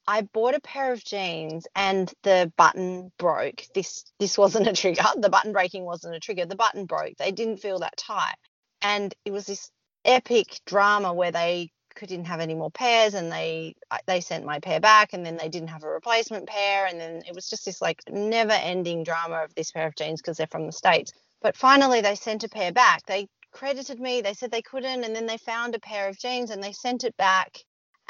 I 0.06 0.22
bought 0.22 0.54
a 0.54 0.60
pair 0.60 0.92
of 0.92 1.04
jeans 1.04 1.66
and 1.76 2.12
the 2.22 2.52
button 2.56 3.12
broke. 3.18 3.64
This 3.74 4.04
this 4.18 4.36
wasn't 4.36 4.68
a 4.68 4.72
trigger. 4.72 5.02
The 5.16 5.30
button 5.30 5.52
breaking 5.52 5.84
wasn't 5.84 6.16
a 6.16 6.20
trigger. 6.20 6.46
The 6.46 6.56
button 6.56 6.86
broke. 6.86 7.16
They 7.18 7.32
didn't 7.32 7.58
feel 7.58 7.78
that 7.80 7.96
tight. 7.96 8.36
And 8.82 9.14
it 9.24 9.32
was 9.32 9.46
this 9.46 9.70
epic 10.04 10.60
drama 10.66 11.12
where 11.12 11.30
they 11.32 11.70
didn't 12.06 12.26
have 12.26 12.40
any 12.40 12.54
more 12.54 12.70
pairs 12.70 13.14
and 13.14 13.30
they 13.30 13.74
uh, 13.90 13.98
they 14.06 14.20
sent 14.20 14.44
my 14.44 14.58
pair 14.58 14.80
back 14.80 15.12
and 15.12 15.24
then 15.24 15.36
they 15.36 15.48
didn't 15.48 15.68
have 15.68 15.84
a 15.84 15.88
replacement 15.88 16.48
pair 16.48 16.86
and 16.86 16.98
then 17.00 17.22
it 17.28 17.34
was 17.34 17.48
just 17.48 17.64
this 17.64 17.82
like 17.82 18.00
never 18.10 18.52
ending 18.52 19.04
drama 19.04 19.44
of 19.44 19.54
this 19.54 19.70
pair 19.70 19.86
of 19.86 19.94
jeans 19.96 20.20
because 20.20 20.38
they're 20.38 20.46
from 20.48 20.66
the 20.66 20.72
states 20.72 21.12
but 21.42 21.56
finally 21.56 22.00
they 22.00 22.14
sent 22.14 22.44
a 22.44 22.48
pair 22.48 22.72
back 22.72 23.04
they 23.06 23.28
credited 23.52 24.00
me 24.00 24.22
they 24.22 24.34
said 24.34 24.50
they 24.50 24.62
couldn't 24.62 25.04
and 25.04 25.14
then 25.14 25.26
they 25.26 25.36
found 25.36 25.74
a 25.74 25.80
pair 25.80 26.08
of 26.08 26.18
jeans 26.18 26.50
and 26.50 26.62
they 26.62 26.72
sent 26.72 27.04
it 27.04 27.16
back 27.18 27.58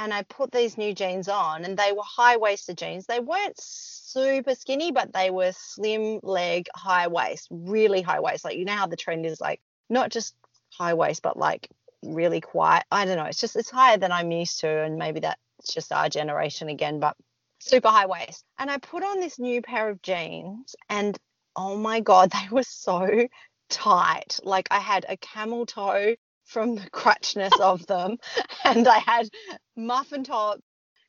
and 0.02 0.12
I 0.12 0.22
put 0.22 0.52
these 0.52 0.76
new 0.76 0.94
jeans 0.94 1.28
on 1.28 1.64
and 1.64 1.76
they 1.76 1.92
were 1.92 2.02
high 2.04 2.36
waisted 2.36 2.78
jeans 2.78 3.06
they 3.06 3.20
weren't 3.20 3.58
super 3.58 4.54
skinny 4.54 4.92
but 4.92 5.12
they 5.12 5.30
were 5.30 5.52
slim 5.52 6.20
leg 6.22 6.66
high 6.74 7.08
waist 7.08 7.48
really 7.50 8.02
high 8.02 8.20
waist 8.20 8.44
like 8.44 8.56
you 8.56 8.64
know 8.64 8.72
how 8.72 8.86
the 8.86 8.96
trend 8.96 9.24
is 9.26 9.40
like 9.40 9.60
not 9.88 10.10
just 10.10 10.34
high 10.70 10.94
waist 10.94 11.22
but 11.22 11.36
like 11.36 11.68
really 12.02 12.40
quiet. 12.40 12.84
I 12.90 13.04
don't 13.04 13.16
know. 13.16 13.24
It's 13.24 13.40
just 13.40 13.56
it's 13.56 13.70
higher 13.70 13.96
than 13.96 14.12
I'm 14.12 14.30
used 14.30 14.60
to, 14.60 14.68
and 14.68 14.96
maybe 14.96 15.20
that's 15.20 15.38
just 15.72 15.92
our 15.92 16.08
generation 16.08 16.68
again. 16.68 17.00
But 17.00 17.16
super 17.58 17.88
high 17.88 18.06
waist. 18.06 18.44
And 18.58 18.70
I 18.70 18.78
put 18.78 19.02
on 19.02 19.20
this 19.20 19.38
new 19.38 19.62
pair 19.62 19.88
of 19.88 20.02
jeans, 20.02 20.74
and 20.88 21.16
oh 21.56 21.76
my 21.76 22.00
god, 22.00 22.30
they 22.32 22.48
were 22.50 22.64
so 22.64 23.28
tight. 23.68 24.40
Like 24.42 24.68
I 24.70 24.80
had 24.80 25.06
a 25.08 25.16
camel 25.16 25.66
toe 25.66 26.14
from 26.52 26.76
the 26.76 26.90
crutchness 26.90 27.58
of 27.60 27.86
them, 27.86 28.18
and 28.64 28.86
I 28.86 28.98
had 28.98 29.28
muffin 29.76 30.24
top 30.24 30.60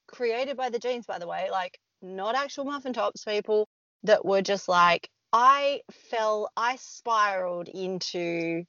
created 0.08 0.58
by 0.58 0.70
the 0.70 0.80
jeans, 0.80 1.06
by 1.06 1.20
the 1.20 1.28
way, 1.28 1.50
like 1.52 1.78
not 2.02 2.36
actual 2.36 2.66
muffin 2.66 2.94
tops, 2.94 3.24
people 3.24 3.68
that 4.04 4.26
were 4.26 4.42
just 4.42 4.68
like 4.68 5.10
I 5.32 5.82
fell, 6.10 6.50
I 6.56 6.76
spiraled 6.78 7.68
into 7.68 8.64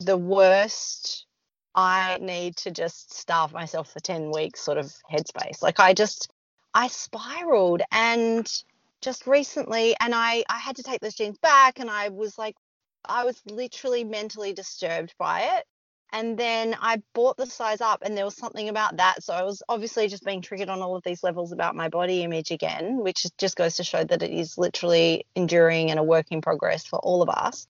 the 0.00 0.16
worst 0.16 1.26
I 1.74 2.18
need 2.20 2.56
to 2.58 2.72
just 2.72 3.14
starve 3.14 3.52
myself 3.52 3.92
for 3.92 4.00
10 4.00 4.32
weeks 4.32 4.60
sort 4.60 4.78
of 4.78 4.92
headspace. 5.10 5.62
Like 5.62 5.78
I 5.78 5.94
just 5.94 6.28
I 6.74 6.88
spiraled 6.88 7.82
and 7.92 8.50
just 9.00 9.28
recently 9.28 9.94
and 10.00 10.12
I 10.14 10.44
I 10.48 10.58
had 10.58 10.76
to 10.76 10.82
take 10.82 11.00
those 11.00 11.14
jeans 11.14 11.38
back 11.38 11.78
and 11.78 11.88
I 11.88 12.08
was 12.08 12.36
like 12.36 12.56
I 13.04 13.24
was 13.24 13.40
literally 13.46 14.02
mentally 14.02 14.52
disturbed 14.52 15.14
by 15.18 15.42
it. 15.56 15.64
And 16.12 16.38
then 16.38 16.74
I 16.80 17.02
bought 17.14 17.36
the 17.36 17.46
size 17.46 17.80
up 17.80 18.02
and 18.02 18.16
there 18.16 18.24
was 18.24 18.36
something 18.36 18.68
about 18.68 18.96
that. 18.96 19.22
So 19.22 19.34
I 19.34 19.42
was 19.42 19.62
obviously 19.68 20.08
just 20.08 20.24
being 20.24 20.40
triggered 20.40 20.70
on 20.70 20.80
all 20.80 20.96
of 20.96 21.04
these 21.04 21.22
levels 21.22 21.52
about 21.52 21.76
my 21.76 21.88
body 21.88 22.22
image 22.22 22.50
again, 22.50 22.98
which 22.98 23.26
just 23.36 23.56
goes 23.56 23.76
to 23.76 23.84
show 23.84 24.02
that 24.02 24.22
it 24.22 24.30
is 24.30 24.56
literally 24.56 25.26
enduring 25.34 25.90
and 25.90 26.00
a 26.00 26.02
work 26.02 26.26
in 26.30 26.40
progress 26.40 26.86
for 26.86 26.98
all 26.98 27.20
of 27.20 27.28
us. 27.28 27.66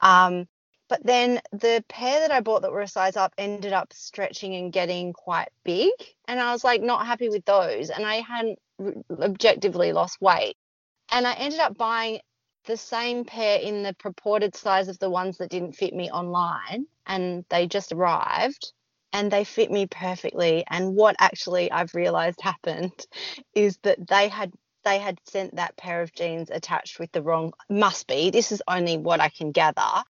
Um, 0.00 0.46
but 0.88 1.04
then 1.04 1.40
the 1.52 1.84
pair 1.88 2.20
that 2.20 2.32
I 2.32 2.40
bought 2.40 2.62
that 2.62 2.72
were 2.72 2.80
a 2.80 2.88
size 2.88 3.16
up 3.16 3.32
ended 3.38 3.72
up 3.72 3.92
stretching 3.92 4.54
and 4.54 4.72
getting 4.72 5.12
quite 5.12 5.48
big. 5.64 5.92
And 6.26 6.40
I 6.40 6.52
was 6.52 6.64
like 6.64 6.82
not 6.82 7.06
happy 7.06 7.28
with 7.28 7.44
those. 7.44 7.90
And 7.90 8.04
I 8.04 8.16
hadn't 8.16 8.58
objectively 9.10 9.92
lost 9.92 10.20
weight. 10.20 10.56
And 11.12 11.26
I 11.26 11.34
ended 11.34 11.60
up 11.60 11.76
buying 11.76 12.20
the 12.66 12.76
same 12.76 13.24
pair 13.24 13.58
in 13.58 13.82
the 13.82 13.94
purported 13.94 14.54
size 14.54 14.88
of 14.88 14.98
the 14.98 15.10
ones 15.10 15.38
that 15.38 15.50
didn't 15.50 15.76
fit 15.76 15.94
me 15.94 16.10
online. 16.10 16.86
And 17.06 17.44
they 17.48 17.66
just 17.66 17.92
arrived 17.92 18.72
and 19.12 19.30
they 19.30 19.44
fit 19.44 19.70
me 19.70 19.86
perfectly. 19.86 20.64
And 20.68 20.94
what 20.94 21.16
actually 21.18 21.70
I've 21.70 21.94
realized 21.94 22.40
happened 22.42 23.06
is 23.54 23.78
that 23.82 24.06
they 24.08 24.28
had 24.28 24.52
they 24.84 24.98
had 24.98 25.20
sent 25.24 25.56
that 25.56 25.76
pair 25.76 26.02
of 26.02 26.12
jeans 26.14 26.50
attached 26.50 26.98
with 26.98 27.12
the 27.12 27.22
wrong 27.22 27.52
must 27.68 28.06
be 28.06 28.30
this 28.30 28.50
is 28.52 28.62
only 28.66 28.96
what 28.96 29.20
i 29.20 29.28
can 29.28 29.52
gather 29.52 30.02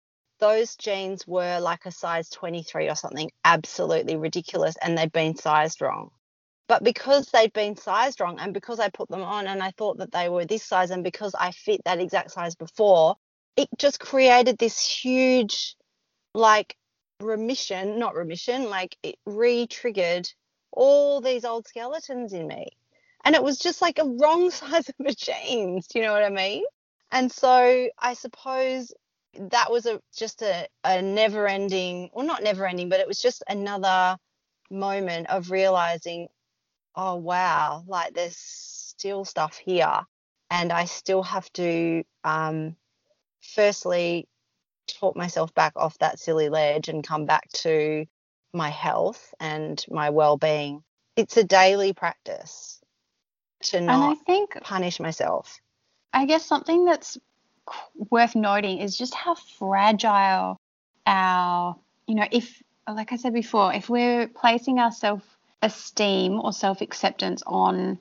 those 0.40 0.76
jeans 0.76 1.26
were 1.26 1.59
like 1.61 1.86
a 1.86 1.90
size 1.90 2.28
23 2.30 2.88
or 2.88 2.94
something 2.94 3.30
absolutely 3.44 4.16
ridiculous 4.16 4.76
and 4.82 4.96
they'd 4.96 5.12
been 5.12 5.34
sized 5.34 5.80
wrong 5.80 6.11
but 6.69 6.85
because 6.85 7.31
they'd 7.31 7.53
been 7.53 7.77
sized 7.77 8.21
wrong 8.21 8.39
and 8.39 8.55
because 8.55 8.79
i 8.79 8.89
put 8.91 9.09
them 9.09 9.23
on 9.23 9.47
and 9.47 9.62
i 9.62 9.71
thought 9.73 9.99
that 9.99 10.12
they 10.12 10.29
were 10.29 10.45
this 10.45 10.64
size 10.64 10.91
and 10.91 11.05
because 11.05 11.35
i 11.35 11.51
fit 11.51 11.81
that 11.85 12.01
exact 12.01 12.31
size 12.31 12.55
before 12.55 13.16
it 13.57 13.69
just 13.79 13.99
created 13.99 14.57
this 14.59 14.81
huge 14.81 15.75
like 16.35 16.77
remission 17.21 17.99
not 17.99 18.14
remission 18.14 18.71
like 18.71 18.97
it 19.03 19.16
re-triggered 19.27 20.29
all 20.73 21.21
these 21.21 21.45
old 21.45 21.66
skeletons 21.66 22.33
in 22.33 22.47
me. 22.47 22.69
And 23.25 23.35
it 23.35 23.43
was 23.43 23.59
just 23.59 23.83
like 23.83 23.99
a 23.99 24.05
wrong 24.05 24.51
size 24.53 24.89
of 24.89 25.07
a 25.07 25.14
jeans 25.14 25.89
do 25.89 25.99
you 25.99 26.05
know 26.05 26.12
what 26.12 26.25
i 26.25 26.31
mean? 26.31 26.64
And 27.11 27.31
so 27.33 27.89
i 27.99 28.14
suppose 28.14 28.93
that 29.39 29.71
was 29.71 29.87
a 29.87 30.01
just 30.16 30.43
a, 30.43 30.69
a 30.85 31.03
never 31.03 31.47
ending 31.49 32.11
well 32.12 32.27
not 32.27 32.43
never 32.43 32.66
ending 32.66 32.89
but 32.89 33.01
it 33.01 33.09
was 33.09 33.21
just 33.21 33.43
another 33.49 34.16
moment 34.71 35.29
of 35.31 35.51
realizing 35.51 36.29
oh 36.97 37.16
wow 37.16 37.84
like 37.86 38.14
there's 38.14 38.36
still 38.36 39.24
stuff 39.24 39.57
here. 39.57 40.01
And 40.51 40.72
i 40.72 40.86
still 40.86 41.22
have 41.22 41.53
to 41.55 42.05
um 42.24 42.76
firstly 43.43 44.28
talk 44.89 45.16
myself 45.16 45.55
back 45.55 45.72
off 45.76 45.99
that 45.99 46.18
silly 46.18 46.49
ledge 46.49 46.89
and 46.89 47.07
come 47.07 47.26
back 47.26 47.49
to 47.53 48.07
my 48.53 48.70
health 48.70 49.34
and 49.39 49.84
my 49.91 50.11
well-being. 50.11 50.82
It's 51.16 51.36
a 51.36 51.45
daily 51.45 51.93
practice 51.93 52.80
to 53.64 53.78
And 53.78 53.91
I 53.91 53.97
not 53.97 54.18
think, 54.24 54.57
punish 54.62 55.01
myself. 55.01 55.59
I 56.12 56.26
guess 56.26 56.45
something 56.45 56.84
that's 56.84 57.18
worth 58.11 58.34
noting 58.34 58.78
is 58.78 58.97
just 58.97 59.14
how 59.14 59.34
fragile 59.34 60.57
our, 61.07 61.76
you 62.07 62.14
know, 62.14 62.26
if, 62.30 62.62
like 62.91 63.12
I 63.12 63.16
said 63.16 63.34
before, 63.34 63.74
if 63.74 63.89
we're 63.89 64.28
placing 64.28 64.78
our 64.78 64.93
self 64.93 65.22
esteem 65.62 66.40
or 66.40 66.52
self 66.52 66.80
acceptance 66.80 67.42
on 67.46 67.98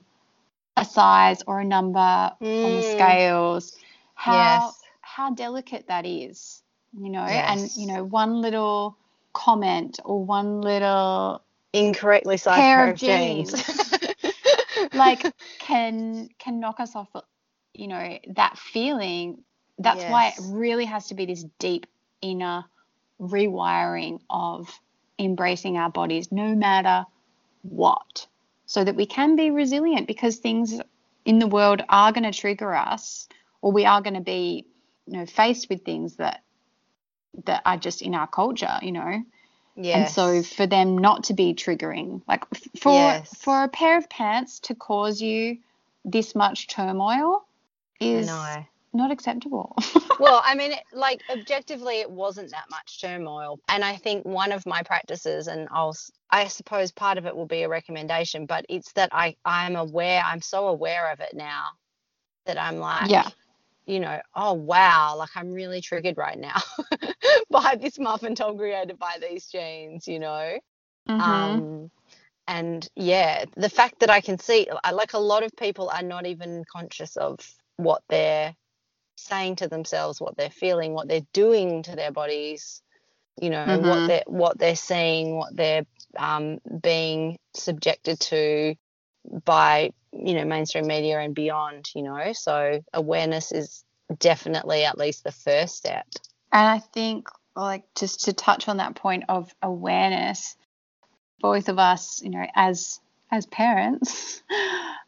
a 0.75 0.85
size 0.85 1.43
or 1.47 1.59
a 1.59 1.65
number 1.65 1.99
on 1.99 2.75
the 2.75 2.81
Mm. 2.81 2.83
scales, 2.83 3.77
how 4.15 4.33
yes 4.33 4.81
how 5.01 5.31
delicate 5.31 5.87
that 5.87 6.05
is, 6.05 6.61
you 6.93 7.09
know, 7.09 7.25
Yes. 7.25 7.77
and 7.77 7.81
you 7.81 7.87
know, 7.87 8.03
one 8.03 8.41
little 8.41 8.97
comment 9.33 9.99
or 10.05 10.23
one 10.23 10.61
little 10.61 11.41
incorrectly 11.73 12.37
sized 12.37 12.63
Pair 12.63 12.83
pair, 12.83 12.89
of 12.91 12.95
of 12.95 12.99
jeans. 12.99 13.53
like 14.93 15.25
can 15.59 16.29
can 16.39 16.59
knock 16.59 16.79
us 16.79 16.95
off 16.95 17.09
you 17.73 17.87
know 17.87 18.17
that 18.35 18.57
feeling 18.57 19.43
that's 19.79 20.03
why 20.07 20.27
it 20.29 20.33
really 20.39 20.85
has 20.85 21.07
to 21.07 21.15
be 21.15 21.25
this 21.25 21.43
deep 21.59 21.85
inner 22.21 22.63
rewiring 23.19 24.19
of 24.29 24.69
embracing 25.19 25.77
our 25.77 25.89
bodies 25.89 26.31
no 26.31 26.55
matter 26.55 27.05
what 27.70 28.28
so 28.65 28.84
that 28.84 28.95
we 28.95 29.05
can 29.05 29.36
be 29.36 29.51
resilient 29.51 30.07
because 30.07 30.38
things 30.38 30.80
in 31.26 31.39
the 31.39 31.47
world 31.47 31.82
are 31.89 32.11
going 32.11 32.24
to 32.24 32.38
trigger 32.38 32.74
us 32.76 33.28
or 33.61 33.72
we 33.72 33.86
are 33.86 34.01
going 34.01 34.13
to 34.13 34.22
be 34.22 34.65
you 35.05 35.13
know 35.18 35.26
faced 35.26 35.70
with 35.70 35.84
things 35.84 36.15
that 36.18 36.43
that 37.45 37.61
are 37.65 37.78
just 37.78 38.01
in 38.01 38.15
our 38.15 38.28
culture 38.28 38.80
you 38.82 38.91
know 38.91 39.24
and 39.78 40.09
so 40.09 40.41
for 40.41 40.65
them 40.65 40.97
not 40.97 41.26
to 41.26 41.34
be 41.34 41.53
triggering, 41.53 42.22
like 42.28 42.43
for 42.80 42.93
Yes. 42.93 43.34
for 43.36 43.63
a 43.63 43.68
pair 43.68 43.97
of 43.97 44.09
pants 44.09 44.59
to 44.61 44.76
cause 44.76 45.22
you 45.22 45.59
this 46.03 46.34
much 46.36 46.68
turmoil 46.68 47.45
is. 47.99 48.28
Not 48.93 49.11
acceptable. 49.11 49.75
well, 50.19 50.41
I 50.43 50.55
mean, 50.55 50.73
like 50.93 51.21
objectively, 51.29 51.99
it 51.99 52.09
wasn't 52.09 52.51
that 52.51 52.65
much 52.69 53.01
turmoil, 53.01 53.59
and 53.69 53.83
I 53.83 53.95
think 53.95 54.25
one 54.25 54.51
of 54.51 54.65
my 54.65 54.83
practices, 54.83 55.47
and 55.47 55.67
I'll, 55.71 55.95
I 56.31 56.47
suppose 56.47 56.91
part 56.91 57.17
of 57.17 57.25
it 57.25 57.35
will 57.35 57.45
be 57.45 57.63
a 57.63 57.69
recommendation, 57.69 58.45
but 58.45 58.65
it's 58.69 58.91
that 58.93 59.09
I, 59.11 59.35
I'm 59.45 59.75
aware, 59.75 60.23
I'm 60.25 60.41
so 60.41 60.67
aware 60.67 61.11
of 61.11 61.19
it 61.19 61.33
now, 61.33 61.65
that 62.45 62.59
I'm 62.59 62.77
like, 62.77 63.09
yeah. 63.09 63.27
you 63.85 63.99
know, 63.99 64.19
oh 64.35 64.53
wow, 64.53 65.15
like 65.17 65.35
I'm 65.35 65.51
really 65.53 65.81
triggered 65.81 66.17
right 66.17 66.39
now 66.39 66.57
by 67.49 67.75
this 67.79 67.99
muffin 67.99 68.35
top 68.35 68.57
created 68.57 68.97
by 68.97 69.17
these 69.21 69.47
jeans, 69.47 70.07
you 70.07 70.19
know. 70.19 70.57
Mhm. 71.07 71.21
um 71.21 71.91
and 72.47 72.88
yeah 72.95 73.45
the 73.55 73.69
fact 73.69 73.99
that 73.99 74.09
i 74.09 74.19
can 74.21 74.38
see 74.38 74.67
like 74.91 75.13
a 75.13 75.19
lot 75.19 75.43
of 75.43 75.51
people 75.57 75.89
are 75.89 76.03
not 76.03 76.25
even 76.25 76.63
conscious 76.69 77.15
of 77.17 77.39
what 77.77 78.01
they're 78.09 78.53
saying 79.18 79.55
to 79.57 79.68
themselves 79.68 80.22
what 80.22 80.38
they're 80.38 80.49
feeling 80.49 80.93
what 80.93 81.07
they're 81.07 81.28
doing 81.34 81.84
to 81.84 81.95
their 81.95 82.11
bodies 82.11 82.82
you 83.41 83.49
know 83.49 83.65
Mhm. 83.65 83.88
what 83.88 84.07
they're 84.07 84.24
what 84.28 84.57
they're 84.57 84.76
seeing 84.76 85.36
what 85.38 85.55
they're 85.55 85.86
um, 86.18 86.59
being 86.82 87.38
subjected 87.53 88.20
to 88.20 88.76
by 89.45 89.91
you 90.13 90.34
know 90.36 90.45
mainstream 90.45 90.88
media 90.88 91.20
and 91.20 91.36
beyond 91.36 91.89
you 91.95 92.01
know 92.03 92.32
so 92.34 92.80
awareness 92.93 93.51
is 93.51 93.84
definitely 94.20 94.86
at 94.86 94.97
least 94.97 95.24
the 95.24 95.32
first 95.32 95.76
step 95.76 96.05
and 96.51 96.68
I 96.68 96.80
think 96.80 97.28
like 97.55 97.84
just 97.95 98.26
to 98.26 98.34
touch 98.34 98.68
on 98.68 98.78
that 98.78 98.95
point 98.95 99.26
of 99.30 99.53
awareness, 99.61 100.55
both 101.39 101.70
of 101.70 101.80
us, 101.80 102.22
you 102.24 102.30
know, 102.30 102.45
as 102.55 102.99
as 103.32 103.45
parents, 103.47 104.41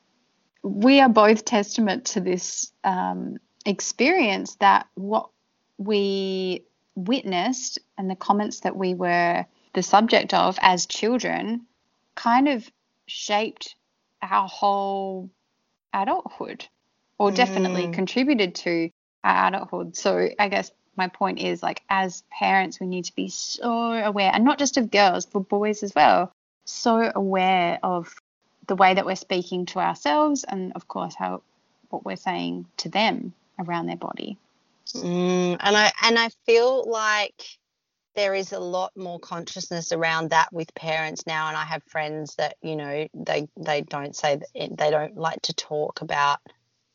we 0.64 0.99
are 0.99 1.10
both 1.10 1.45
testament 1.45 2.05
to 2.05 2.22
this 2.22 2.72
um, 2.84 3.38
experience 3.70 4.55
that 4.55 4.88
what 4.95 5.30
we 5.78 6.63
witnessed 6.95 7.80
and 7.97 8.09
the 8.09 8.15
comments 8.15 8.61
that 8.61 8.76
we 8.76 8.93
were 8.93 9.45
the 9.74 9.84
subject 9.84 10.34
of 10.34 10.57
as 10.61 10.86
children 10.86 11.61
kind 12.15 12.47
of 12.47 12.70
shaped 13.05 13.76
our 14.22 14.47
whole 14.47 15.30
adulthood 15.93 16.65
or 17.17 17.32
definitely 17.32 17.88
mm. 17.88 17.93
contributed 17.93 18.55
to 18.55 18.89
our 19.24 19.47
adulthood. 19.47 19.95
So 19.95 20.30
I 20.38 20.49
guess 20.49 20.72
my 20.95 21.07
point 21.07 21.39
is 21.39 21.63
like 21.63 21.82
as 21.89 22.24
parents 22.30 22.80
we 22.80 22.88
need 22.88 23.05
to 23.05 23.15
be 23.15 23.30
so 23.30 23.72
aware 23.93 24.32
and 24.34 24.43
not 24.43 24.59
just 24.59 24.78
of 24.78 24.91
girls 24.91 25.26
but 25.26 25.47
boys 25.47 25.82
as 25.82 25.93
well 25.95 26.34
so 26.65 27.11
aware 27.15 27.80
of 27.82 28.13
the 28.67 28.76
way 28.76 28.93
that 28.93 29.05
we're 29.05 29.15
speaking 29.15 29.65
to 29.65 29.80
ourselves 29.80 30.43
and 30.43 30.74
of 30.76 30.88
course 30.89 31.15
how 31.15 31.41
what 31.89 32.03
we're 32.03 32.17
saying 32.17 32.65
to 32.76 32.89
them 32.89 33.34
around 33.60 33.88
their 33.88 33.97
body 33.97 34.38
mm, 34.95 35.57
and 35.60 35.78
i 35.78 35.91
and 36.03 36.18
i 36.18 36.30
feel 36.45 36.89
like 36.89 37.43
there 38.16 38.34
is 38.34 38.51
a 38.51 38.60
lot 38.60 38.91
more 38.97 39.20
consciousness 39.20 39.91
around 39.91 40.32
that 40.32 40.51
with 40.51 40.74
parents 40.76 41.26
now 41.28 41.47
and 41.47 41.55
i 41.55 41.64
have 41.64 41.84
friends 41.84 42.36
that 42.36 42.55
you 42.62 42.76
know 42.76 43.07
they 43.14 43.47
they 43.57 43.82
don't 43.82 44.16
say 44.16 44.38
that 44.38 44.78
they 44.78 44.89
don't 44.89 45.18
like 45.18 45.41
to 45.41 45.53
talk 45.53 46.01
about 46.01 46.39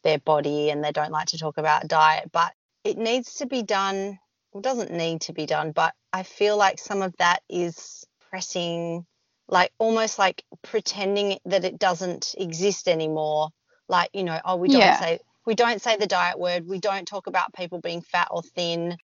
their 0.03 0.19
body 0.19 0.71
and 0.71 0.85
they 0.85 0.93
don't 0.93 1.12
like 1.12 1.29
to 1.29 1.39
talk 1.39 1.57
about 1.57 1.89
diet 1.89 2.31
but 2.33 2.53
it 2.85 2.99
needs 2.99 3.35
to 3.35 3.47
be 3.47 3.62
done 3.62 4.19
it 4.55 4.62
doesn't 4.62 4.93
need 4.93 5.21
to 5.21 5.33
be 5.33 5.47
done 5.47 5.73
but 5.73 5.95
i 6.12 6.23
feel 6.23 6.57
like 6.57 6.79
some 6.79 7.01
of 7.01 7.15
that 7.17 7.43
is 7.49 8.05
pressing 8.31 9.07
like 9.49 9.73
almost 9.79 10.19
like 10.19 10.43
pretending 10.62 11.39
that 11.45 11.65
it 11.65 11.79
doesn't 11.79 12.35
exist 12.39 12.89
anymore 12.89 13.49
like 13.89 14.11
you 14.12 14.25
know 14.25 14.39
oh 14.45 14.57
we 14.57 14.69
don't 14.69 14.81
yeah. 14.81 14.99
say 14.99 15.19
we 15.47 15.55
don't 15.55 15.82
say 15.82 15.97
the 15.97 16.07
diet 16.07 16.38
word. 16.38 16.66
We 16.66 16.78
don't 16.78 17.07
talk 17.07 17.26
about 17.26 17.53
people 17.55 17.80
being 17.80 18.03
fat 18.03 18.28
or 18.30 18.42
thin. 18.42 18.97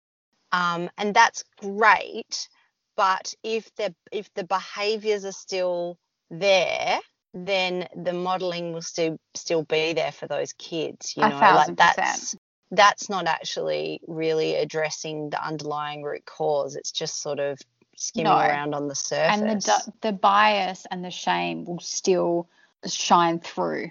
Um, 0.53 0.91
and 0.97 1.15
that's 1.15 1.45
great 1.61 2.49
but 2.97 3.33
if 3.45 3.73
the 3.77 3.95
if 4.11 4.33
the 4.35 4.45
behaviors 4.45 5.25
are 5.25 5.33
still 5.33 5.97
there 6.31 6.99
then 7.33 7.87
the 7.95 8.13
modeling 8.13 8.73
will 8.73 8.83
still 8.83 9.19
still 9.35 9.63
be 9.63 9.93
there 9.93 10.11
for 10.11 10.27
those 10.27 10.53
kids 10.55 11.15
you 11.17 11.23
know 11.23 11.39
like 11.39 11.77
that's 11.77 12.35
that's 12.71 13.09
not 13.09 13.27
actually 13.27 14.01
really 14.07 14.55
addressing 14.57 15.31
the 15.31 15.43
underlying 15.43 16.03
root 16.03 16.25
cause. 16.27 16.77
It's 16.77 16.93
just 16.93 17.23
sort 17.23 17.39
of 17.39 17.59
skimming 17.97 18.31
no. 18.31 18.39
around 18.39 18.75
on 18.75 18.89
the 18.89 18.95
surface 18.95 19.41
and 19.41 19.63
the 19.63 19.93
the 20.03 20.13
bias 20.13 20.87
and 20.91 21.05
the 21.05 21.11
shame 21.11 21.65
will 21.65 21.81
still 21.81 22.49
shine 22.87 23.41
through 23.41 23.91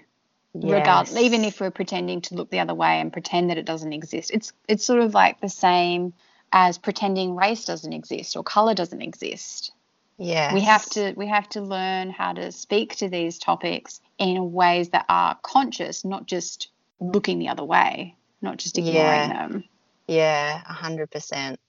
yes. 0.54 0.72
regardless 0.72 1.16
even 1.16 1.44
if 1.44 1.60
we're 1.60 1.70
pretending 1.70 2.20
to 2.20 2.34
look 2.34 2.50
the 2.50 2.60
other 2.60 2.74
way 2.74 3.00
and 3.00 3.12
pretend 3.12 3.50
that 3.50 3.58
it 3.58 3.64
doesn't 3.64 3.92
exist 3.92 4.30
it's 4.32 4.52
it's 4.68 4.84
sort 4.84 5.00
of 5.00 5.14
like 5.14 5.40
the 5.40 5.48
same 5.48 6.12
as 6.52 6.78
pretending 6.78 7.36
race 7.36 7.64
doesn't 7.64 7.92
exist 7.92 8.36
or 8.36 8.42
color 8.42 8.74
doesn't 8.74 9.02
exist. 9.02 9.72
Yeah. 10.16 10.52
We 10.52 10.60
have 10.60 10.84
to 10.90 11.12
we 11.16 11.26
have 11.28 11.48
to 11.50 11.60
learn 11.60 12.10
how 12.10 12.32
to 12.32 12.50
speak 12.50 12.96
to 12.96 13.08
these 13.08 13.38
topics 13.38 14.00
in 14.18 14.52
ways 14.52 14.90
that 14.90 15.04
are 15.08 15.38
conscious, 15.42 16.04
not 16.04 16.26
just 16.26 16.70
looking 17.00 17.38
the 17.38 17.48
other 17.48 17.64
way, 17.64 18.16
not 18.42 18.56
just 18.56 18.78
ignoring 18.78 18.96
yeah. 18.96 19.48
them. 19.48 19.64
Yeah, 20.08 20.62
a 20.68 20.72
hundred 20.72 21.10
percent. 21.10 21.60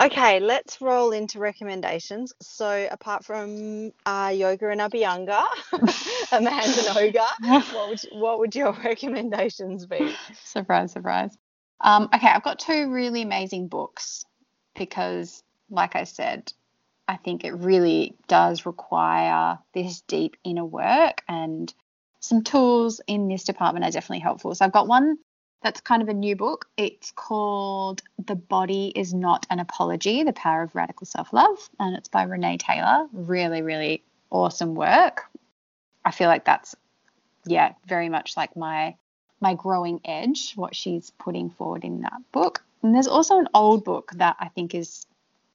Okay, 0.00 0.40
let's 0.40 0.80
roll 0.80 1.12
into 1.12 1.38
recommendations. 1.38 2.34
So, 2.42 2.86
apart 2.90 3.24
from 3.24 3.92
uh, 4.04 4.32
yoga 4.34 4.68
and 4.68 4.80
Abhyanga, 4.80 5.46
Amanda 6.32 6.82
Noga, 6.82 7.26
what 7.74 7.88
would 7.88 8.00
what 8.12 8.38
would 8.38 8.54
your 8.54 8.72
recommendations 8.84 9.86
be? 9.86 10.14
Surprise, 10.44 10.92
surprise. 10.92 11.36
Um, 11.80 12.08
okay, 12.14 12.28
I've 12.28 12.42
got 12.42 12.58
two 12.58 12.90
really 12.90 13.22
amazing 13.22 13.68
books 13.68 14.24
because, 14.78 15.42
like 15.70 15.96
I 15.96 16.04
said, 16.04 16.52
I 17.08 17.16
think 17.16 17.44
it 17.44 17.52
really 17.52 18.16
does 18.28 18.66
require 18.66 19.58
this 19.72 20.02
deep 20.02 20.36
inner 20.44 20.64
work 20.64 21.22
and 21.28 21.72
some 22.20 22.42
tools 22.42 23.00
in 23.06 23.28
this 23.28 23.44
department 23.44 23.84
are 23.84 23.90
definitely 23.90 24.20
helpful. 24.20 24.54
So 24.54 24.64
I've 24.64 24.72
got 24.72 24.88
one 24.88 25.16
that's 25.62 25.80
kind 25.80 26.02
of 26.02 26.08
a 26.08 26.14
new 26.14 26.36
book. 26.36 26.68
It's 26.76 27.12
called 27.12 28.02
The 28.24 28.34
Body 28.36 28.92
is 28.94 29.12
Not 29.12 29.46
an 29.50 29.58
Apology 29.58 30.22
The 30.22 30.32
Power 30.32 30.62
of 30.62 30.74
Radical 30.74 31.06
Self 31.06 31.32
Love, 31.32 31.68
and 31.80 31.96
it's 31.96 32.08
by 32.08 32.22
Renee 32.22 32.58
Taylor. 32.58 33.06
Really, 33.12 33.62
really 33.62 34.04
awesome 34.30 34.74
work. 34.74 35.24
I 36.04 36.10
feel 36.10 36.28
like 36.28 36.44
that's, 36.44 36.76
yeah, 37.46 37.72
very 37.86 38.08
much 38.08 38.36
like 38.36 38.56
my 38.56 38.96
my 39.40 39.54
growing 39.54 40.00
edge, 40.04 40.54
what 40.54 40.74
she's 40.74 41.10
putting 41.10 41.50
forward 41.50 41.84
in 41.84 42.00
that 42.00 42.20
book. 42.32 42.64
And 42.82 42.94
there's 42.94 43.06
also 43.06 43.38
an 43.38 43.48
old 43.52 43.84
book 43.84 44.12
that 44.16 44.36
I 44.40 44.48
think 44.48 44.74
is 44.74 45.06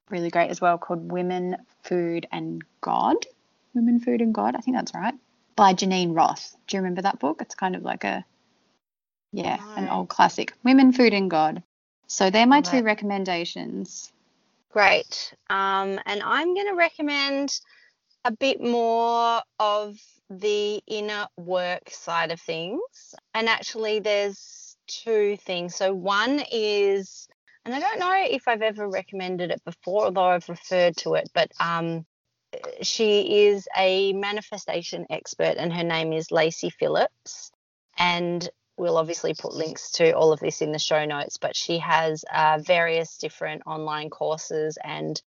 really 0.10 0.30
great 0.30 0.52
as 0.52 0.62
well 0.62 0.78
called 0.78 1.12
Women, 1.12 1.58
Food 1.84 2.28
and 2.32 2.62
God. 2.82 3.16
Women, 3.74 4.00
Food 4.00 4.22
and 4.22 4.34
God, 4.34 4.56
I 4.56 4.60
think 4.60 4.78
that's 4.78 4.94
right. 4.94 5.14
By 5.56 5.74
Geneen 5.74 6.16
Roth. 6.16 6.56
Do 6.68 6.78
you 6.78 6.82
remember 6.82 7.02
that 7.02 7.20
book? 7.20 7.42
It's 7.42 7.56
kind 7.56 7.76
of 7.76 7.84
like 7.84 8.04
a 8.04 8.24
yeah, 9.32 9.58
no. 9.58 9.84
an 9.84 9.90
old 9.90 10.10
classic. 10.10 10.54
Women, 10.64 10.92
Food 10.92 11.14
and 11.14 11.30
God. 11.30 11.64
So 12.08 12.30
they're 12.30 12.48
my 12.48 12.62
two 12.62 12.84
recommendations. 12.84 14.12
Great. 14.72 15.34
Um, 15.50 16.00
and 16.06 16.22
I'm 16.24 16.54
going 16.54 16.68
to 16.68 16.76
recommend 16.76 17.60
a 18.26 18.32
bit 18.32 18.62
more 18.62 19.42
of 19.60 19.98
the 20.30 20.82
inner 20.88 21.28
work 21.38 21.90
side 21.90 22.32
of 22.32 22.40
things. 22.40 23.16
And 23.34 23.50
actually, 23.50 24.00
there's 24.00 24.78
two 24.88 25.38
things. 25.38 25.76
So, 25.76 25.94
one 25.94 26.44
is, 26.52 27.28
and 27.66 27.74
I 27.74 27.80
don't 27.80 28.00
know 28.00 28.26
if 28.30 28.48
I've 28.48 28.62
ever 28.62 28.88
recommended 28.88 29.52
it 29.52 29.64
before, 29.66 30.06
although 30.06 30.28
I've 30.28 30.50
referred 30.50 30.98
to 30.98 31.16
it, 31.16 31.30
but 31.34 31.52
um, 31.60 32.06
she 32.82 33.46
is 33.46 33.68
a 33.78 34.14
manifestation 34.14 35.06
expert, 35.10 35.56
and 35.58 35.74
her 35.74 35.84
name 35.84 36.14
is 36.14 36.32
Lacy 36.32 36.70
Phillips. 36.70 37.52
And 37.98 38.50
we'll 38.82 38.98
obviously 38.98 39.36
put 39.36 39.54
links 39.54 39.92
to 39.92 40.12
all 40.14 40.34
of 40.34 40.40
this 40.40 40.60
in 40.60 40.72
the 40.72 40.80
show 40.80 41.06
notes, 41.06 41.38
but 41.38 41.56
she 41.56 41.78
has 41.78 42.26
uh, 42.34 42.58
various 42.60 43.16
different 43.20 43.62
online 43.68 44.10
courses 44.10 44.76
and 44.84 45.22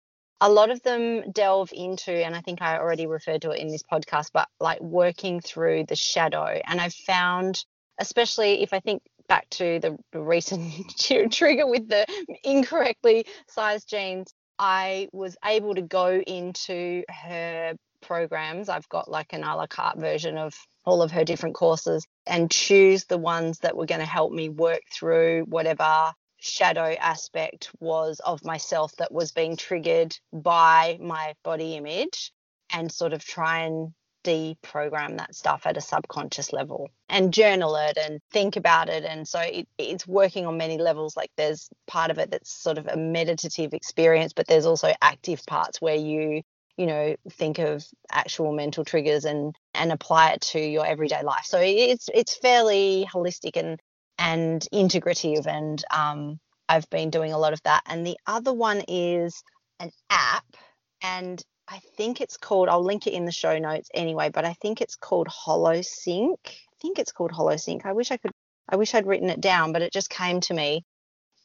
a 0.41 0.49
lot 0.49 0.71
of 0.71 0.81
them 0.85 1.33
delve 1.33 1.71
into, 1.73 2.13
and 2.13 2.37
I 2.37 2.43
think 2.43 2.63
I 2.63 2.79
already 2.79 3.09
referred 3.09 3.43
to 3.43 3.51
it 3.51 3.59
in 3.59 3.67
this 3.67 3.83
podcast, 3.83 4.31
but 4.33 4.49
like 4.61 4.81
working 4.81 5.41
through 5.41 5.87
the 5.87 5.97
shadow. 5.97 6.61
And 6.65 6.81
I've 6.81 6.95
found, 6.95 7.65
especially 7.99 8.63
if 8.63 8.73
I 8.73 8.79
think 8.79 9.03
back 9.29 9.51
to 9.51 9.81
the 9.81 9.99
recent 10.19 10.73
trigger 11.33 11.67
with 11.67 11.89
the 11.89 12.07
incorrectly 12.45 13.27
sized 13.49 13.91
jeans, 13.91 14.33
I 14.61 15.09
was 15.13 15.37
able 15.45 15.75
to 15.75 15.83
go 15.83 16.21
into 16.21 17.03
her 17.11 17.75
programs. 18.01 18.69
I've 18.69 18.89
got 18.89 19.11
like 19.11 19.33
an 19.33 19.43
a 19.43 19.57
la 19.57 19.67
carte 19.67 19.99
version 19.99 20.39
of 20.39 20.55
all 20.85 21.03
of 21.03 21.11
her 21.11 21.25
different 21.25 21.55
courses 21.55 22.07
and 22.27 22.51
choose 22.51 23.05
the 23.05 23.19
ones 23.19 23.59
that 23.59 23.77
were 23.77 23.87
going 23.87 24.01
to 24.01 24.07
help 24.07 24.33
me 24.33 24.49
work 24.49 24.83
through 24.93 25.45
whatever 25.49 26.13
shadow 26.39 26.95
aspect 26.99 27.71
was 27.81 28.21
of 28.21 28.45
myself 28.45 28.95
that 28.97 29.13
was 29.13 29.33
being 29.33 29.57
triggered 29.57 30.17
by 30.33 30.99
my 31.01 31.35
body 31.45 31.77
image 31.77 32.33
and 32.73 32.91
sort 32.91 33.13
of 33.13 33.25
try 33.25 33.61
and 33.61 33.93
deprogram 34.25 35.17
that 35.17 35.35
stuff 35.35 35.63
at 35.67 35.77
a 35.77 35.81
subconscious 35.81 36.53
level 36.53 36.91
and 37.09 37.33
journal 37.33 37.75
it 37.77 37.97
and 37.97 38.21
think 38.31 38.57
about 38.57 38.89
it. 38.89 39.05
And 39.05 39.27
so 39.27 39.41
it, 39.41 39.67
it's 39.79 40.07
working 40.07 40.47
on 40.47 40.59
many 40.59 40.79
levels. 40.79 41.17
Like 41.17 41.31
there's 41.37 41.69
part 41.87 42.11
of 42.11 42.19
it 42.19 42.31
that's 42.31 42.53
sort 42.53 42.79
of 42.79 42.87
a 42.87 42.97
meditative 42.97 43.73
experience 43.73 44.33
but 44.33 44.47
there's 44.47 44.67
also 44.67 44.93
active 45.01 45.45
parts 45.47 45.81
where 45.81 45.97
you 45.97 46.43
you 46.81 46.87
know 46.87 47.15
think 47.33 47.59
of 47.59 47.85
actual 48.11 48.53
mental 48.53 48.85
triggers 48.85 49.25
and 49.25 49.55
and 49.75 49.93
apply 49.93 50.31
it 50.33 50.41
to 50.41 50.59
your 50.59 50.87
everyday 50.87 51.23
life 51.23 51.45
so 51.45 51.59
it's 51.63 52.09
it's 52.15 52.37
fairly 52.39 53.07
holistic 53.13 53.57
and 53.57 53.81
and 54.21 54.69
integrative. 54.73 55.47
And 55.47 55.83
um, 55.91 56.39
I've 56.69 56.89
been 56.91 57.11
doing 57.11 57.33
a 57.33 57.39
lot 57.39 57.55
of 57.55 57.63
that. 57.65 57.83
And 57.87 58.07
the 58.07 58.19
other 58.27 58.53
one 58.53 58.83
is 58.87 59.43
an 59.81 59.91
app, 60.11 60.45
and 61.03 61.43
I 61.67 61.81
think 61.97 62.21
it's 62.21 62.37
called, 62.37 62.69
I'll 62.69 62.85
link 62.85 63.07
it 63.07 63.15
in 63.15 63.25
the 63.25 63.33
show 63.33 63.59
notes 63.59 63.89
anyway, 63.95 64.31
but 64.33 64.45
I 64.45 64.53
think 64.55 64.81
it's 64.81 64.97
called 64.97 65.29
HoloSync. 65.29 66.37
I 66.45 66.77
think 66.83 66.99
it's 66.99 67.13
called 67.13 67.33
HoloSync. 67.33 67.87
I 67.87 67.93
wish 67.93 68.11
I 68.11 68.19
could, 68.19 68.33
I 68.69 68.77
wish 68.77 68.95
I'd 68.95 69.07
written 69.07 69.31
it 69.31 69.41
down, 69.41 69.73
but 69.73 69.83
it 69.83 69.93
just 69.93 70.11
came 70.11 70.41
to 70.43 70.55
me. 70.55 70.85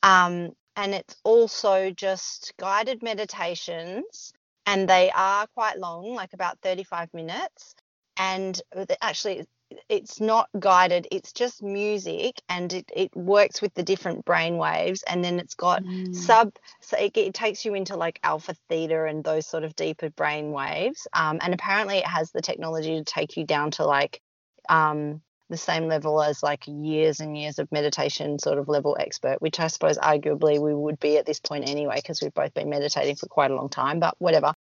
Um, 0.03 0.49
and 0.75 0.93
it's 0.93 1.15
also 1.23 1.91
just 1.91 2.53
guided 2.59 3.01
meditations, 3.01 4.33
and 4.65 4.87
they 4.89 5.11
are 5.11 5.47
quite 5.55 5.79
long, 5.79 6.13
like 6.13 6.33
about 6.33 6.59
35 6.61 7.13
minutes. 7.13 7.75
And 8.17 8.59
actually, 9.01 9.45
it's 9.89 10.19
not 10.19 10.49
guided 10.59 11.07
it's 11.11 11.33
just 11.33 11.63
music 11.63 12.41
and 12.49 12.73
it, 12.73 12.89
it 12.95 13.15
works 13.15 13.61
with 13.61 13.73
the 13.73 13.83
different 13.83 14.23
brain 14.25 14.57
waves 14.57 15.03
and 15.03 15.23
then 15.23 15.39
it's 15.39 15.55
got 15.55 15.83
Mm. 15.85 16.15
sub 16.15 16.55
so 16.81 16.97
it, 16.97 17.17
it 17.17 17.33
takes 17.33 17.65
you 17.65 17.73
into 17.75 17.95
like 17.97 18.19
alpha 18.23 18.55
theta 18.69 19.05
and 19.05 19.23
those 19.23 19.45
sort 19.45 19.63
of 19.63 19.75
deeper 19.75 20.09
brain 20.11 20.51
waves 20.51 21.07
um, 21.13 21.39
and 21.41 21.53
apparently 21.53 21.97
it 21.97 22.07
has 22.07 22.31
the 22.31 22.41
technology 22.41 22.97
to 22.97 23.03
take 23.03 23.37
you 23.37 23.45
down 23.45 23.71
to 23.71 23.85
like 23.85 24.21
um, 24.69 25.21
the 25.49 25.57
same 25.57 25.87
level 25.87 26.21
as 26.23 26.41
like 26.41 26.63
years 26.67 27.19
and 27.19 27.37
years 27.37 27.59
of 27.59 27.71
meditation 27.71 28.39
sort 28.39 28.57
of 28.57 28.67
level 28.69 28.97
expert 28.99 29.41
which 29.41 29.59
i 29.59 29.67
suppose 29.67 29.97
arguably 29.99 30.59
we 30.59 30.73
would 30.73 30.99
be 30.99 31.17
at 31.17 31.25
this 31.25 31.39
point 31.39 31.69
anyway 31.69 31.97
because 31.97 32.21
we've 32.21 32.33
both 32.33 32.53
been 32.55 32.69
meditating 32.69 33.15
for 33.15 33.27
quite 33.27 33.51
a 33.51 33.55
long 33.55 33.69
time 33.69 33.99
but 33.99 34.15
whatever 34.19 34.53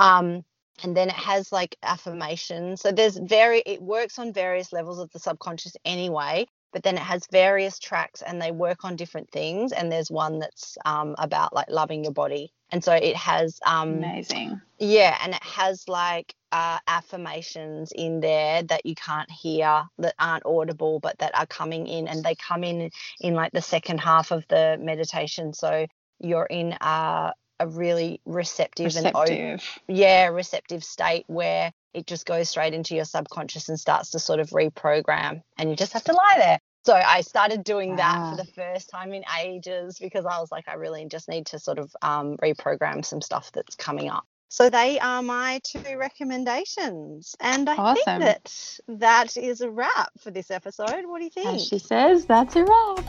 um, 0.00 0.44
and 0.82 0.96
then 0.96 1.08
it 1.08 1.14
has 1.14 1.52
like 1.52 1.76
affirmations. 1.82 2.80
So 2.80 2.90
there's 2.90 3.16
very 3.16 3.62
it 3.66 3.82
works 3.82 4.18
on 4.18 4.32
various 4.32 4.72
levels 4.72 4.98
of 4.98 5.10
the 5.12 5.18
subconscious 5.18 5.76
anyway 5.84 6.46
but 6.72 6.82
then 6.82 6.96
it 6.96 7.02
has 7.02 7.26
various 7.30 7.78
tracks 7.78 8.22
and 8.22 8.40
they 8.40 8.52
work 8.52 8.84
on 8.84 8.96
different 8.96 9.30
things 9.30 9.72
and 9.72 9.90
there's 9.90 10.10
one 10.10 10.38
that's 10.38 10.78
um, 10.84 11.14
about 11.18 11.52
like 11.52 11.68
loving 11.68 12.04
your 12.04 12.12
body. 12.12 12.52
And 12.70 12.82
so 12.82 12.92
it 12.92 13.16
has 13.16 13.58
um, 13.66 13.94
Amazing. 13.94 14.60
yeah 14.78 15.18
and 15.22 15.34
it 15.34 15.42
has 15.42 15.88
like 15.88 16.34
uh, 16.52 16.78
affirmations 16.86 17.92
in 17.94 18.20
there 18.20 18.62
that 18.64 18.86
you 18.86 18.94
can't 18.94 19.30
hear 19.30 19.84
that 19.98 20.14
aren't 20.18 20.46
audible 20.46 21.00
but 21.00 21.18
that 21.18 21.36
are 21.36 21.46
coming 21.46 21.86
in 21.86 22.08
and 22.08 22.24
they 22.24 22.34
come 22.34 22.64
in 22.64 22.90
in 23.20 23.34
like 23.34 23.52
the 23.52 23.62
second 23.62 23.98
half 23.98 24.30
of 24.30 24.46
the 24.48 24.78
meditation. 24.80 25.52
So 25.52 25.86
you're 26.20 26.46
in 26.46 26.76
a, 26.80 27.32
a 27.60 27.68
really 27.68 28.20
receptive, 28.24 28.96
and 28.96 29.12
open 29.14 29.60
yeah 29.86 30.26
receptive 30.26 30.82
state 30.82 31.24
where 31.28 31.72
it 31.94 32.06
just 32.06 32.24
goes 32.26 32.48
straight 32.48 32.74
into 32.74 32.94
your 32.96 33.04
subconscious 33.04 33.68
and 33.68 33.78
starts 33.78 34.10
to 34.10 34.18
sort 34.18 34.40
of 34.40 34.50
reprogram 34.50 35.42
and 35.58 35.70
you 35.70 35.76
just 35.76 35.92
have 35.92 36.02
to 36.04 36.12
lie 36.12 36.34
there 36.38 36.58
so 36.84 36.94
i 36.94 37.20
started 37.20 37.62
doing 37.62 37.96
that 37.96 38.16
Wow. 38.16 38.30
for 38.30 38.36
the 38.44 38.50
first 38.52 38.88
time 38.90 39.12
in 39.12 39.22
ages 39.44 39.98
because 40.00 40.24
i 40.24 40.38
was 40.40 40.50
like 40.50 40.68
i 40.68 40.74
really 40.74 41.04
just 41.06 41.28
need 41.28 41.46
to 41.46 41.58
sort 41.58 41.78
of 41.78 41.94
um, 42.02 42.36
reprogram 42.38 43.04
some 43.04 43.20
stuff 43.20 43.50
that's 43.52 43.76
coming 43.76 44.08
up 44.08 44.24
so 44.48 44.68
they 44.70 44.98
are 44.98 45.22
my 45.22 45.60
two 45.64 45.82
recommendations 45.96 47.36
and 47.40 47.68
i 47.68 47.76
Awesome. 47.76 47.94
think 48.04 48.20
that 48.20 48.78
that 48.88 49.36
is 49.36 49.60
a 49.60 49.70
wrap 49.70 50.10
for 50.18 50.30
this 50.30 50.50
episode 50.50 51.04
what 51.06 51.18
do 51.18 51.24
you 51.24 51.30
think 51.30 51.48
As 51.56 51.66
she 51.66 51.78
says, 51.78 52.24
that's 52.26 52.56
a 52.56 52.64
wrap. 52.64 53.04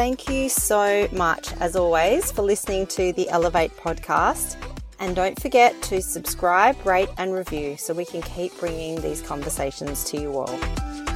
Thank 0.00 0.30
you 0.30 0.48
so 0.48 1.06
much, 1.12 1.52
as 1.60 1.76
always, 1.76 2.32
for 2.32 2.40
listening 2.40 2.86
to 2.86 3.12
the 3.12 3.28
Elevate 3.28 3.76
podcast. 3.76 4.56
And 4.98 5.14
don't 5.14 5.38
forget 5.38 5.82
to 5.82 6.00
subscribe, 6.00 6.86
rate, 6.86 7.10
and 7.18 7.34
review 7.34 7.76
so 7.76 7.92
we 7.92 8.06
can 8.06 8.22
keep 8.22 8.58
bringing 8.58 8.98
these 9.02 9.20
conversations 9.20 10.02
to 10.04 10.18
you 10.18 10.38
all. 10.38 11.09